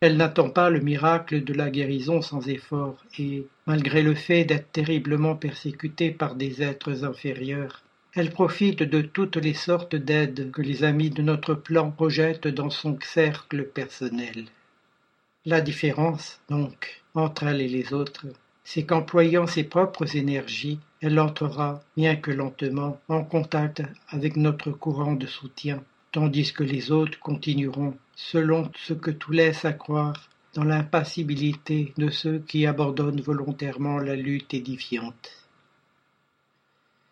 [0.00, 4.70] Elle n'attend pas le miracle de la guérison sans effort et, malgré le fait d'être
[4.70, 7.82] terriblement persécutée par des êtres inférieurs,
[8.14, 12.68] elle profite de toutes les sortes d'aides que les amis de notre plan projettent dans
[12.68, 14.44] son cercle personnel.
[15.46, 18.26] La différence, donc, entre elle et les autres,
[18.64, 25.14] c'est qu'employant ses propres énergies, elle entrera, bien que lentement, en contact avec notre courant
[25.14, 25.82] de soutien
[26.16, 32.08] tandis que les autres continueront, selon ce que tout laisse à croire, dans l'impassibilité de
[32.08, 35.30] ceux qui abandonnent volontairement la lutte édifiante.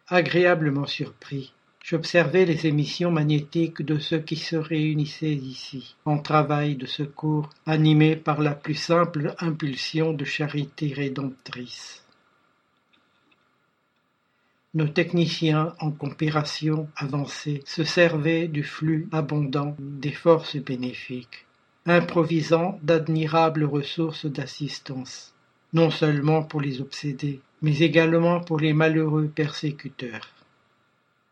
[0.09, 1.53] Agréablement surpris,
[1.83, 8.17] j'observais les émissions magnétiques de ceux qui se réunissaient ici, en travail de secours, animés
[8.17, 12.04] par la plus simple impulsion de charité rédemptrice.
[14.75, 21.47] Nos techniciens en coopération avancée se servaient du flux abondant des forces bénéfiques,
[21.87, 25.33] improvisant d'admirables ressources d'assistance,
[25.75, 30.29] non seulement pour les obsédés, mais également pour les malheureux persécuteurs.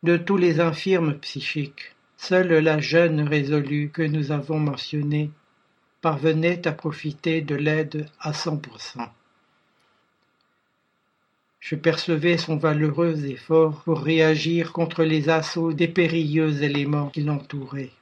[0.04, 5.30] De tous les infirmes psychiques, seule la jeune résolue que nous avons mentionnée
[6.00, 9.12] parvenait à profiter de l'aide à cent pour cent.
[11.62, 17.92] Je percevais son valeureux effort pour réagir contre les assauts des périlleux éléments qui l'entouraient.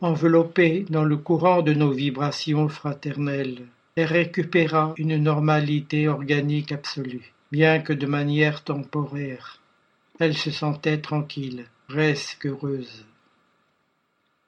[0.00, 7.78] Enveloppée dans le courant de nos vibrations fraternelles, elle récupéra une normalité organique absolue, bien
[7.78, 9.60] que de manière temporaire.
[10.18, 13.04] Elle se sentait tranquille, presque heureuse.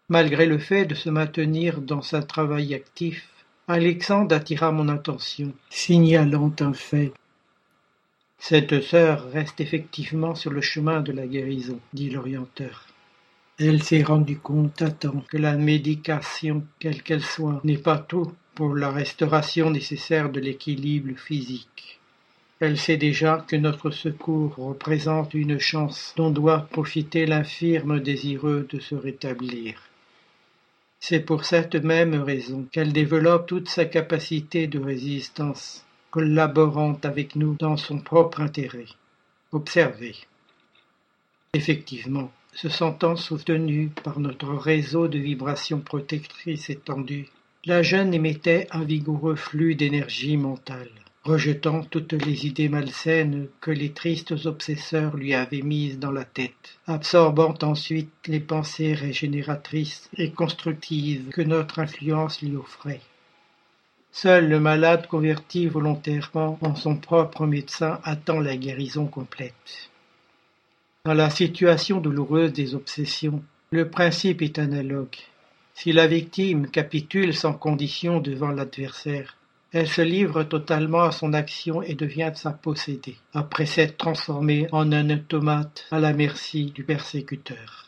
[0.08, 3.28] Malgré le fait de se maintenir dans un travail actif,
[3.68, 7.12] Alexandre attira mon attention, signalant un fait
[8.42, 12.86] cette sœur reste effectivement sur le chemin de la guérison, dit l'orienteur.
[13.58, 18.32] Elle s'est rendue compte à temps que la médication, quelle qu'elle soit, n'est pas tout
[18.54, 22.00] pour la restauration nécessaire de l'équilibre physique.
[22.60, 28.80] Elle sait déjà que notre secours représente une chance dont doit profiter l'infirme désireux de
[28.80, 29.82] se rétablir.
[30.98, 37.54] C'est pour cette même raison qu'elle développe toute sa capacité de résistance, collaborant avec nous
[37.58, 38.86] dans son propre intérêt.
[39.52, 40.16] Observez.
[41.54, 47.28] Effectivement, se sentant soutenue par notre réseau de vibrations protectrices étendues,
[47.64, 50.90] la jeune émettait un vigoureux flux d'énergie mentale,
[51.24, 56.78] rejetant toutes les idées malsaines que les tristes obsesseurs lui avaient mises dans la tête,
[56.86, 63.02] absorbant ensuite les pensées régénératrices et constructives que notre influence lui offrait.
[64.12, 69.90] Seul le malade converti volontairement en son propre médecin attend la guérison complète.
[71.04, 75.16] Dans la situation douloureuse des obsessions, le principe est analogue.
[75.74, 79.36] Si la victime capitule sans condition devant l'adversaire,
[79.72, 84.90] elle se livre totalement à son action et devient sa possédée, après s'être transformée en
[84.90, 87.86] un automate à la merci du persécuteur.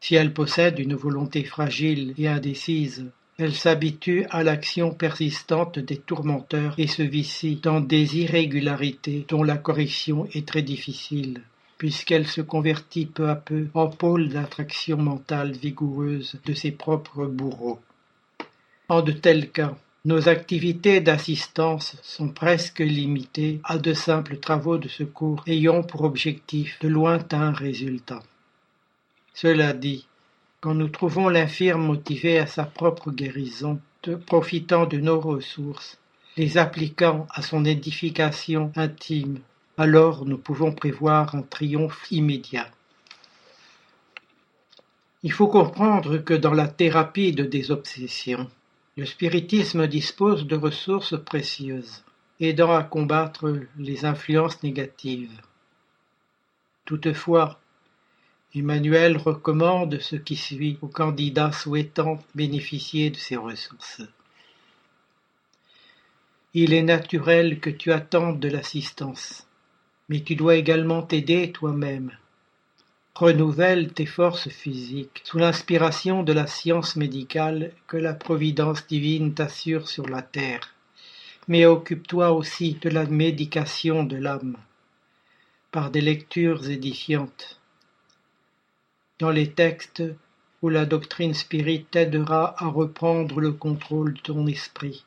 [0.00, 3.04] Si elle possède une volonté fragile et indécise,
[3.40, 9.56] elle s'habitue à l'action persistante des tourmenteurs et se vicie dans des irrégularités dont la
[9.56, 11.42] correction est très difficile
[11.80, 17.80] puisqu'elle se convertit peu à peu en pôle d'attraction mentale vigoureuse de ses propres bourreaux.
[18.90, 24.88] En de tels cas, nos activités d'assistance sont presque limitées à de simples travaux de
[24.88, 28.22] secours ayant pour objectif de lointains résultats.
[29.32, 30.06] Cela dit,
[30.60, 33.80] quand nous trouvons l'infirme motivé à sa propre guérison,
[34.26, 35.98] profitant de nos ressources,
[36.36, 39.40] les appliquant à son édification intime
[39.80, 42.68] alors nous pouvons prévoir un triomphe immédiat.
[45.22, 48.50] Il faut comprendre que dans la thérapie de désobsession,
[48.98, 52.04] le spiritisme dispose de ressources précieuses,
[52.40, 55.40] aidant à combattre les influences négatives.
[56.84, 57.58] Toutefois,
[58.54, 64.02] Emmanuel recommande ce qui suit aux candidats souhaitant bénéficier de ces ressources.
[66.54, 69.46] Il est naturel que tu attendes de l'assistance
[70.10, 72.10] mais tu dois également t'aider toi-même.
[73.14, 79.88] Renouvelle tes forces physiques sous l'inspiration de la science médicale que la providence divine t'assure
[79.88, 80.74] sur la terre.
[81.46, 84.56] Mais occupe-toi aussi de la médication de l'âme
[85.70, 87.59] par des lectures édifiantes.
[89.20, 90.02] Dans les textes
[90.62, 95.04] où la doctrine spirit t'aidera à reprendre le contrôle de ton esprit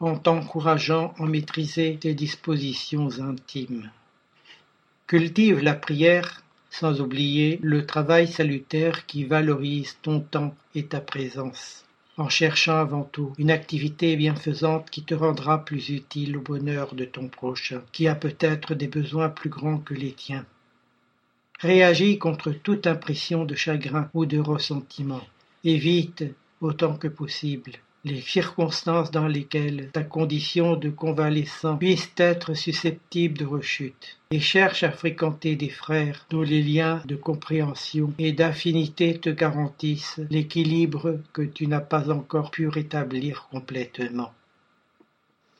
[0.00, 3.90] en t'encourageant à maîtriser tes dispositions intimes.
[5.06, 11.84] Cultive la prière sans oublier le travail salutaire qui valorise ton temps et ta présence,
[12.16, 17.04] en cherchant avant tout une activité bienfaisante qui te rendra plus utile au bonheur de
[17.04, 20.44] ton prochain, qui a peut-être des besoins plus grands que les tiens.
[21.60, 25.22] Réagis contre toute impression de chagrin ou de ressentiment.
[25.64, 26.24] Évite,
[26.60, 27.72] autant que possible,
[28.04, 34.82] les circonstances dans lesquelles ta condition de convalescent puisse être susceptible de rechute, et cherche
[34.82, 41.42] à fréquenter des frères dont les liens de compréhension et d'affinité te garantissent l'équilibre que
[41.42, 44.32] tu n'as pas encore pu rétablir complètement.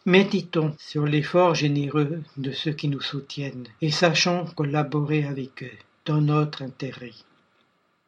[0.07, 6.21] Méditons sur l'effort généreux de ceux qui nous soutiennent et sachons collaborer avec eux dans
[6.21, 7.15] notre intérêt.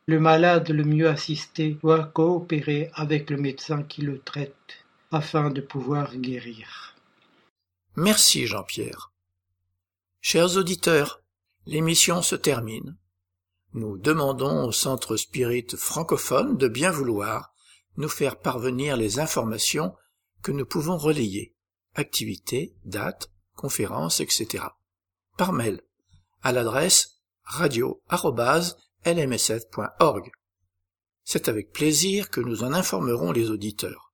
[0.06, 5.62] Le malade le mieux assisté doit coopérer avec le médecin qui le traite afin de
[5.62, 6.94] pouvoir guérir.
[7.96, 9.10] Merci Jean-Pierre.
[10.20, 11.22] Chers auditeurs,
[11.64, 12.98] l'émission se termine.
[13.72, 17.54] Nous demandons au Centre Spirit francophone de bien vouloir
[17.96, 19.94] nous faire parvenir les informations
[20.42, 21.55] que nous pouvons relayer,
[21.96, 24.64] activités, dates, conférences, etc.
[25.36, 25.80] par mail
[26.42, 28.00] à l'adresse radio
[29.04, 30.30] lmsf.org.
[31.24, 34.12] C'est avec plaisir que nous en informerons les auditeurs.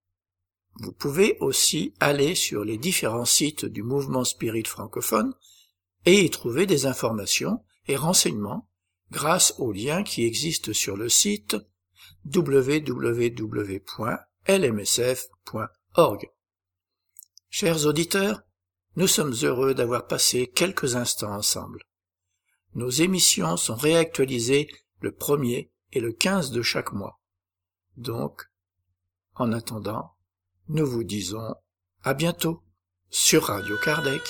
[0.77, 5.35] Vous pouvez aussi aller sur les différents sites du mouvement spirit francophone
[6.07, 8.69] et y trouver des informations et renseignements
[9.11, 11.57] grâce aux liens qui existent sur le site
[12.25, 13.11] www.lmsf.org.
[17.55, 18.41] Chers auditeurs,
[18.97, 21.83] nous sommes heureux d'avoir passé quelques instants ensemble.
[22.75, 24.69] Nos émissions sont réactualisées
[25.01, 27.21] le premier et le quinze de chaque mois.
[27.99, 28.51] Donc,
[29.35, 30.15] en attendant,
[30.69, 31.55] nous vous disons
[32.03, 32.63] à bientôt
[33.11, 34.23] sur Radio Kardec.